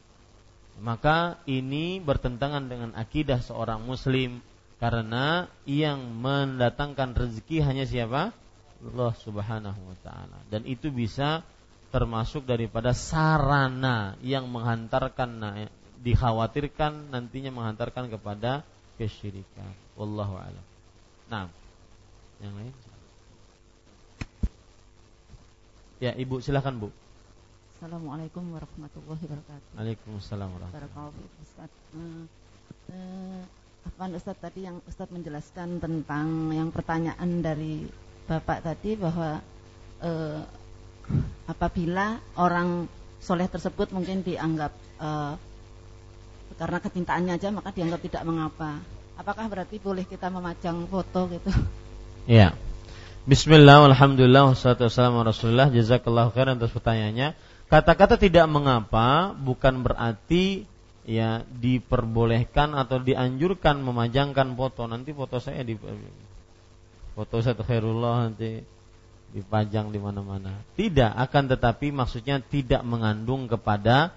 [0.80, 4.39] maka ini bertentangan dengan akidah seorang muslim
[4.80, 8.31] karena yang mendatangkan rezeki hanya siapa?
[8.80, 10.39] Allah Subhanahu wa taala.
[10.47, 11.43] Dan itu bisa
[11.91, 15.53] termasuk daripada sarana yang menghantarkan nah,
[15.99, 18.64] dikhawatirkan nantinya menghantarkan kepada
[18.95, 19.76] kesyirikan.
[19.99, 20.65] Wallahu a'lam.
[21.27, 21.51] Nah,
[22.39, 22.72] yang lain
[25.99, 26.88] Ya, Ibu silahkan Bu.
[27.76, 29.71] Assalamualaikum warahmatullahi wabarakatuh.
[29.76, 31.43] Waalaikumsalam warahmatullahi wabarakatuh.
[31.43, 31.71] Ustaz.
[31.91, 32.23] Uh,
[32.95, 33.41] uh,
[33.84, 37.84] apa Ustaz tadi yang Ustaz menjelaskan tentang yang pertanyaan dari
[38.31, 39.43] Bapak tadi bahwa
[39.99, 40.41] uh,
[41.51, 42.88] apabila orang
[43.19, 44.71] soleh tersebut mungkin dianggap
[45.03, 45.35] uh,
[46.55, 48.80] karena kecintaannya aja maka dianggap tidak mengapa.
[49.19, 51.51] Apakah berarti boleh kita memajang foto gitu?
[52.23, 52.55] Iya.
[53.27, 57.35] Bismillah, alhamdulillah, wassalatu wassalamu rasulullah Jazakallahu khairan atas pertanyaannya.
[57.67, 60.63] Kata-kata tidak mengapa bukan berarti
[61.03, 64.87] ya diperbolehkan atau dianjurkan memajangkan foto.
[64.87, 65.75] Nanti foto saya di
[67.11, 68.63] foto satu khairullah nanti
[69.35, 70.55] dipajang di mana-mana.
[70.79, 74.15] Tidak akan tetapi maksudnya tidak mengandung kepada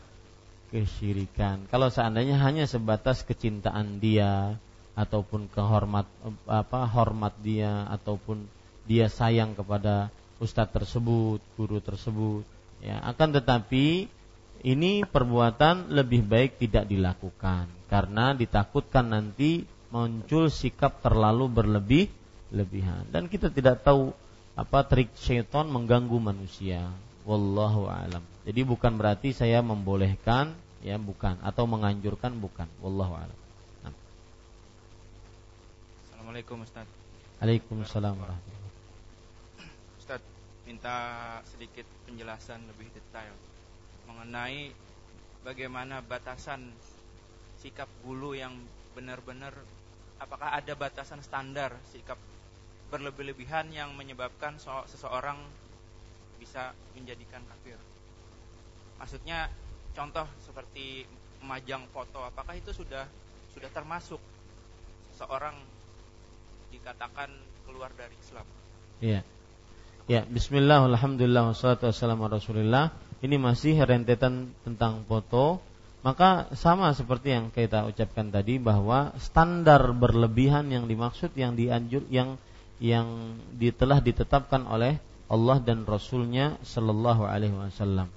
[0.70, 1.66] kesyirikan.
[1.66, 4.56] Kalau seandainya hanya sebatas kecintaan dia
[4.94, 6.06] ataupun kehormat
[6.46, 10.10] apa hormat dia ataupun dia sayang kepada
[10.42, 12.42] ustadz tersebut, guru tersebut.
[12.82, 14.10] Ya, akan tetapi
[14.62, 22.06] ini perbuatan lebih baik tidak dilakukan karena ditakutkan nanti muncul sikap terlalu berlebih
[22.54, 24.14] lebihan dan kita tidak tahu
[24.54, 26.92] apa trik syaitan mengganggu manusia.
[27.22, 28.22] Wallahu alam.
[28.42, 32.66] Jadi bukan berarti saya membolehkan ya bukan atau menganjurkan bukan.
[32.82, 33.38] Wallahu alam.
[33.86, 33.94] Nah.
[36.10, 36.86] Assalamualaikum Ustaz.
[37.38, 38.61] Waalaikumsalam warahmatullahi
[40.72, 43.36] minta sedikit penjelasan lebih detail
[44.08, 44.72] mengenai
[45.44, 46.64] bagaimana batasan
[47.60, 48.56] sikap bulu yang
[48.96, 49.52] benar-benar
[50.16, 52.16] apakah ada batasan standar sikap
[52.88, 54.56] berlebih-lebihan yang menyebabkan
[54.88, 55.36] seseorang
[56.40, 57.76] bisa menjadikan kafir.
[58.96, 59.52] Maksudnya
[59.92, 61.04] contoh seperti
[61.44, 63.04] memajang foto apakah itu sudah
[63.52, 64.20] sudah termasuk
[65.12, 65.52] seseorang
[66.72, 67.28] dikatakan
[67.68, 68.48] keluar dari Islam?
[69.04, 69.20] Iya.
[70.10, 72.90] Ya, bismillah, alhamdulillah, wassalatu wassalamu rasulillah.
[73.22, 75.62] Ini masih rentetan tentang foto.
[76.02, 82.42] Maka sama seperti yang kita ucapkan tadi Bahwa standar berlebihan yang dimaksud Yang dianjur, yang
[82.82, 83.38] yang
[83.78, 84.98] telah ditetapkan oleh
[85.30, 88.10] Allah dan Rasulnya Sallallahu alaihi wasallam.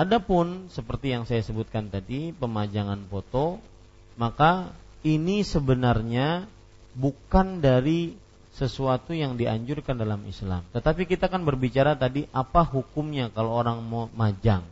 [0.00, 3.60] Adapun seperti yang saya sebutkan tadi Pemajangan foto
[4.16, 4.72] Maka
[5.04, 6.48] ini sebenarnya
[6.96, 8.16] bukan dari
[8.58, 10.66] sesuatu yang dianjurkan dalam Islam.
[10.74, 14.66] Tetapi kita kan berbicara tadi apa hukumnya kalau orang mau majang.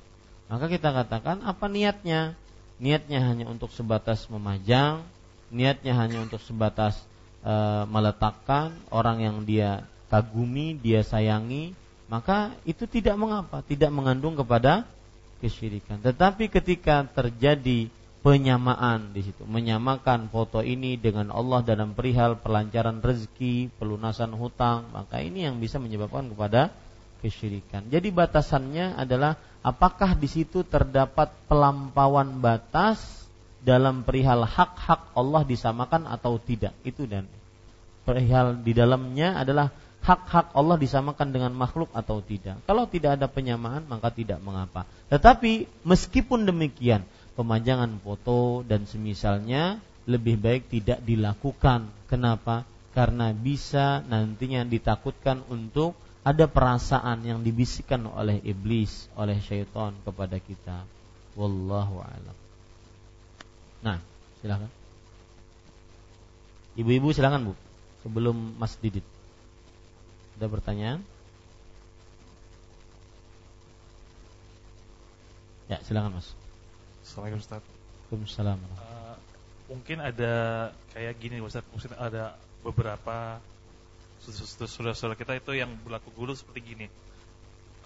[0.50, 2.34] Maka kita katakan apa niatnya?
[2.82, 5.06] Niatnya hanya untuk sebatas memajang,
[5.48, 6.98] niatnya hanya untuk sebatas
[7.40, 7.54] e,
[7.88, 11.72] meletakkan orang yang dia kagumi, dia sayangi,
[12.10, 14.84] maka itu tidak mengapa, tidak mengandung kepada
[15.40, 16.02] kesyirikan.
[16.04, 17.88] Tetapi ketika terjadi
[18.26, 25.22] penyamaan di situ, menyamakan foto ini dengan Allah dalam perihal pelancaran rezeki, pelunasan hutang, maka
[25.22, 26.74] ini yang bisa menyebabkan kepada
[27.22, 27.86] kesyirikan.
[27.86, 32.98] Jadi batasannya adalah apakah di situ terdapat pelampauan batas
[33.62, 36.74] dalam perihal hak-hak Allah disamakan atau tidak.
[36.82, 37.30] Itu dan
[38.02, 39.70] perihal di dalamnya adalah
[40.02, 42.58] hak-hak Allah disamakan dengan makhluk atau tidak.
[42.66, 44.82] Kalau tidak ada penyamaan maka tidak mengapa.
[45.14, 47.06] Tetapi meskipun demikian,
[47.36, 51.92] pemanjangan foto dan semisalnya lebih baik tidak dilakukan.
[52.08, 52.64] Kenapa?
[52.96, 55.92] Karena bisa nantinya ditakutkan untuk
[56.26, 60.82] ada perasaan yang dibisikkan oleh iblis, oleh syaitan kepada kita.
[61.36, 62.36] Wallahu a'lam.
[63.84, 64.00] Nah,
[64.40, 64.72] silakan.
[66.74, 67.54] Ibu-ibu silakan Bu,
[68.02, 69.04] sebelum Mas Didit.
[70.40, 71.00] Ada pertanyaan?
[75.68, 76.45] Ya, silakan Mas.
[77.16, 77.64] Assalamualaikum Ustaz.
[78.12, 78.59] Waalaikumsalam.
[78.76, 79.16] Uh,
[79.72, 80.34] mungkin ada
[80.93, 83.40] kayak gini Ustaz, mungkin ada beberapa
[84.20, 86.93] saudara-saudara kita itu yang berlaku gulu seperti gini.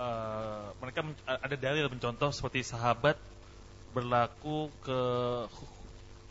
[0.03, 3.15] Uh, mereka ada dalil mencontoh seperti sahabat
[3.95, 5.01] berlaku ke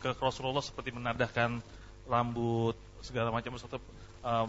[0.04, 1.56] ke Rasulullah seperti menadahkan
[2.04, 3.80] rambut segala macam sesuatu
[4.28, 4.44] uh,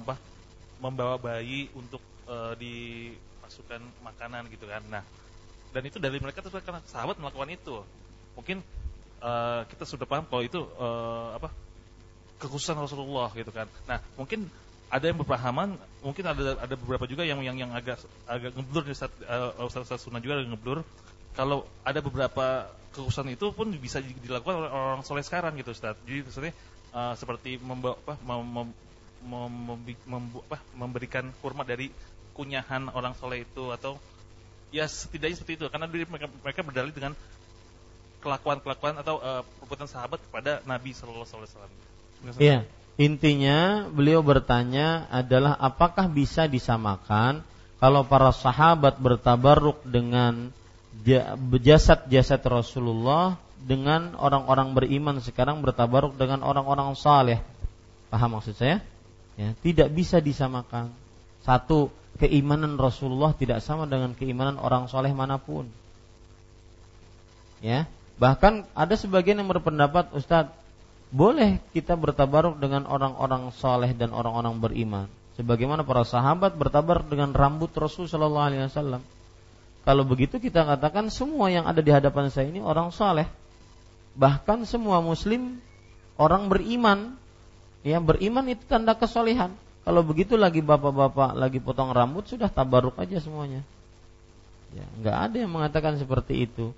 [0.83, 4.83] membawa bayi untuk uh, dimasukkan makanan gitu kan.
[4.91, 5.07] Nah,
[5.71, 7.79] dan itu dari mereka terus karena sahabat melakukan itu.
[8.37, 8.63] Mungkin
[9.21, 11.49] uh, kita sudah paham kalau itu uh, apa
[12.41, 13.69] kekhususan Rasulullah gitu kan.
[13.85, 14.49] Nah, mungkin
[14.91, 18.97] ada yang berpahaman, mungkin ada ada beberapa juga yang yang yang agak agak ngeblur di
[18.97, 20.83] saat uh, Ustaz, Ustaz Sunnah juga ngeblur.
[21.31, 25.95] Kalau ada beberapa kekhususan itu pun bisa dilakukan oleh orang soleh sekarang gitu Ustaz.
[26.03, 26.53] Jadi maksudnya
[26.91, 28.67] uh, seperti membawa apa mem, mem,
[29.23, 31.87] mem, mem, apa, memberikan kurma dari
[32.35, 33.95] kunyahan orang soleh itu atau
[34.71, 37.13] ya setidaknya seperti itu karena mereka, berdalil dengan
[38.21, 41.73] kelakuan-kelakuan atau uh, perbuatan sahabat kepada Nabi Shallallahu Alaihi Wasallam.
[42.37, 42.59] Iya,
[43.01, 47.41] intinya beliau bertanya adalah apakah bisa disamakan
[47.81, 50.53] kalau para sahabat bertabaruk dengan
[51.65, 57.41] jasad-jasad Rasulullah dengan orang-orang beriman sekarang bertabaruk dengan orang-orang saleh.
[58.13, 58.85] Paham maksud saya?
[59.33, 60.93] Ya, tidak bisa disamakan.
[61.41, 61.89] Satu,
[62.21, 65.65] keimanan Rasulullah tidak sama dengan keimanan orang soleh mana pun.
[67.61, 70.55] Ya, bahkan ada sebagian yang berpendapat, Ustadz,
[71.11, 75.07] boleh kita bertabaruk dengan orang-orang soleh dan orang-orang beriman.
[75.35, 79.03] Sebagaimana para sahabat bertabar dengan rambut Rasul Shallallahu Alaihi Wasallam.
[79.81, 83.25] Kalau begitu kita katakan semua yang ada di hadapan saya ini orang soleh.
[84.15, 85.57] Bahkan semua muslim
[86.19, 87.17] orang beriman
[87.81, 89.57] Ya, beriman itu tanda kesolehan.
[89.81, 93.65] Kalau begitu lagi bapak-bapak lagi potong rambut sudah tabaruk aja semuanya.
[94.71, 96.69] Ya, nggak ada yang mengatakan seperti itu.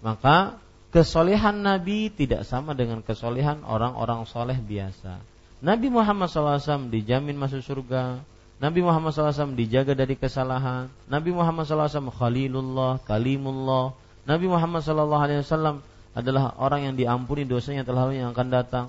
[0.00, 0.56] Maka
[0.96, 5.20] kesolehan Nabi tidak sama dengan kesolehan orang-orang soleh biasa.
[5.60, 8.24] Nabi Muhammad SAW dijamin masuk surga.
[8.56, 10.88] Nabi Muhammad SAW dijaga dari kesalahan.
[11.04, 13.92] Nabi Muhammad SAW Khalilullah, Kalimullah.
[14.24, 15.84] Nabi Muhammad SAW
[16.16, 18.86] adalah orang yang diampuni dosanya telah yang akan datang.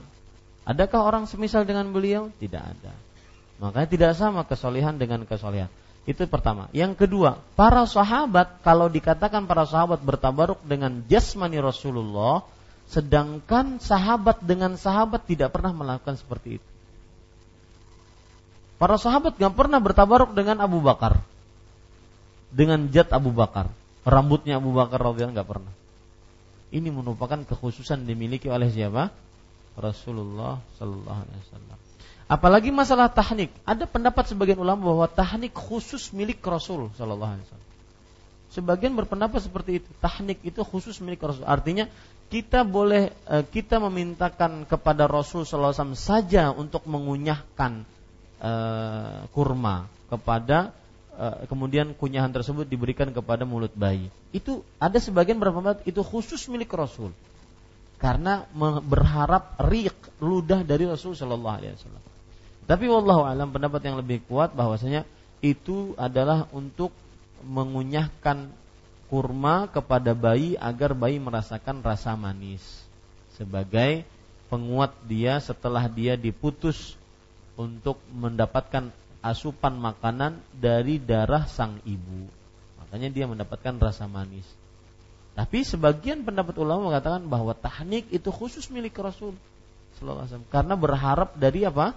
[0.63, 2.31] Adakah orang semisal dengan beliau?
[2.39, 2.95] Tidak ada.
[3.59, 5.67] Makanya tidak sama kesolehan dengan kesolehan.
[6.07, 6.71] Itu pertama.
[6.71, 12.47] Yang kedua, para sahabat kalau dikatakan para sahabat bertabaruk dengan jasmani Rasulullah,
[12.87, 16.69] sedangkan sahabat dengan sahabat tidak pernah melakukan seperti itu.
[18.79, 21.19] Para sahabat gak pernah bertabaruk dengan Abu Bakar,
[22.55, 23.67] dengan jat Abu Bakar,
[24.07, 25.73] rambutnya Abu Bakar radhiyallahu nggak pernah.
[26.71, 29.11] Ini merupakan kekhususan dimiliki oleh siapa?
[29.75, 31.86] Rasulullah Sallallahu Alaihi Wasallam.
[32.27, 37.67] Apalagi masalah tahnik, ada pendapat sebagian ulama bahwa tahnik khusus milik Rasul Sallallahu Alaihi Wasallam.
[38.51, 41.47] Sebagian berpendapat seperti itu, tahnik itu khusus milik Rasul.
[41.47, 41.87] Artinya
[42.27, 47.87] kita boleh eh, kita memintakan kepada Rasul Sallallahu Alaihi Wasallam saja untuk mengunyahkan
[48.43, 50.75] uh, kurma kepada
[51.15, 54.11] uh, kemudian kunyahan tersebut diberikan kepada mulut bayi.
[54.35, 57.15] Itu ada sebagian berpendapat itu khusus milik Rasul
[57.97, 58.45] karena
[58.85, 62.16] berharap riq ludah dari Rasul Shallallahu Alaihi Wasallam.
[62.67, 65.07] Tapi wallahu alam pendapat yang lebih kuat bahwasanya
[65.39, 66.91] itu adalah untuk
[67.47, 68.51] mengunyahkan
[69.07, 72.59] kurma kepada bayi agar bayi merasakan rasa manis
[73.39, 74.03] sebagai
[74.51, 76.99] penguat dia setelah dia diputus
[77.55, 78.91] untuk mendapatkan
[79.23, 82.27] asupan makanan dari darah sang ibu.
[82.81, 84.45] Makanya dia mendapatkan rasa manis.
[85.37, 89.37] Tapi sebagian pendapat ulama mengatakan bahwa tahnik itu khusus milik Rasul
[89.97, 91.93] Sallallahu Alaihi Wasallam karena berharap dari apa?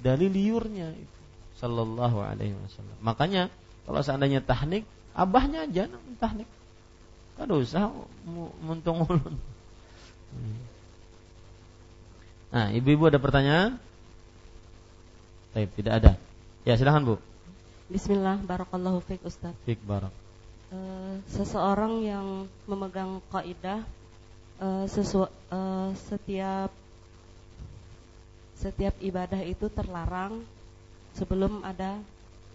[0.00, 1.16] Dari liurnya itu
[1.56, 2.96] Sallallahu Alaihi Wasallam.
[3.00, 3.48] Makanya
[3.88, 4.84] kalau seandainya tahnik,
[5.16, 5.88] abahnya aja
[6.20, 6.48] tahnik.
[7.36, 7.92] Kan usah
[8.60, 9.36] muntung ulun.
[12.52, 13.76] Nah, ibu-ibu ada pertanyaan?
[15.52, 16.12] Baik, tidak ada.
[16.68, 17.16] Ya, silahkan Bu.
[17.88, 19.54] Bismillah, barakallahu fiik Ustaz.
[19.64, 20.12] Fiik barak.
[20.72, 23.86] Uh, seseorang yang memegang kaidah
[24.58, 26.74] uh, sesu, uh, setiap
[28.56, 30.40] setiap ibadah itu terlarang
[31.12, 32.00] sebelum ada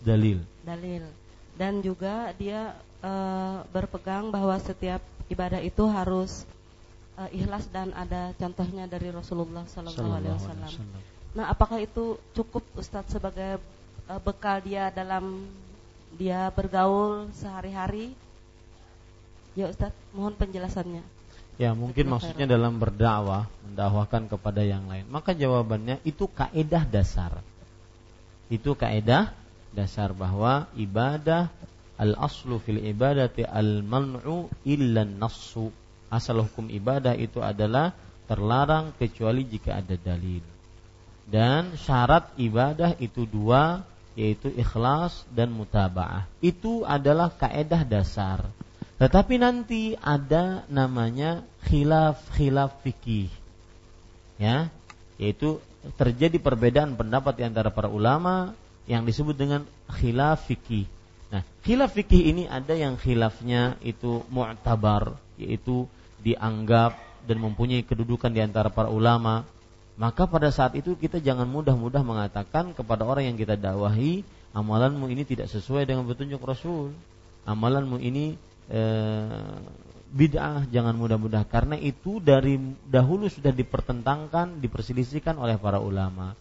[0.01, 0.41] dalil.
[0.65, 1.05] Dalil.
[1.53, 2.73] Dan juga dia
[3.05, 6.43] uh, berpegang bahwa setiap ibadah itu harus
[7.21, 10.73] uh, ikhlas dan ada contohnya dari Rasulullah Sallallahu Alaihi Wasallam.
[11.31, 13.61] Nah, apakah itu cukup Ustadz sebagai
[14.09, 15.47] uh, bekal dia dalam
[16.17, 18.11] dia bergaul sehari-hari?
[19.53, 21.20] Ya Ustadz, mohon penjelasannya.
[21.61, 25.05] Ya, mungkin maksudnya dalam berdakwah, mendakwahkan kepada yang lain.
[25.13, 27.37] Maka jawabannya itu kaedah dasar.
[28.49, 29.29] Itu kaedah
[29.69, 31.53] dasar bahwa ibadah
[32.01, 35.69] al aslu fil ibadati al man'u illa nassu.
[36.09, 37.93] Asal hukum ibadah itu adalah
[38.25, 40.41] terlarang kecuali jika ada dalil.
[41.29, 43.85] Dan syarat ibadah itu dua
[44.17, 46.25] yaitu ikhlas dan mutabaah.
[46.41, 48.49] Itu adalah kaedah dasar.
[49.01, 53.33] Tetapi nanti ada namanya khilaf-khilaf fikih.
[54.37, 54.69] Ya,
[55.17, 55.57] yaitu
[55.97, 58.53] terjadi perbedaan pendapat di antara para ulama
[58.85, 60.85] yang disebut dengan khilaf fikih.
[61.33, 65.89] Nah, khilaf fikih ini ada yang khilafnya itu mu'tabar, yaitu
[66.21, 66.93] dianggap
[67.25, 69.45] dan mempunyai kedudukan di antara para ulama
[70.01, 75.27] maka pada saat itu kita jangan mudah-mudah mengatakan kepada orang yang kita dakwahi, amalanmu ini
[75.29, 76.89] tidak sesuai dengan petunjuk Rasul.
[77.45, 78.33] Amalanmu ini
[78.67, 78.81] e,
[80.11, 86.35] bid'ah, jangan mudah-mudah karena itu dari dahulu sudah dipertentangkan, diperselisihkan oleh para ulama.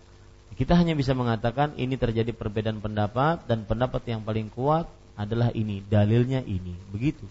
[0.59, 4.85] Kita hanya bisa mengatakan ini terjadi perbedaan pendapat dan pendapat yang paling kuat
[5.17, 6.77] adalah ini, dalilnya ini.
[6.93, 7.25] Begitu.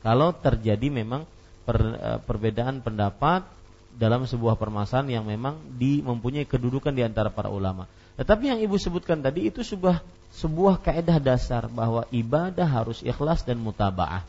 [0.00, 1.28] Kalau terjadi memang
[1.66, 3.44] per, e, perbedaan pendapat
[3.92, 7.84] dalam sebuah permasalahan yang memang di mempunyai kedudukan di antara para ulama.
[8.16, 13.60] Tetapi yang ibu sebutkan tadi itu sebuah sebuah kaidah dasar bahwa ibadah harus ikhlas dan
[13.60, 14.24] mutabaah.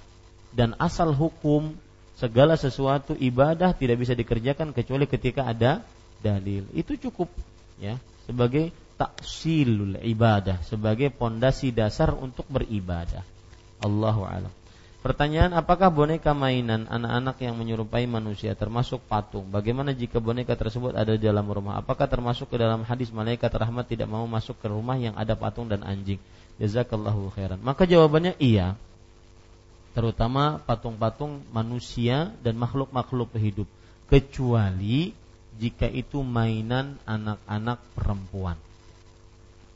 [0.54, 1.74] Dan asal hukum
[2.14, 5.82] segala sesuatu ibadah tidak bisa dikerjakan kecuali ketika ada
[6.22, 6.68] dalil.
[6.72, 7.28] Itu cukup
[7.82, 13.26] ya sebagai taksilul ibadah, sebagai pondasi dasar untuk beribadah.
[13.84, 14.54] Allahu a'lam.
[15.04, 19.52] Pertanyaan apakah boneka mainan anak-anak yang menyerupai manusia termasuk patung?
[19.52, 21.76] Bagaimana jika boneka tersebut ada di dalam rumah?
[21.76, 25.68] Apakah termasuk ke dalam hadis malaikat rahmat tidak mau masuk ke rumah yang ada patung
[25.68, 26.24] dan anjing?
[26.56, 27.60] Jazakallahu khairan.
[27.60, 28.80] Maka jawabannya iya.
[29.92, 33.68] Terutama patung-patung manusia dan makhluk-makhluk hidup
[34.08, 35.12] kecuali
[35.60, 38.56] jika itu mainan anak-anak perempuan.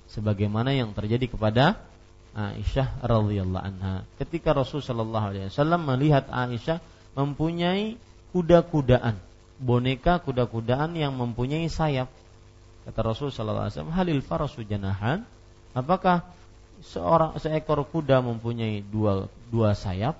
[0.07, 1.83] Sebagaimana yang terjadi kepada
[2.37, 4.05] Aisyah radhiyallahu anha.
[4.21, 6.77] Ketika Rasul sallallahu alaihi wasallam melihat Aisyah
[7.17, 7.97] mempunyai
[8.29, 9.17] kuda-kudaan,
[9.57, 12.05] boneka kuda-kudaan yang mempunyai sayap.
[12.85, 15.25] Kata Rasul sallallahu alaihi wasallam, "Halil farasu janahan?"
[15.73, 16.29] Apakah
[16.85, 20.13] seorang seekor kuda mempunyai dua dua sayap?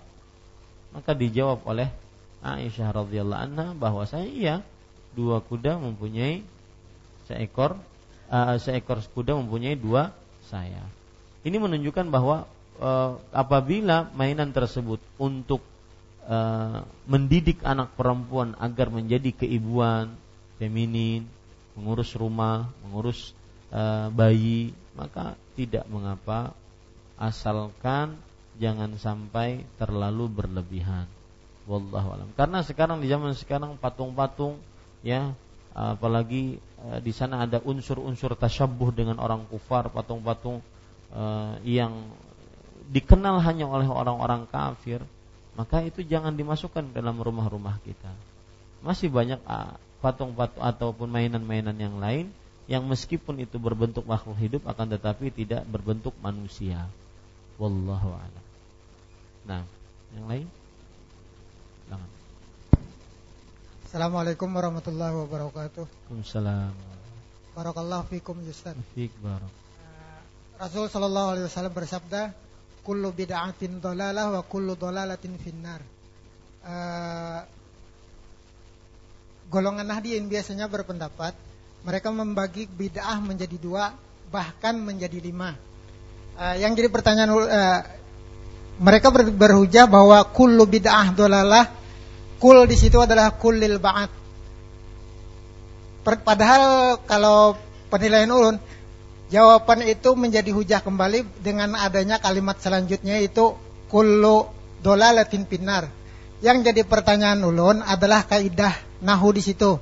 [0.98, 1.94] Maka dijawab oleh
[2.42, 4.56] Aisyah radhiyallahu anha bahwasanya iya,
[5.14, 6.42] dua kuda mempunyai
[7.30, 7.78] seekor
[8.34, 10.18] uh, seekor kuda mempunyai dua
[10.50, 10.97] sayap.
[11.48, 12.44] Ini menunjukkan bahwa
[12.76, 12.92] e,
[13.32, 15.64] apabila mainan tersebut untuk
[16.28, 16.38] e,
[17.08, 20.12] mendidik anak perempuan agar menjadi keibuan,
[20.60, 21.24] feminin,
[21.80, 23.32] mengurus rumah, mengurus
[23.72, 23.80] e,
[24.12, 26.52] bayi, maka tidak mengapa
[27.16, 28.20] asalkan
[28.60, 31.08] jangan sampai terlalu berlebihan.
[31.64, 32.30] Wallahu alam.
[32.36, 34.60] Karena sekarang di zaman sekarang patung-patung
[35.00, 35.32] ya
[35.78, 36.58] apalagi
[37.06, 40.64] di sana ada unsur-unsur tasyabuh dengan orang kufar, patung-patung
[41.14, 42.08] uh, yang
[42.88, 45.04] dikenal hanya oleh orang-orang kafir,
[45.60, 48.12] maka itu jangan dimasukkan dalam rumah-rumah kita.
[48.82, 52.32] Masih banyak uh, patung-patung ataupun mainan-mainan yang lain
[52.68, 56.88] yang meskipun itu berbentuk makhluk hidup akan tetapi tidak berbentuk manusia.
[57.56, 58.46] Wallahu a'lam.
[59.48, 59.64] Nah,
[60.14, 60.48] yang lain?
[63.88, 65.88] Assalamualaikum warahmatullahi wabarakatuh.
[65.88, 66.76] Waalaikumsalam.
[67.56, 68.76] Barakallahu fikum Ustaz.
[68.92, 69.48] Fik barak.
[70.58, 72.34] Rasul Shallallahu Alaihi Wasallam bersabda,
[72.82, 75.86] "Kullu bid'atin dolalah wa kullu dolalatin finnar."
[76.66, 77.46] Uh,
[79.54, 81.38] golongan Nahdien biasanya berpendapat
[81.86, 83.94] mereka membagi bid'ah menjadi dua,
[84.34, 85.54] bahkan menjadi lima.
[86.34, 87.82] Uh, yang jadi pertanyaan uh,
[88.82, 91.70] mereka ber, berhujah bahwa kullu bid'ah dolalah,
[92.42, 94.10] kul di situ adalah kulil ba'at.
[96.02, 97.54] Padahal kalau
[97.94, 98.58] penilaian ulun
[99.28, 103.60] Jawaban itu menjadi hujah kembali dengan adanya kalimat selanjutnya itu
[103.92, 104.48] kullu
[104.80, 105.92] dolalatin pinar.
[106.40, 108.72] Yang jadi pertanyaan ulun adalah kaidah
[109.04, 109.82] nahu di situ.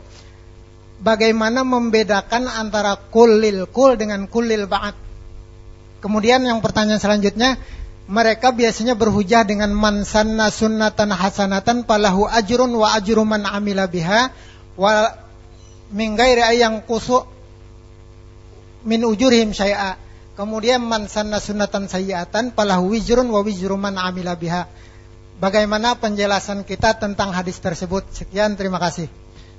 [0.97, 5.05] Bagaimana membedakan antara kulil kul dengan kulil ba'at?
[6.05, 7.57] kemudian yang pertanyaan selanjutnya,
[8.05, 14.29] mereka biasanya berhujah dengan man sanna sunnatan hasanatan palahu ajrun wa ajru man amila biha
[14.77, 15.09] wa
[15.89, 17.25] min ghairi ayang kusu
[18.85, 19.97] min ujurihim syai'a.
[20.37, 24.69] Kemudian man sanna sunnatan sayyi'atan palahu wizrun wa wizru man amila biha.
[25.35, 28.07] Bagaimana penjelasan kita tentang hadis tersebut?
[28.15, 29.11] Sekian, terima kasih.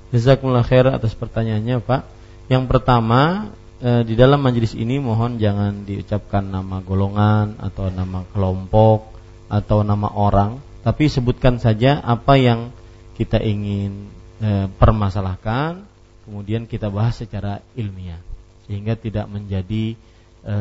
[0.09, 2.01] Jazakumullah khair atas pertanyaannya, Pak.
[2.49, 9.13] Yang pertama, e, di dalam majelis ini mohon jangan diucapkan nama golongan atau nama kelompok
[9.51, 12.73] atau nama orang, tapi sebutkan saja apa yang
[13.17, 14.09] kita ingin
[14.41, 15.85] e, permasalahkan,
[16.25, 18.21] kemudian kita bahas secara ilmiah
[18.67, 19.95] sehingga tidak menjadi
[20.43, 20.55] e,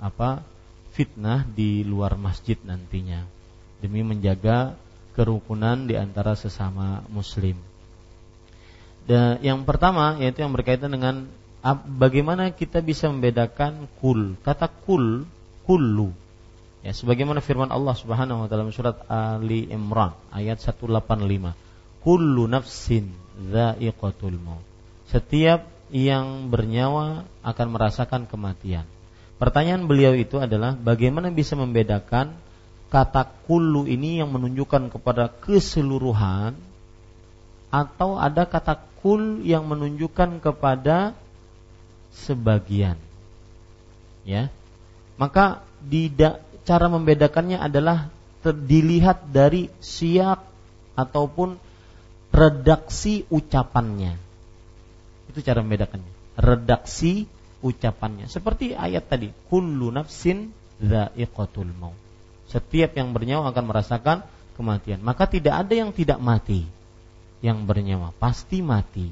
[0.00, 0.42] apa
[0.96, 3.28] fitnah di luar masjid nantinya
[3.84, 4.74] demi menjaga
[5.14, 7.54] kerukunan di antara sesama muslim.
[9.04, 11.28] Dan yang pertama yaitu yang berkaitan dengan
[12.00, 14.36] bagaimana kita bisa membedakan kul.
[14.40, 15.28] Kata kul,
[15.68, 16.12] kullu.
[16.84, 21.56] Ya, sebagaimana firman Allah Subhanahu wa taala surat Ali Imran ayat 185.
[22.04, 23.08] Kullu nafsin
[23.40, 24.64] dha'iqatul maut.
[25.08, 28.88] Setiap yang bernyawa akan merasakan kematian.
[29.36, 32.32] Pertanyaan beliau itu adalah bagaimana bisa membedakan
[32.88, 36.54] kata kullu ini yang menunjukkan kepada keseluruhan
[37.74, 41.12] atau ada kata kul yang menunjukkan kepada
[42.14, 42.94] sebagian.
[44.22, 44.54] Ya.
[45.18, 48.14] Maka tidak cara membedakannya adalah
[48.46, 50.40] dilihat dari siak
[50.94, 51.58] ataupun
[52.30, 54.23] redaksi ucapannya.
[55.34, 56.38] Itu cara membedakannya.
[56.38, 57.26] Redaksi
[57.58, 58.30] ucapannya.
[58.30, 61.98] Seperti ayat tadi, kullu nafsin dha'iqatul maut.
[62.46, 64.22] Setiap yang bernyawa akan merasakan
[64.54, 65.02] kematian.
[65.02, 66.62] Maka tidak ada yang tidak mati
[67.42, 69.10] yang bernyawa pasti mati.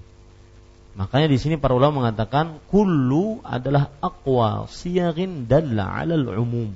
[0.97, 6.73] Makanya di sini para ulama mengatakan kullu adalah aqwa siyarin dalla 'alal umum.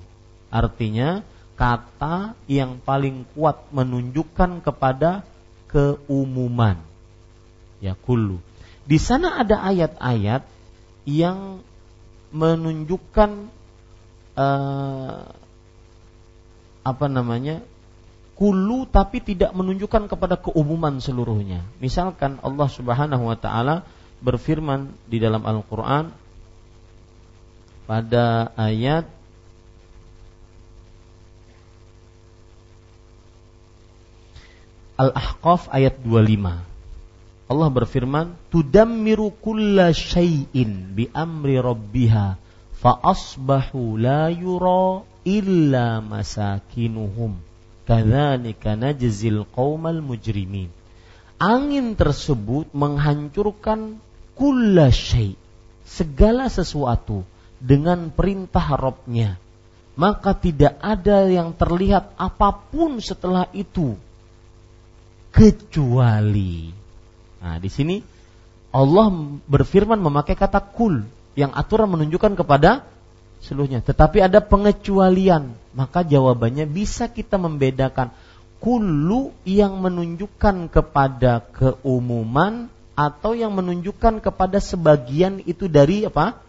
[0.52, 1.20] Artinya
[1.56, 5.24] kata yang paling kuat menunjukkan kepada
[5.68, 6.80] keumuman.
[7.80, 8.40] Ya kullu.
[8.86, 10.46] Di sana ada ayat-ayat
[11.06, 11.62] yang
[12.30, 13.50] menunjukkan
[14.38, 15.26] uh,
[16.86, 17.66] apa namanya
[18.38, 21.66] kulu tapi tidak menunjukkan kepada keumuman seluruhnya.
[21.82, 23.82] Misalkan Allah Subhanahu wa taala
[24.22, 26.14] berfirman di dalam Al-Qur'an
[27.90, 29.08] pada ayat
[34.96, 36.75] Al-Ahqaf ayat 25.
[37.46, 42.34] Allah berfirman, "Tudammiru kulla syai'in bi amri rabbiha
[42.74, 47.38] fa asbahu la yura illa masakinuhum."
[47.86, 50.74] Kadzalika najzil qaumal mujrimin.
[51.38, 54.02] Angin tersebut menghancurkan
[54.34, 55.38] kulla syai,
[55.86, 57.22] segala sesuatu
[57.62, 59.38] dengan perintah Robnya.
[59.96, 63.96] Maka tidak ada yang terlihat apa pun setelah itu
[65.32, 66.75] kecuali.
[67.46, 68.02] Nah, di sini
[68.74, 69.06] Allah
[69.46, 71.06] berfirman memakai kata kul
[71.38, 72.82] yang aturan menunjukkan kepada
[73.38, 73.86] seluruhnya.
[73.86, 75.54] Tetapi ada pengecualian.
[75.78, 78.10] Maka jawabannya bisa kita membedakan
[78.58, 82.66] kulu yang menunjukkan kepada keumuman
[82.98, 86.42] atau yang menunjukkan kepada sebagian itu dari apa?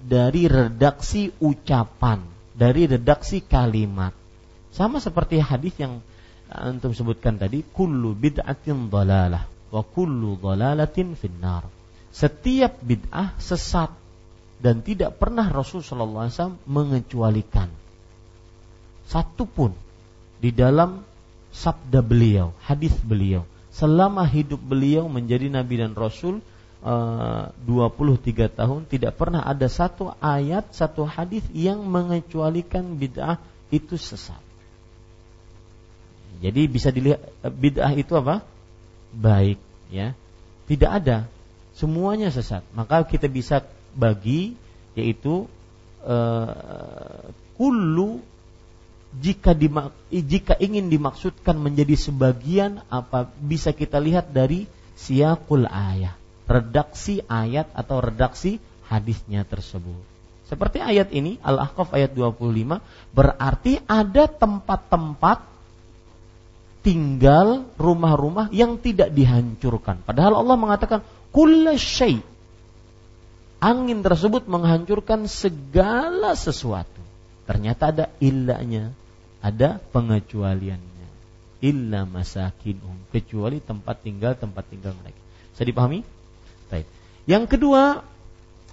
[0.00, 2.22] Dari redaksi ucapan,
[2.54, 4.14] dari redaksi kalimat.
[4.70, 5.98] Sama seperti hadis yang
[6.46, 11.66] antum sebutkan tadi, kullu bid'atin dalalah wa kullu dalalatin finnar.
[12.10, 13.94] Setiap bid'ah sesat
[14.58, 17.70] dan tidak pernah Rasul Shallallahu Alaihi Wasallam mengecualikan
[19.10, 19.74] satu pun
[20.38, 21.02] di dalam
[21.50, 26.42] sabda beliau, hadis beliau selama hidup beliau menjadi nabi dan rasul
[26.82, 33.38] eh, uh, 23 tahun tidak pernah ada satu ayat, satu hadis yang mengecualikan bid'ah
[33.70, 34.38] itu sesat.
[36.40, 38.42] Jadi bisa dilihat bid'ah itu apa?
[39.14, 39.58] Baik,
[39.90, 40.14] ya.
[40.70, 41.26] Tidak ada.
[41.74, 42.62] Semuanya sesat.
[42.76, 44.54] Maka kita bisa bagi
[44.94, 45.46] yaitu
[46.04, 48.22] uh, kullu
[49.18, 56.14] jika dimak, jika ingin dimaksudkan menjadi sebagian apa bisa kita lihat dari siakul ayat
[56.46, 59.98] redaksi ayat atau redaksi hadisnya tersebut
[60.46, 62.78] seperti ayat ini Al-Ahqaf ayat 25
[63.14, 65.49] berarti ada tempat-tempat
[66.80, 71.00] tinggal rumah-rumah yang tidak dihancurkan padahal Allah mengatakan
[71.30, 72.24] kulla syai'
[73.60, 76.98] angin tersebut menghancurkan segala sesuatu.
[77.44, 78.96] Ternyata ada illanya,
[79.44, 81.08] ada pengecualiannya.
[81.60, 85.20] Illa masakinum, kecuali tempat tinggal tempat tinggal mereka.
[85.52, 86.00] Bisa dipahami?
[86.72, 86.88] Baik.
[87.28, 88.00] Yang kedua,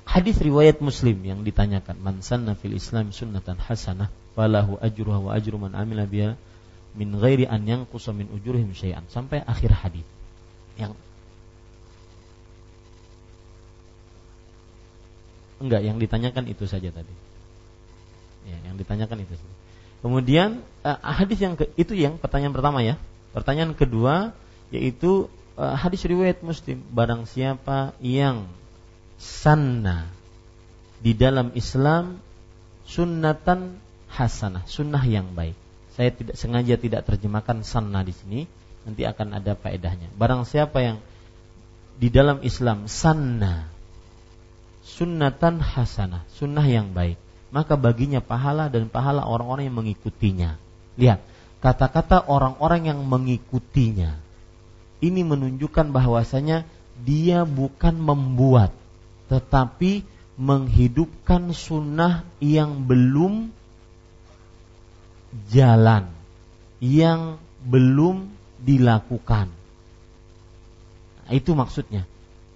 [0.08, 4.08] hadis riwayat Muslim yang ditanyakan man sanna fil Islam sunnatan hasanah
[4.40, 6.40] falahu ajruha wa ajru man amila biha
[6.98, 9.06] min ghairi an yanqusa min ujurihim syai'an.
[9.14, 10.04] Sampai akhir hadis.
[10.82, 10.98] Yang
[15.62, 17.14] enggak yang ditanyakan itu saja tadi.
[18.50, 19.56] Ya yang ditanyakan itu saja.
[19.98, 22.98] kemudian uh, hadis yang ke, itu yang pertanyaan pertama ya.
[23.34, 24.34] Pertanyaan kedua
[24.74, 26.82] yaitu uh, hadis riwayat Muslim.
[26.90, 28.50] Barang siapa yang
[29.22, 30.10] sanna
[31.02, 32.22] di dalam Islam
[32.86, 35.67] sunnatan hasanah, sunnah yang baik.
[35.98, 38.40] Saya tidak sengaja tidak terjemahkan sanna di sini,
[38.86, 40.14] nanti akan ada faedahnya.
[40.14, 40.98] Barang siapa yang
[41.98, 43.66] di dalam Islam sanna
[44.86, 47.18] sunnatan hasanah, sunnah yang baik,
[47.50, 50.62] maka baginya pahala dan pahala orang-orang yang mengikutinya.
[51.02, 51.26] Lihat,
[51.60, 54.22] kata-kata orang-orang yang mengikutinya
[55.02, 56.66] ini menunjukkan bahwasanya
[57.02, 58.74] dia bukan membuat
[59.30, 60.08] tetapi
[60.38, 63.54] menghidupkan sunnah yang belum
[65.50, 66.10] jalan
[66.80, 68.32] yang belum
[68.62, 69.48] dilakukan.
[71.28, 72.08] Nah, itu maksudnya.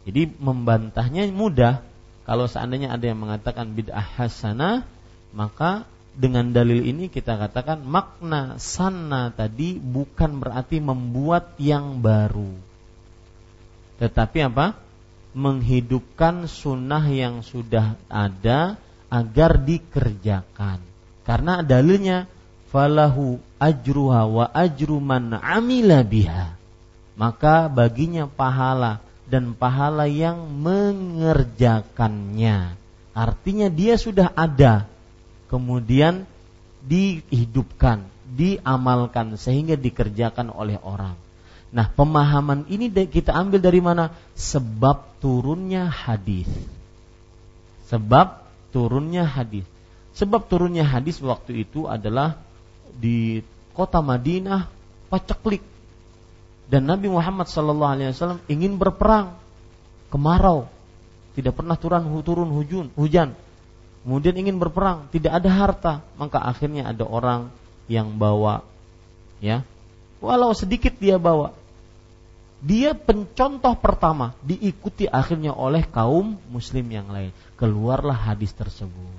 [0.07, 1.83] Jadi membantahnya mudah.
[2.25, 4.87] Kalau seandainya ada yang mengatakan bid'ah hasanah,
[5.35, 12.51] maka dengan dalil ini kita katakan makna sana tadi bukan berarti membuat yang baru.
[13.99, 14.75] Tetapi apa?
[15.31, 18.75] Menghidupkan sunnah yang sudah ada
[19.07, 20.83] agar dikerjakan.
[21.23, 22.27] Karena dalilnya
[22.71, 26.57] falahu ajruha wa ajru man amila biha.
[27.19, 32.79] Maka baginya pahala dan pahala yang mengerjakannya.
[33.11, 34.87] Artinya dia sudah ada
[35.51, 36.23] kemudian
[36.81, 41.19] dihidupkan diamalkan sehingga dikerjakan oleh orang.
[41.71, 44.15] Nah pemahaman ini kita ambil dari mana?
[44.35, 46.47] Sebab turunnya hadis.
[47.91, 49.67] Sebab turunnya hadis.
[50.15, 52.39] Sebab turunnya hadis waktu itu adalah
[52.97, 53.39] di
[53.71, 54.67] kota Madinah
[55.11, 55.63] paceklik.
[56.71, 59.35] Dan Nabi Muhammad Sallallahu Alaihi Wasallam ingin berperang.
[60.11, 60.67] Kemarau.
[61.35, 63.35] Tidak pernah turun turun hujan hujan.
[64.03, 65.93] Kemudian ingin berperang tidak ada harta.
[66.15, 67.51] Maka akhirnya ada orang
[67.91, 68.63] yang bawa
[69.43, 69.67] ya.
[70.23, 71.55] Walau sedikit dia bawa.
[72.61, 77.33] Dia pencontoh pertama diikuti akhirnya oleh kaum muslim yang lain.
[77.57, 79.17] Keluarlah hadis tersebut.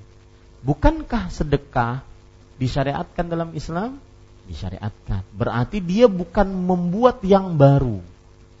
[0.63, 2.07] Bukankah sedekah
[2.57, 3.97] disyariatkan dalam Islam?
[4.45, 5.23] Disyariatkan.
[5.33, 8.03] Berarti dia bukan membuat yang baru.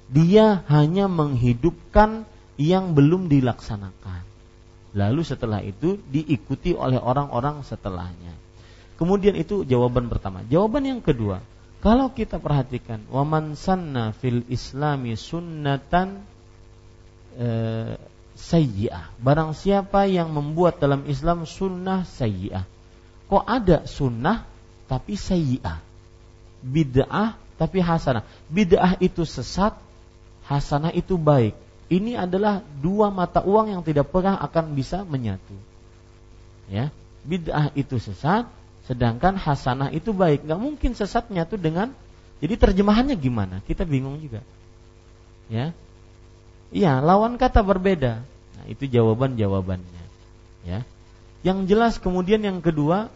[0.07, 2.23] Dia hanya menghidupkan
[2.55, 4.23] yang belum dilaksanakan.
[4.93, 8.37] Lalu setelah itu diikuti oleh orang-orang setelahnya.
[8.93, 10.45] Kemudian itu jawaban pertama.
[10.45, 11.41] Jawaban yang kedua,
[11.81, 16.21] kalau kita perhatikan waman sanna fil islami sunnatan
[17.35, 17.47] e,
[18.37, 19.17] sayyi'ah.
[19.17, 22.72] Barang siapa yang membuat dalam Islam sunnah sayyi'ah
[23.33, 24.45] kok ada sunnah
[24.85, 25.81] tapi sayyi'ah?
[26.61, 28.21] Bid'ah tapi hasanah.
[28.45, 29.73] Bid'ah itu sesat
[30.45, 31.57] hasanah itu baik.
[31.89, 35.57] Ini adalah dua mata uang yang tidak pernah akan bisa menyatu.
[36.69, 36.93] Ya
[37.25, 38.45] bid'ah itu sesat
[38.85, 40.45] sedangkan hasanah itu baik.
[40.45, 41.89] Nggak mungkin sesat nyatu dengan
[42.37, 43.65] jadi terjemahannya gimana?
[43.65, 44.45] Kita bingung juga.
[45.49, 45.73] Ya
[46.69, 48.21] iya lawan kata berbeda.
[48.61, 50.03] Nah itu jawaban jawabannya
[50.63, 50.79] ya
[51.43, 53.11] yang jelas kemudian yang kedua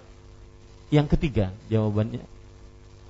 [0.94, 2.24] yang ketiga jawabannya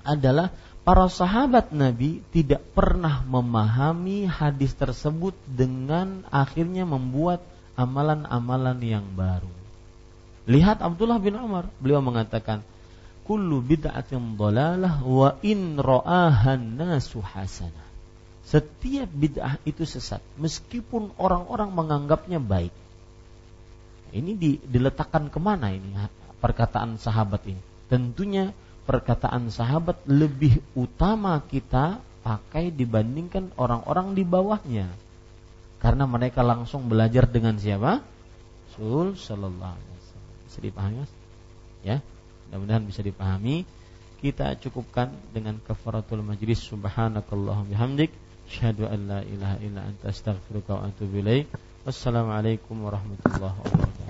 [0.02, 0.50] adalah
[0.88, 7.44] para sahabat Nabi tidak pernah memahami hadis tersebut dengan akhirnya membuat
[7.76, 9.52] amalan-amalan yang baru.
[10.48, 12.64] Lihat Abdullah bin Umar, beliau mengatakan,
[13.28, 17.86] "Kullu bid'atin dhalalah wa in ra'ahan nasu hasanah."
[18.48, 22.72] Setiap bid'ah itu sesat, meskipun orang-orang menganggapnya baik.
[24.08, 25.92] Ini diletakkan ke mana ini
[26.38, 27.62] perkataan sahabat ini?
[27.88, 28.52] tentunya
[28.84, 34.88] perkataan sahabat lebih utama kita pakai dibandingkan orang-orang di bawahnya.
[35.80, 38.04] Karena mereka langsung belajar dengan siapa?
[38.68, 40.32] Rasul sallallahu alaihi wasallam.
[40.44, 41.12] Bisa dipahami, Mas?
[41.82, 41.96] Ya.
[42.48, 43.64] Mudah-mudahan bisa dipahami.
[44.18, 48.10] Kita cukupkan dengan kafaratul majlis subhanakallahumma bihamdik
[48.50, 51.46] asyhadu an la ilaha illa anta astaghfiruka wa atubu ilaik.
[51.86, 54.07] Wassalamualaikum warahmatullahi wabarakatuh.